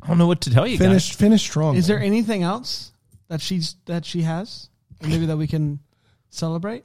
I 0.02 0.08
don't 0.08 0.18
know 0.18 0.28
what 0.28 0.42
to 0.42 0.50
tell 0.50 0.66
you 0.66 0.78
Finished, 0.78 1.16
finished 1.16 1.46
strong. 1.46 1.76
Is 1.76 1.86
there 1.88 2.00
anything 2.00 2.42
else 2.44 2.92
that 3.28 3.42
she's 3.42 3.76
that 3.86 4.06
she 4.06 4.24
has, 4.24 4.70
and 5.02 5.12
maybe 5.12 5.28
that 5.28 5.38
we 5.38 5.48
can 5.48 5.80
celebrate? 6.30 6.84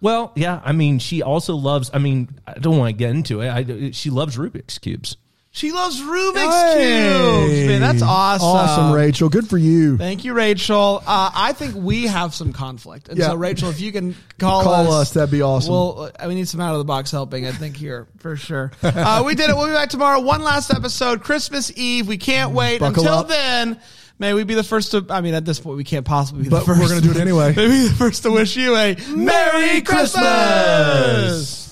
Well, 0.00 0.32
yeah. 0.34 0.60
I 0.64 0.72
mean, 0.72 0.98
she 0.98 1.22
also 1.22 1.54
loves. 1.54 1.90
I 1.92 1.98
mean, 1.98 2.28
I 2.46 2.54
don't 2.54 2.78
want 2.78 2.88
to 2.90 2.92
get 2.96 3.10
into 3.10 3.40
it. 3.40 3.48
I, 3.50 3.90
she 3.90 4.10
loves 4.10 4.36
Rubik's 4.36 4.78
cubes. 4.78 5.16
She 5.56 5.70
loves 5.70 6.00
Rubik's 6.00 6.74
Hey. 6.74 7.46
cubes. 7.46 7.68
Man, 7.68 7.80
that's 7.80 8.02
awesome. 8.02 8.44
Awesome, 8.48 8.92
Rachel. 8.92 9.28
Good 9.28 9.48
for 9.48 9.56
you. 9.56 9.96
Thank 9.96 10.24
you, 10.24 10.32
Rachel. 10.34 11.00
Uh, 11.06 11.30
I 11.32 11.52
think 11.52 11.76
we 11.76 12.08
have 12.08 12.34
some 12.34 12.52
conflict, 12.52 13.08
and 13.08 13.16
Yeah. 13.16 13.28
so 13.28 13.36
Rachel, 13.36 13.70
if 13.70 13.80
you 13.80 13.92
can 13.92 14.16
call, 14.40 14.64
Call 14.64 14.92
us, 14.92 15.02
us, 15.02 15.10
that'd 15.12 15.30
be 15.30 15.42
awesome. 15.42 15.72
Well, 15.72 16.10
uh, 16.18 16.24
we 16.26 16.34
need 16.34 16.48
some 16.48 16.60
out 16.60 16.72
of 16.72 16.78
the 16.78 16.84
box 16.84 17.12
helping. 17.12 17.46
I 17.46 17.52
think 17.52 17.76
here 17.76 18.08
for 18.18 18.34
sure. 18.34 18.72
Uh, 18.82 19.22
we 19.24 19.36
did 19.36 19.48
it. 19.48 19.54
We'll 19.56 19.68
be 19.68 19.72
back 19.72 19.90
tomorrow. 19.90 20.18
One 20.18 20.42
last 20.42 20.72
episode, 20.74 21.22
Christmas 21.22 21.70
Eve. 21.76 22.08
We 22.08 22.18
can't 22.18 22.50
wait. 22.50 22.80
Buckle 22.80 23.04
Until 23.04 23.18
up. 23.20 23.28
then, 23.28 23.78
may 24.18 24.34
we 24.34 24.42
be 24.42 24.54
the 24.54 24.64
first 24.64 24.90
to. 24.90 25.06
I 25.08 25.20
mean, 25.20 25.34
at 25.34 25.44
this 25.44 25.60
point, 25.60 25.76
we 25.76 25.84
can't 25.84 26.04
possibly 26.04 26.42
be 26.42 26.48
the 26.48 26.56
But 26.56 26.66
first. 26.66 26.80
we're 26.80 26.88
gonna 26.88 27.00
do 27.00 27.12
it 27.12 27.16
anyway. 27.18 27.52
Maybe 27.56 27.86
the 27.86 27.94
first 27.94 28.24
to 28.24 28.32
wish 28.32 28.56
you 28.56 28.74
a 28.74 28.96
Merry 29.14 29.82
Christmas. 29.82 31.63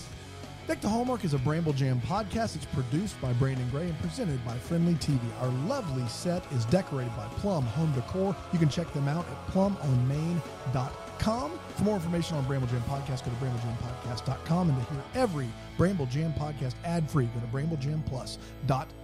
Deck 0.72 0.80
the 0.80 0.88
Hallmark 0.88 1.22
is 1.22 1.34
a 1.34 1.38
Bramble 1.38 1.74
Jam 1.74 2.00
podcast. 2.00 2.56
It's 2.56 2.64
produced 2.64 3.20
by 3.20 3.34
Brandon 3.34 3.68
Gray 3.68 3.90
and 3.90 3.98
presented 3.98 4.42
by 4.42 4.56
Friendly 4.56 4.94
TV. 4.94 5.20
Our 5.42 5.48
lovely 5.68 6.08
set 6.08 6.50
is 6.50 6.64
decorated 6.64 7.14
by 7.14 7.26
Plum 7.36 7.62
Home 7.64 7.92
Decor. 7.92 8.34
You 8.54 8.58
can 8.58 8.70
check 8.70 8.90
them 8.94 9.06
out 9.06 9.26
at 9.28 9.46
plumonmain.com. 9.48 10.40
For 11.76 11.82
more 11.84 11.96
information 11.96 12.38
on 12.38 12.44
Bramble 12.44 12.68
Jam 12.68 12.80
Podcast, 12.88 13.22
go 13.22 13.30
to 13.32 13.36
bramblejamPodcast.com. 13.36 14.70
And 14.70 14.86
to 14.86 14.94
hear 14.94 15.02
every 15.14 15.48
Bramble 15.76 16.06
Jam 16.06 16.32
podcast 16.32 16.72
ad 16.86 17.10
free, 17.10 17.26
go 17.26 17.40
to 17.40 17.46
bramblejamplus.com. 17.48 19.01